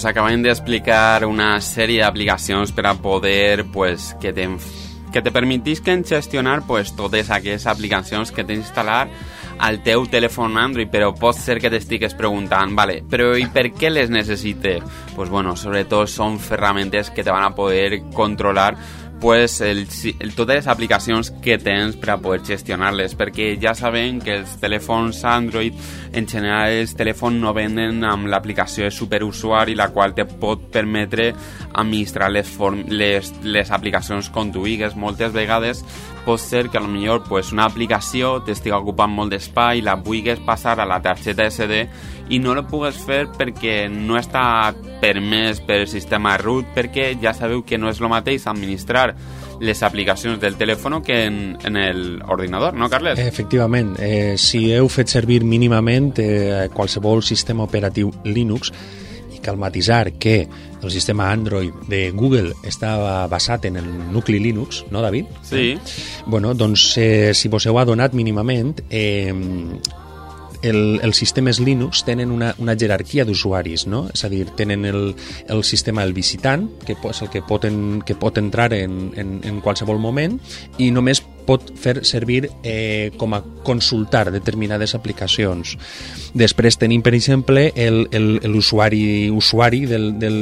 Vos 0.00 0.06
acaben 0.06 0.40
d'explicar 0.40 1.26
una 1.28 1.58
sèrie 1.60 2.00
d'aplicacions 2.00 2.70
per 2.72 2.86
a 2.88 2.94
poder 2.96 3.66
pues, 3.68 4.14
que 4.16 4.30
te, 4.32 4.46
que 5.12 5.20
te 5.20 5.30
permetisquen 5.30 6.06
gestionar 6.08 6.62
pues, 6.64 6.94
totes 6.96 7.28
aquestes 7.28 7.66
aplicacions 7.68 8.32
que 8.32 8.46
tens 8.48 8.62
instal·lar 8.62 9.10
al 9.60 9.82
teu 9.84 10.06
telèfon 10.08 10.56
Android, 10.56 10.88
però 10.88 11.10
pot 11.12 11.36
ser 11.36 11.58
que 11.60 11.68
t'estigues 11.68 12.16
preguntant, 12.16 12.72
vale, 12.72 13.02
però 13.04 13.34
i 13.36 13.44
per 13.52 13.66
què 13.76 13.92
les 13.92 14.08
necessite? 14.08 14.78
Pues 15.12 15.28
bueno, 15.28 15.52
sobretot 15.52 16.08
són 16.08 16.40
ferramentes 16.40 17.12
que 17.12 17.20
te 17.20 17.28
van 17.28 17.50
a 17.50 17.52
poder 17.52 18.00
controlar 18.16 18.70
pues, 19.20 19.60
el, 19.60 19.86
el, 20.18 20.34
totes 20.34 20.56
les 20.56 20.66
aplicacions 20.66 21.30
que 21.44 21.58
tens 21.60 21.96
per 22.00 22.14
a 22.14 22.18
poder 22.22 22.40
gestionar-les, 22.48 23.14
perquè 23.18 23.52
ja 23.60 23.74
sabem 23.76 24.18
que 24.24 24.38
els 24.40 24.56
telèfons 24.62 25.20
Android, 25.28 25.76
en 26.16 26.28
general 26.28 26.72
els 26.80 26.96
telèfons 26.98 27.36
no 27.38 27.52
venen 27.54 28.04
amb 28.08 28.30
l'aplicació 28.32 28.88
de 28.88 28.94
superusuari, 28.94 29.76
la 29.78 29.90
qual 29.92 30.16
te 30.16 30.24
pot 30.24 30.70
permetre 30.72 31.30
administrar 31.72 32.30
les, 32.32 32.48
form 32.48 32.86
les, 32.88 33.34
les 33.44 33.70
aplicacions 33.70 34.30
com 34.32 34.50
tu 34.52 34.64
digues. 34.64 34.96
Moltes 34.96 35.36
vegades 35.36 35.84
pot 36.24 36.40
ser 36.40 36.68
que 36.68 36.80
millor 36.80 37.24
pues, 37.28 37.52
una 37.52 37.66
aplicació 37.68 38.38
t'estiga 38.44 38.80
ocupant 38.80 39.12
molt 39.12 39.32
d'espai, 39.32 39.84
la 39.84 39.96
vulguis 39.96 40.40
passar 40.46 40.78
a 40.80 40.88
la 40.88 41.00
targeta 41.04 41.46
SD 41.48 41.84
i 42.30 42.38
no 42.38 42.54
la 42.54 42.62
pugues 42.66 42.98
fer 43.06 43.24
perquè 43.34 43.88
no 43.90 44.18
està 44.18 44.72
permès 45.02 45.62
per 45.66 45.82
sistema 45.90 46.36
root, 46.38 46.68
perquè 46.76 47.12
ja 47.22 47.32
sabeu 47.34 47.64
que 47.66 47.78
no 47.78 47.90
és 47.90 48.00
el 48.00 48.10
mateix 48.12 48.46
administrar 48.46 49.09
les 49.60 49.82
aplicacions 49.82 50.40
del 50.40 50.56
telèfon 50.60 51.00
que 51.04 51.24
en, 51.26 51.58
en 51.64 51.78
l'ordinador, 52.20 52.74
no, 52.74 52.88
Carles? 52.92 53.20
Efectivament, 53.20 53.94
eh, 54.00 54.34
si 54.40 54.70
heu 54.74 54.88
fet 54.88 55.12
servir 55.12 55.42
mínimament 55.44 56.16
eh, 56.22 56.68
qualsevol 56.74 57.22
sistema 57.26 57.66
operatiu 57.68 58.12
Linux, 58.24 58.72
i 59.30 59.38
cal 59.38 59.56
matisar 59.60 60.12
que 60.18 60.48
el 60.82 60.90
sistema 60.90 61.30
Android 61.30 61.72
de 61.88 62.10
Google 62.10 62.54
estava 62.64 63.26
basat 63.28 63.66
en 63.68 63.76
el 63.76 63.88
nucli 64.12 64.40
Linux, 64.40 64.84
no, 64.90 65.02
David? 65.02 65.26
Sí. 65.42 65.76
Bueno, 66.26 66.54
doncs, 66.54 66.96
eh, 66.98 67.32
si 67.34 67.48
vos 67.48 67.66
heu 67.66 67.78
adonat 67.78 68.16
mínimament, 68.16 68.80
eh, 68.88 69.32
el, 70.62 71.00
els 71.02 71.16
sistemes 71.16 71.60
Linux 71.60 72.04
tenen 72.04 72.30
una, 72.32 72.52
una 72.58 72.76
jerarquia 72.78 73.24
d'usuaris, 73.24 73.86
no? 73.90 74.06
És 74.14 74.24
a 74.24 74.30
dir, 74.32 74.46
tenen 74.56 74.84
el, 74.88 75.14
el 75.48 75.64
sistema 75.64 76.04
el 76.04 76.14
visitant, 76.16 76.68
que 76.86 76.96
és 76.96 77.22
el 77.22 77.30
que 77.32 77.42
pot, 77.46 77.66
en, 77.68 78.00
que 78.06 78.16
pot 78.18 78.38
entrar 78.38 78.72
en, 78.76 79.12
en, 79.20 79.38
en 79.46 79.60
qualsevol 79.64 80.00
moment 80.02 80.38
i 80.78 80.90
només 80.94 81.22
pot 81.46 81.72
fer 81.80 82.00
servir 82.06 82.44
eh, 82.62 83.10
com 83.18 83.34
a 83.34 83.42
consultar 83.66 84.28
determinades 84.30 84.94
aplicacions. 84.94 85.76
Després 86.36 86.78
tenim, 86.78 87.02
per 87.02 87.14
exemple, 87.16 87.70
l'usuari 87.74 89.02
usuari 89.34 89.84
del, 89.90 90.12
del, 90.20 90.38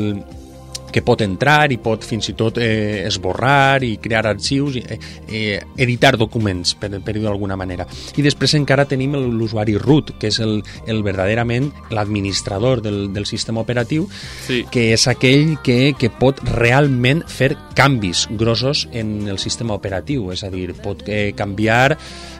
que 0.93 1.03
pot 1.05 1.22
entrar 1.24 1.70
i 1.72 1.78
pot 1.82 2.05
fins 2.07 2.30
i 2.30 2.34
tot 2.39 2.59
eh, 2.62 3.05
esborrar 3.07 3.82
i 3.86 3.97
crear 4.03 4.24
arxius 4.30 4.78
i 4.80 4.84
eh, 4.89 5.59
editar 5.76 6.16
documents, 6.18 6.74
per, 6.78 6.91
per 7.05 7.14
dir 7.16 7.24
d'alguna 7.24 7.57
manera. 7.59 7.86
I 8.16 8.24
després 8.24 8.57
encara 8.59 8.89
tenim 8.89 9.16
l'usuari 9.18 9.76
root, 9.78 10.14
que 10.20 10.30
és 10.32 10.41
el, 10.45 10.59
el 10.86 11.03
verdaderament 11.07 11.70
l'administrador 11.95 12.82
del, 12.84 13.12
del 13.14 13.26
sistema 13.26 13.62
operatiu, 13.64 14.09
sí. 14.47 14.64
que 14.72 14.91
és 14.95 15.09
aquell 15.11 15.57
que, 15.64 15.95
que 15.99 16.11
pot 16.11 16.41
realment 16.57 17.24
fer 17.28 17.55
canvis 17.78 18.26
grossos 18.39 18.86
en 18.93 19.28
el 19.28 19.39
sistema 19.39 19.76
operatiu, 19.78 20.32
és 20.34 20.43
a 20.45 20.51
dir, 20.53 20.72
pot 20.82 21.05
eh, 21.07 21.32
canviar 21.36 21.97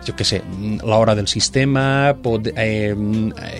jo 0.07 0.15
què 0.17 0.27
sé, 0.27 0.41
l'hora 0.87 1.15
del 1.19 1.29
sistema, 1.31 2.15
pot 2.23 2.51
eh, 2.55 2.95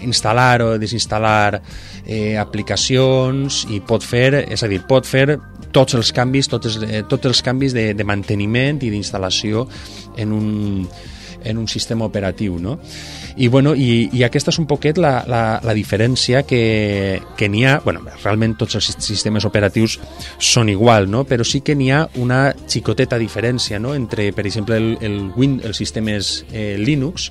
instal·lar 0.07 0.63
o 0.65 0.71
desinstal·lar 0.81 1.59
eh, 1.59 2.37
aplicacions 2.41 3.65
i 3.75 3.81
pot 3.85 4.05
fer, 4.05 4.45
és 4.47 4.65
a 4.65 4.71
dir, 4.71 4.81
pot 4.89 5.07
fer 5.09 5.39
tots 5.75 5.99
els 5.99 6.13
canvis, 6.17 6.49
tots, 6.49 6.79
eh, 6.87 7.05
tots 7.09 7.29
els 7.29 7.43
canvis 7.45 7.77
de, 7.77 7.91
de 7.95 8.09
manteniment 8.09 8.81
i 8.83 8.91
d'instal·lació 8.95 9.67
en 10.17 10.33
un, 10.33 10.51
en 11.45 11.59
un 11.59 11.69
sistema 11.69 12.09
operatiu, 12.09 12.59
no? 12.63 12.79
I, 13.39 13.47
bueno, 13.47 13.75
i, 13.79 14.09
i 14.19 14.25
aquesta 14.27 14.51
és 14.51 14.59
un 14.59 14.67
poquet 14.67 14.99
la, 14.99 15.21
la, 15.31 15.43
la 15.63 15.75
diferència 15.77 16.43
que, 16.43 17.21
que 17.39 17.47
n'hi 17.47 17.63
ha, 17.71 17.77
bueno, 17.85 18.03
realment 18.25 18.57
tots 18.59 18.75
els 18.81 18.89
sistemes 18.99 19.47
operatius 19.47 19.95
són 20.43 20.73
igual, 20.73 21.07
no? 21.11 21.23
però 21.29 21.47
sí 21.47 21.61
que 21.63 21.77
n'hi 21.79 21.93
ha 21.95 22.01
una 22.19 22.49
xicoteta 22.67 23.19
diferència 23.21 23.79
no? 23.79 23.95
entre, 23.95 24.33
per 24.35 24.47
exemple, 24.51 24.81
el, 24.83 24.91
el 25.07 25.21
Win, 25.37 25.61
els 25.63 25.79
sistemes 25.79 26.33
eh, 26.51 26.75
Linux 26.83 27.31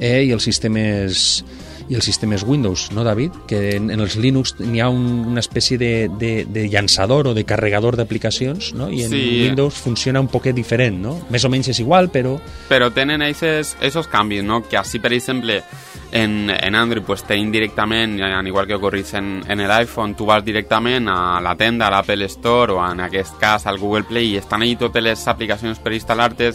eh, 0.00 0.24
i 0.24 0.32
els 0.32 0.48
sistemes 0.48 1.44
i 1.88 1.94
els 1.98 2.04
sistemes 2.04 2.42
Windows, 2.46 2.90
no, 2.92 3.04
David? 3.04 3.32
Que 3.46 3.76
en, 3.76 3.90
en 3.90 4.00
els 4.00 4.16
Linux 4.16 4.54
n'hi 4.60 4.80
ha 4.80 4.88
un, 4.88 5.04
una 5.28 5.40
espècie 5.40 5.76
de, 5.78 6.08
de, 6.18 6.44
de 6.48 6.68
llançador 6.68 7.28
o 7.28 7.34
de 7.34 7.44
carregador 7.44 7.96
d'aplicacions, 7.96 8.72
no? 8.74 8.90
I 8.90 9.02
en 9.04 9.10
Sí. 9.10 9.24
Windows 9.48 9.74
funciona 9.74 10.20
un 10.20 10.28
poquet 10.28 10.54
diferent, 10.56 10.96
no? 11.02 11.18
Més 11.30 11.44
o 11.44 11.50
menys 11.52 11.68
és 11.74 11.80
igual, 11.80 12.08
però... 12.10 12.38
Pero 12.68 12.90
tienen 12.92 13.22
esos, 13.22 13.76
esos 13.80 14.08
cambios, 14.08 14.44
¿no? 14.44 14.62
Que 14.66 14.76
así, 14.78 14.98
por 14.98 15.12
ejemplo, 15.12 15.52
en, 16.12 16.48
en 16.50 16.74
Android, 16.74 17.02
pues 17.04 17.24
tenim 17.24 17.50
directament, 17.52 18.20
al 18.22 18.46
igual 18.46 18.66
que 18.66 18.74
ocorrís 18.74 19.12
en, 19.14 19.42
en 19.48 19.60
el 19.60 19.70
iPhone, 19.70 20.14
tu 20.14 20.24
vas 20.26 20.44
directament 20.44 21.08
a 21.08 21.40
la 21.42 21.54
tenda, 21.56 21.88
a 21.88 21.90
l'Apple 21.90 22.24
Store 22.26 22.72
o 22.72 22.80
en 22.92 23.00
aquest 23.00 23.36
cas 23.40 23.66
al 23.66 23.78
Google 23.78 24.04
Play 24.08 24.32
i 24.34 24.36
estan 24.38 24.62
allí 24.62 24.76
totes 24.76 25.02
les 25.02 25.26
aplicacions 25.28 25.78
per 25.82 25.92
instal·lar-te 25.92 26.52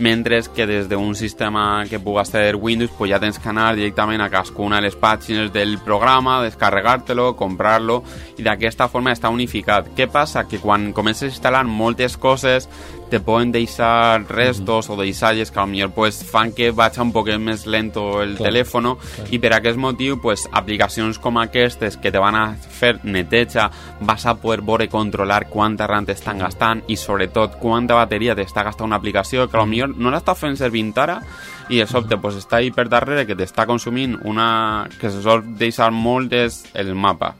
mentre 0.00 0.40
que 0.54 0.66
des 0.66 0.88
d'un 0.88 1.14
sistema 1.14 1.84
que 1.88 2.00
puga 2.00 2.24
ser 2.24 2.56
Windows 2.56 2.90
pues 2.96 3.10
ja 3.12 3.20
tens 3.20 3.38
que 3.38 3.48
anar 3.48 3.74
directament 3.76 4.22
a 4.24 4.30
cadascuna 4.30 4.80
de 4.80 4.88
les 4.88 4.96
pàgines 4.96 5.52
del 5.52 5.78
programa, 5.78 6.40
descarregar-te-lo, 6.42 7.34
comprar-lo 7.36 8.00
i 8.38 8.42
d'aquesta 8.42 8.88
forma 8.88 9.12
està 9.12 9.30
unificat. 9.30 9.92
Què 9.94 10.08
passa? 10.10 10.46
Que 10.48 10.58
quan 10.58 10.90
comences 10.96 11.28
a 11.28 11.34
instal·lar 11.34 11.66
moltes 11.68 12.16
coses 12.16 12.68
te 13.10 13.20
poden 13.20 13.50
deixar 13.52 14.22
restos 14.28 14.88
o 14.90 14.96
deixalles 14.96 15.50
que 15.50 15.60
potser 15.60 15.90
pues, 15.90 16.22
fan 16.24 16.52
que 16.52 16.70
vagi 16.70 17.00
un 17.02 17.12
poquet 17.12 17.40
més 17.42 17.66
lento 17.66 18.22
el 18.22 18.36
Clar, 18.38 18.48
telèfon 18.48 18.88
i 19.30 19.40
per 19.42 19.52
aquest 19.56 19.78
motiu 19.78 20.20
pues, 20.22 20.46
aplicacions 20.52 21.18
com 21.18 21.38
aquestes 21.42 21.98
que 21.98 22.12
te 22.12 22.22
van 22.22 22.38
a 22.38 22.44
fer 22.54 23.00
neteja 23.04 23.68
vas 24.00 24.26
a 24.26 24.36
poder 24.40 24.62
veure 24.62 24.88
controlar 24.88 25.48
quanta 25.50 25.88
RAM 25.90 26.06
t'estan 26.06 26.38
gastant 26.38 26.84
i 26.88 26.96
sobretot 26.96 27.58
quanta 27.60 27.98
bateria 27.98 28.38
t'està 28.38 28.64
gastant 28.64 28.88
una 28.88 29.00
aplicació 29.02 29.48
que 29.48 29.58
potser 29.58 29.90
no 29.96 30.14
l'està 30.14 30.36
fent 30.38 30.56
servir 30.56 30.86
ara 30.96 31.20
i 31.68 31.78
de 31.78 31.86
sobte 31.86 32.16
pues, 32.16 32.38
està 32.38 32.62
ahí 32.62 32.70
per 32.70 32.88
darrere 32.88 33.26
que 33.26 33.36
t'està 33.36 33.66
consumint 33.66 34.18
una 34.24 34.88
que 35.00 35.10
se 35.10 35.22
sol 35.22 35.44
deixar 35.58 35.90
molt 35.90 36.32
és 36.32 36.64
el 36.74 36.94
mapa 36.94 37.34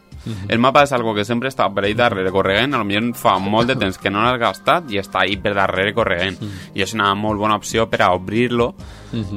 el 0.49 0.59
mapa 0.59 0.85
és 0.85 0.93
algo 0.93 1.15
que 1.17 1.25
sempre 1.25 1.49
està 1.49 1.69
per 1.75 1.85
ahí 1.85 1.95
darrere 1.97 2.33
corregent, 2.35 2.77
potser 2.77 3.03
fa 3.17 3.39
molt 3.41 3.73
de 3.73 3.77
temps 3.81 3.99
que 3.99 4.11
no 4.13 4.23
l'has 4.25 4.41
gastat 4.41 4.91
i 4.93 5.01
està 5.01 5.25
ahí 5.25 5.37
per 5.41 5.55
darrere 5.57 5.95
corregent. 5.97 6.39
I 6.75 6.83
és 6.83 6.95
una 6.95 7.15
molt 7.15 7.41
bona 7.41 7.57
opció 7.57 7.89
per 7.91 8.03
a 8.05 8.13
obrir-lo 8.17 8.75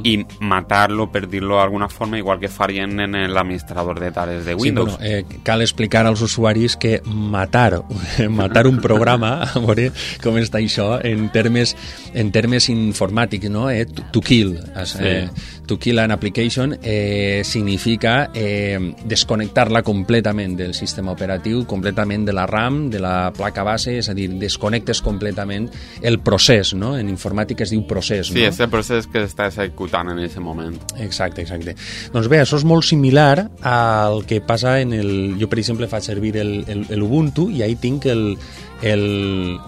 i 0.03 0.17
matar-lo, 0.39 1.09
per 1.11 1.28
dir-lo 1.30 1.57
d'alguna 1.57 1.89
forma, 1.89 2.17
igual 2.17 2.39
que 2.39 2.49
farien 2.49 2.99
en 2.99 3.15
l'administrador 3.34 3.99
de 3.99 4.11
tales 4.11 4.45
de 4.45 4.55
Windows. 4.55 4.93
Sí, 4.93 4.97
bueno, 4.97 5.17
eh, 5.17 5.26
cal 5.43 5.61
explicar 5.61 6.05
als 6.05 6.21
usuaris 6.21 6.78
que 6.78 7.01
matar, 7.05 7.84
matar 8.30 8.67
un 8.67 8.80
programa, 8.82 9.41
a 9.55 9.59
veure 9.59 9.91
com 10.24 10.38
està 10.41 10.61
això 10.61 10.97
en 11.03 11.30
termes, 11.34 11.76
en 12.13 12.32
termes 12.32 12.69
informàtics, 12.69 13.49
no? 13.49 13.69
Eh, 13.69 13.86
to, 13.86 14.05
to 14.11 14.21
kill. 14.21 14.55
Es, 14.80 14.95
eh, 14.99 15.30
to 15.67 15.78
kill 15.80 15.99
an 15.99 16.11
application 16.11 16.78
eh, 16.82 17.41
significa 17.45 18.30
eh, 18.34 18.93
desconnectar-la 19.05 19.82
completament 19.84 20.57
del 20.59 20.74
sistema 20.74 21.13
operatiu, 21.13 21.63
completament 21.65 22.26
de 22.28 22.34
la 22.34 22.45
RAM, 22.47 22.89
de 22.91 22.99
la 22.99 23.32
placa 23.36 23.63
base, 23.63 23.97
és 23.97 24.09
a 24.09 24.15
dir, 24.17 24.30
desconnectes 24.39 25.01
completament 25.01 25.69
el 26.01 26.19
procés, 26.19 26.74
no? 26.76 26.93
En 26.97 27.09
informàtica 27.09 27.65
es 27.65 27.74
diu 27.74 27.86
procés, 27.88 28.28
Sí, 28.34 28.39
no? 28.39 28.47
és 28.47 28.59
el 28.59 28.69
procés 28.71 29.07
que 29.07 29.24
s'està 29.24 29.49
executant 29.64 30.11
en 30.11 30.20
aquest 30.22 30.41
moment. 30.43 30.76
Exacte, 31.03 31.43
exacte. 31.43 31.76
Doncs 32.14 32.30
bé, 32.32 32.41
això 32.43 32.59
és 32.59 32.68
molt 32.68 32.86
similar 32.88 33.49
al 33.61 34.24
que 34.30 34.41
passa 34.43 34.80
en 34.84 34.93
el... 34.97 35.14
Jo, 35.39 35.49
per 35.51 35.59
exemple, 35.61 35.89
faig 35.91 36.05
servir 36.05 36.36
el, 36.41 36.53
el, 36.68 36.86
el 36.93 37.03
Ubuntu 37.05 37.49
i 37.53 37.64
ahí 37.66 37.76
tinc 37.80 38.07
el, 38.11 38.38
el 38.84 39.07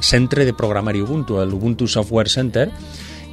centre 0.02 0.46
de 0.46 0.54
programari 0.54 1.02
Ubuntu, 1.02 1.42
el 1.42 1.54
Ubuntu 1.54 1.88
Software 1.88 2.30
Center, 2.30 2.70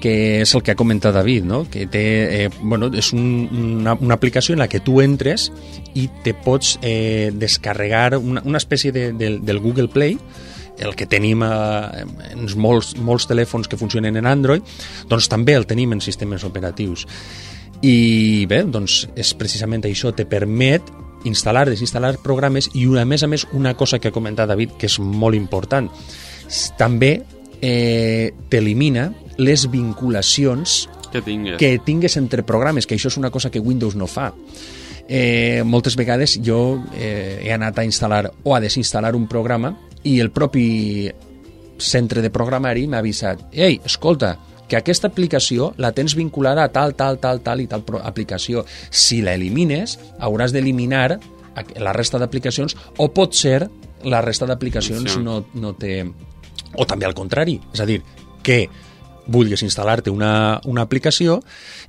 que 0.03 0.43
és 0.43 0.53
el 0.57 0.65
que 0.67 0.75
ha 0.75 0.79
comentat 0.79 1.15
David, 1.15 1.45
no? 1.47 1.63
que 1.71 1.87
té, 1.87 2.03
eh, 2.43 2.49
bueno, 2.61 2.89
és 2.91 3.13
un, 3.15 3.47
una, 3.55 3.95
una 3.95 4.19
aplicació 4.19 4.57
en 4.57 4.59
la 4.65 4.67
que 4.69 4.83
tu 4.83 4.99
entres 5.01 5.53
i 5.95 6.09
te 6.25 6.35
pots 6.35 6.75
eh, 6.83 7.31
descarregar 7.35 8.19
una, 8.19 8.43
una 8.45 8.59
espècie 8.59 8.91
de, 8.91 9.13
de, 9.15 9.37
del 9.39 9.61
Google 9.63 9.87
Play 9.89 10.19
el 10.79 10.95
que 10.97 11.07
tenim 11.07 11.43
eh, 11.45 12.05
en 12.33 12.47
molts, 12.57 12.95
molts 12.97 13.27
telèfons 13.29 13.69
que 13.69 13.77
funcionen 13.77 14.17
en 14.17 14.27
Android, 14.27 14.63
doncs 15.09 15.29
també 15.29 15.55
el 15.59 15.67
tenim 15.67 15.93
en 15.93 16.01
sistemes 16.01 16.45
operatius. 16.49 17.07
I 17.83 18.47
bé, 18.47 18.63
doncs 18.65 19.09
és 19.19 19.33
precisament 19.35 19.83
això, 19.89 20.13
te 20.15 20.25
permet 20.27 20.83
instal·lar, 21.27 21.69
desinstal·lar 21.71 22.17
programes 22.23 22.69
i 22.75 22.87
a 22.99 23.05
més 23.07 23.23
a 23.23 23.29
més 23.31 23.47
una 23.53 23.75
cosa 23.75 23.99
que 23.99 24.09
ha 24.09 24.15
comentat 24.15 24.49
David 24.49 24.77
que 24.79 24.87
és 24.87 24.99
molt 24.99 25.35
important, 25.39 25.89
també 26.79 27.23
eh, 27.61 28.33
t'elimina 28.51 29.13
les 29.39 29.69
vinculacions 29.71 30.89
Que 31.13 31.21
tingues. 31.23 31.59
que 31.59 31.79
tingues 31.85 32.17
entre 32.17 32.43
programes, 32.43 32.87
que 32.87 32.97
això 32.97 33.09
és 33.09 33.17
una 33.19 33.31
cosa 33.31 33.51
que 33.51 33.61
Windows 33.61 33.95
no 33.95 34.07
fa. 34.07 34.33
eh, 35.09 35.63
moltes 35.67 35.97
vegades 35.97 36.39
jo 36.43 36.83
eh, 36.95 37.41
he 37.45 37.53
anat 37.53 37.79
a 37.79 37.85
instal·lar 37.85 38.31
o 38.45 38.55
a 38.55 38.61
desinstal·lar 38.61 39.15
un 39.17 39.27
programa 39.29 39.77
i 40.05 40.19
el 40.21 40.31
propi 40.31 41.11
centre 41.83 42.23
de 42.23 42.31
programari 42.31 42.87
m'ha 42.87 43.03
avisat 43.03 43.43
«Ei, 43.53 43.81
escolta, 43.85 44.37
que 44.69 44.79
aquesta 44.79 45.11
aplicació 45.11 45.73
la 45.77 45.93
tens 45.93 46.15
vinculada 46.17 46.65
a 46.65 46.71
tal, 46.73 46.95
tal, 46.97 47.19
tal, 47.21 47.43
tal 47.45 47.61
i 47.61 47.67
tal 47.69 47.85
aplicació. 48.01 48.65
Si 48.89 49.21
la 49.21 49.35
elimines, 49.37 49.99
hauràs 50.19 50.55
d'eliminar 50.55 51.19
la 51.77 51.93
resta 51.93 52.17
d'aplicacions 52.17 52.77
o 52.97 53.11
pot 53.13 53.37
ser 53.37 53.67
la 54.09 54.23
resta 54.25 54.49
d'aplicacions 54.49 55.19
no, 55.21 55.43
no 55.53 55.75
té... 55.77 56.07
O 56.73 56.87
també 56.89 57.05
al 57.05 57.13
contrari, 57.13 57.59
és 57.75 57.83
a 57.85 57.87
dir, 57.87 58.01
que 58.43 58.65
vulguis 59.27 59.61
instal·lar-te 59.63 60.11
una, 60.11 60.61
una 60.65 60.83
aplicació 60.83 61.43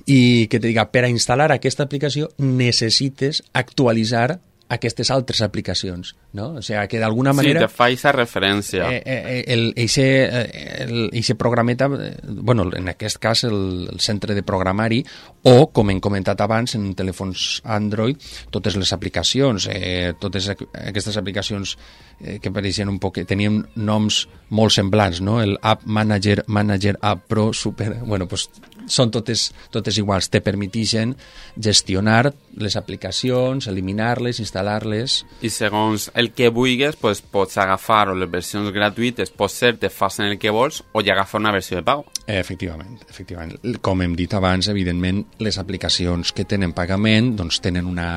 i 0.04 0.46
que 0.52 0.60
te 0.60 0.68
diga 0.68 0.84
per 0.92 1.06
a 1.06 1.10
instal·lar 1.10 1.50
aquesta 1.54 1.86
aplicació 1.88 2.28
necessites 2.38 3.42
actualitzar 3.52 4.42
aquestes 4.68 5.10
altres 5.10 5.42
aplicacions, 5.42 6.14
no? 6.32 6.54
O 6.58 6.62
sigui, 6.64 6.86
que 6.88 7.00
d'alguna 7.02 7.34
manera... 7.36 7.60
Sí, 7.60 7.66
te 7.66 7.76
fa 7.76 7.88
aquesta 7.90 8.12
referència. 8.16 8.88
Eh, 8.90 9.02
eh, 9.04 9.44
el, 9.52 9.66
eixe, 9.76 10.06
eh, 10.24 10.84
el, 10.86 11.10
eixe 11.12 11.36
programeta, 11.36 11.90
eh, 11.92 12.14
bueno, 12.24 12.70
en 12.74 12.88
aquest 12.88 13.20
cas 13.22 13.44
el, 13.44 13.88
el 13.92 14.00
centre 14.00 14.34
de 14.34 14.42
programari, 14.42 15.02
o, 15.44 15.66
com 15.72 15.90
hem 15.92 16.00
comentat 16.00 16.40
abans, 16.40 16.72
en 16.78 16.90
telèfons 16.96 17.60
Android, 17.68 18.16
totes 18.50 18.78
les 18.80 18.92
aplicacions, 18.96 19.66
eh, 19.68 20.14
totes 20.18 20.48
aqu- 20.54 20.70
aquestes 20.88 21.18
aplicacions 21.20 21.76
eh, 22.20 22.38
que 22.40 22.50
pareixien 22.50 22.88
un 22.88 22.98
poc, 22.98 23.20
tenien 23.28 23.62
noms 23.76 24.22
molt 24.56 24.72
semblants, 24.72 25.20
no? 25.20 25.42
El 25.42 25.58
App 25.60 25.84
Manager, 25.84 26.44
Manager 26.48 26.96
App 27.02 27.26
Pro, 27.28 27.52
Super... 27.52 27.90
Bueno, 28.06 28.26
pues, 28.30 28.48
són 28.86 29.10
totes, 29.12 29.50
totes 29.72 29.96
iguals, 30.00 30.28
te 30.28 30.40
permetixen 30.44 31.14
gestionar 31.60 32.32
les 32.60 32.76
aplicacions, 32.76 33.66
eliminar-les, 33.68 34.40
instal·lar-les... 34.44 35.20
I 35.44 35.50
segons 35.52 36.10
el 36.14 36.32
que 36.36 36.48
vulguis, 36.52 36.96
pues, 37.00 37.20
pots 37.22 37.56
agafar 37.58 38.08
o 38.12 38.16
les 38.18 38.30
versions 38.30 38.72
gratuïtes, 38.74 39.32
pot 39.32 39.52
ser 39.52 39.74
te 39.80 39.88
facin 39.92 40.26
el 40.32 40.38
que 40.38 40.52
vols 40.54 40.82
o 40.92 41.02
ja 41.04 41.14
agafar 41.16 41.40
una 41.40 41.52
versió 41.52 41.76
de 41.80 41.84
pago. 41.86 42.04
Eh, 42.26 42.38
Efectivament, 42.40 43.02
efectivament. 43.10 43.58
Com 43.84 44.00
hem 44.00 44.14
dit 44.16 44.32
abans, 44.32 44.68
evidentment, 44.72 45.20
les 45.44 45.58
aplicacions 45.60 46.32
que 46.32 46.46
tenen 46.48 46.72
pagament 46.72 47.34
doncs 47.36 47.60
tenen 47.64 47.88
una... 47.90 48.08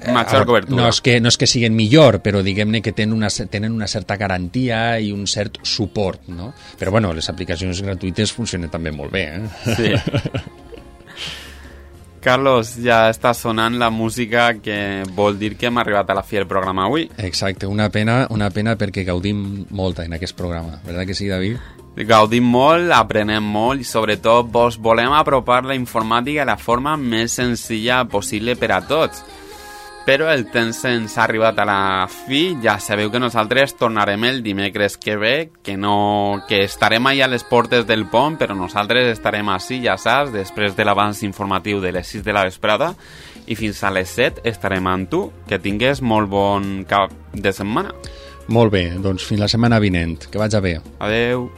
Major 0.00 0.38
ara, 0.38 0.46
cobertura. 0.48 0.78
No 0.78 0.86
és, 0.88 1.02
que, 1.04 1.18
no 1.20 1.28
és 1.28 1.36
que 1.36 1.44
siguin 1.44 1.74
millor, 1.76 2.22
però 2.24 2.40
diguem-ne 2.40 2.80
que 2.80 2.94
tenen 2.96 3.12
una, 3.18 3.28
tenen 3.52 3.74
una 3.76 3.88
certa 3.90 4.16
garantia 4.16 4.96
i 4.96 5.10
un 5.12 5.26
cert 5.28 5.60
suport, 5.60 6.30
no? 6.32 6.54
Però 6.80 6.94
bueno, 6.94 7.12
les 7.12 7.28
aplicacions 7.28 7.82
gratuïtes 7.84 8.32
funcionen 8.32 8.72
també 8.72 8.94
molt 8.96 9.12
bé, 9.12 9.26
eh? 9.36 9.76
Sí. 9.76 9.92
Carlos, 12.20 12.74
ja 12.84 13.08
està 13.08 13.32
sonant 13.34 13.78
la 13.80 13.88
música 13.90 14.50
que 14.60 15.02
vol 15.16 15.38
dir 15.40 15.54
que 15.56 15.70
hem 15.70 15.80
arribat 15.80 16.10
a 16.12 16.16
la 16.18 16.22
fi 16.22 16.36
del 16.36 16.48
programa 16.50 16.84
avui. 16.84 17.08
Exacte, 17.16 17.66
una 17.66 17.88
pena, 17.90 18.26
una 18.30 18.50
pena 18.52 18.76
perquè 18.76 19.06
gaudim 19.08 19.66
molt 19.70 20.02
en 20.04 20.16
aquest 20.18 20.36
programa, 20.36 20.78
verdad 20.84 21.08
que 21.08 21.16
sí, 21.16 21.28
David? 21.32 21.56
Gaudim 21.96 22.46
molt, 22.46 22.92
aprenem 22.94 23.44
molt 23.44 23.82
i 23.82 23.88
sobretot 23.88 24.48
vos 24.52 24.76
volem 24.78 25.12
apropar 25.16 25.64
la 25.66 25.74
informàtica 25.74 26.44
de 26.44 26.52
la 26.52 26.60
forma 26.60 26.94
més 26.96 27.34
senzilla 27.40 28.04
possible 28.08 28.54
per 28.56 28.70
a 28.76 28.80
tots. 28.86 29.24
Però 30.10 30.26
el 30.26 30.48
temps 30.50 30.80
ens 30.90 31.12
ha 31.14 31.22
arribat 31.22 31.60
a 31.62 31.64
la 31.68 32.08
fi, 32.10 32.56
ja 32.58 32.72
sabeu 32.82 33.12
que 33.12 33.20
nosaltres 33.22 33.76
tornarem 33.78 34.24
el 34.26 34.40
dimecres 34.42 34.96
que 34.98 35.14
ve, 35.14 35.52
que, 35.62 35.76
no, 35.78 36.42
que 36.48 36.64
estarem 36.64 37.06
allà 37.06 37.28
a 37.28 37.30
les 37.30 37.44
portes 37.46 37.86
del 37.86 38.08
pont, 38.10 38.34
però 38.40 38.56
nosaltres 38.58 39.06
estarem 39.12 39.52
així, 39.54 39.78
ja 39.86 39.94
saps, 39.94 40.34
després 40.34 40.74
de 40.74 40.88
l'abans 40.88 41.22
informatiu 41.22 41.78
de 41.78 41.94
les 41.94 42.10
6 42.10 42.26
de 42.26 42.34
la 42.34 42.42
vesprada, 42.48 42.90
i 43.46 43.54
fins 43.54 43.84
a 43.86 43.94
les 43.94 44.10
7 44.18 44.42
estarem 44.50 44.90
amb 44.90 45.06
tu. 45.14 45.28
Que 45.46 45.62
tingues 45.62 46.02
molt 46.02 46.26
bon 46.26 46.70
cap 46.90 47.14
de 47.30 47.54
setmana. 47.54 47.94
Molt 48.50 48.74
bé, 48.74 48.88
doncs 48.98 49.30
fins 49.30 49.46
la 49.46 49.52
setmana 49.52 49.78
vinent. 49.78 50.26
Que 50.26 50.42
vaig 50.42 50.58
a 50.58 50.66
bé. 50.66 50.80
Adeu. 50.98 51.52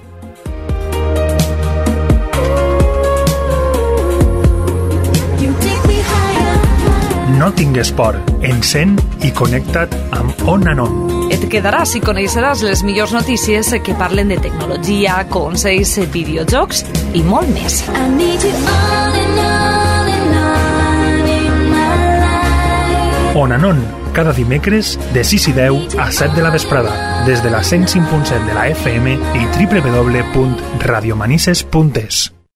No 7.43 7.51
tingues 7.51 7.91
por, 7.91 8.15
encén 8.47 8.95
i 9.27 9.35
connecta't 9.35 9.91
amb 10.15 10.31
On 10.47 10.63
and 10.71 10.79
On. 10.79 11.27
Et 11.35 11.43
quedaràs 11.51 11.91
i 11.99 12.01
coneixeràs 12.05 12.63
les 12.63 12.85
millors 12.87 13.11
notícies 13.17 13.67
que 13.83 13.97
parlen 13.99 14.31
de 14.31 14.39
tecnologia, 14.45 15.17
consells, 15.27 15.99
videojocs 16.15 16.85
i 17.19 17.23
molt 17.27 17.51
més. 17.51 17.83
I 17.91 18.07
need 18.15 18.47
you 18.47 18.55
on 18.63 19.19
and 19.19 19.43
on 19.43 20.07
and 20.13 20.39
on 20.39 21.27
in 21.33 21.67
my 21.73 22.15
life. 22.21 23.35
On 23.43 23.51
and 23.57 23.67
On, 23.73 23.81
cada 24.15 24.31
dimecres 24.37 24.93
de 25.11 25.25
6 25.27 25.49
i 25.51 25.53
10 25.57 25.99
a 25.99 26.13
7 26.13 26.37
de 26.39 26.45
la 26.47 26.55
vesprada, 26.55 26.95
des 27.27 27.43
de 27.43 27.51
la 27.51 27.67
105.7 27.67 28.47
de 28.47 28.55
la 28.55 28.71
FM 28.71 29.19
i 29.19 29.43
www.radiomanises.es. 29.59 32.42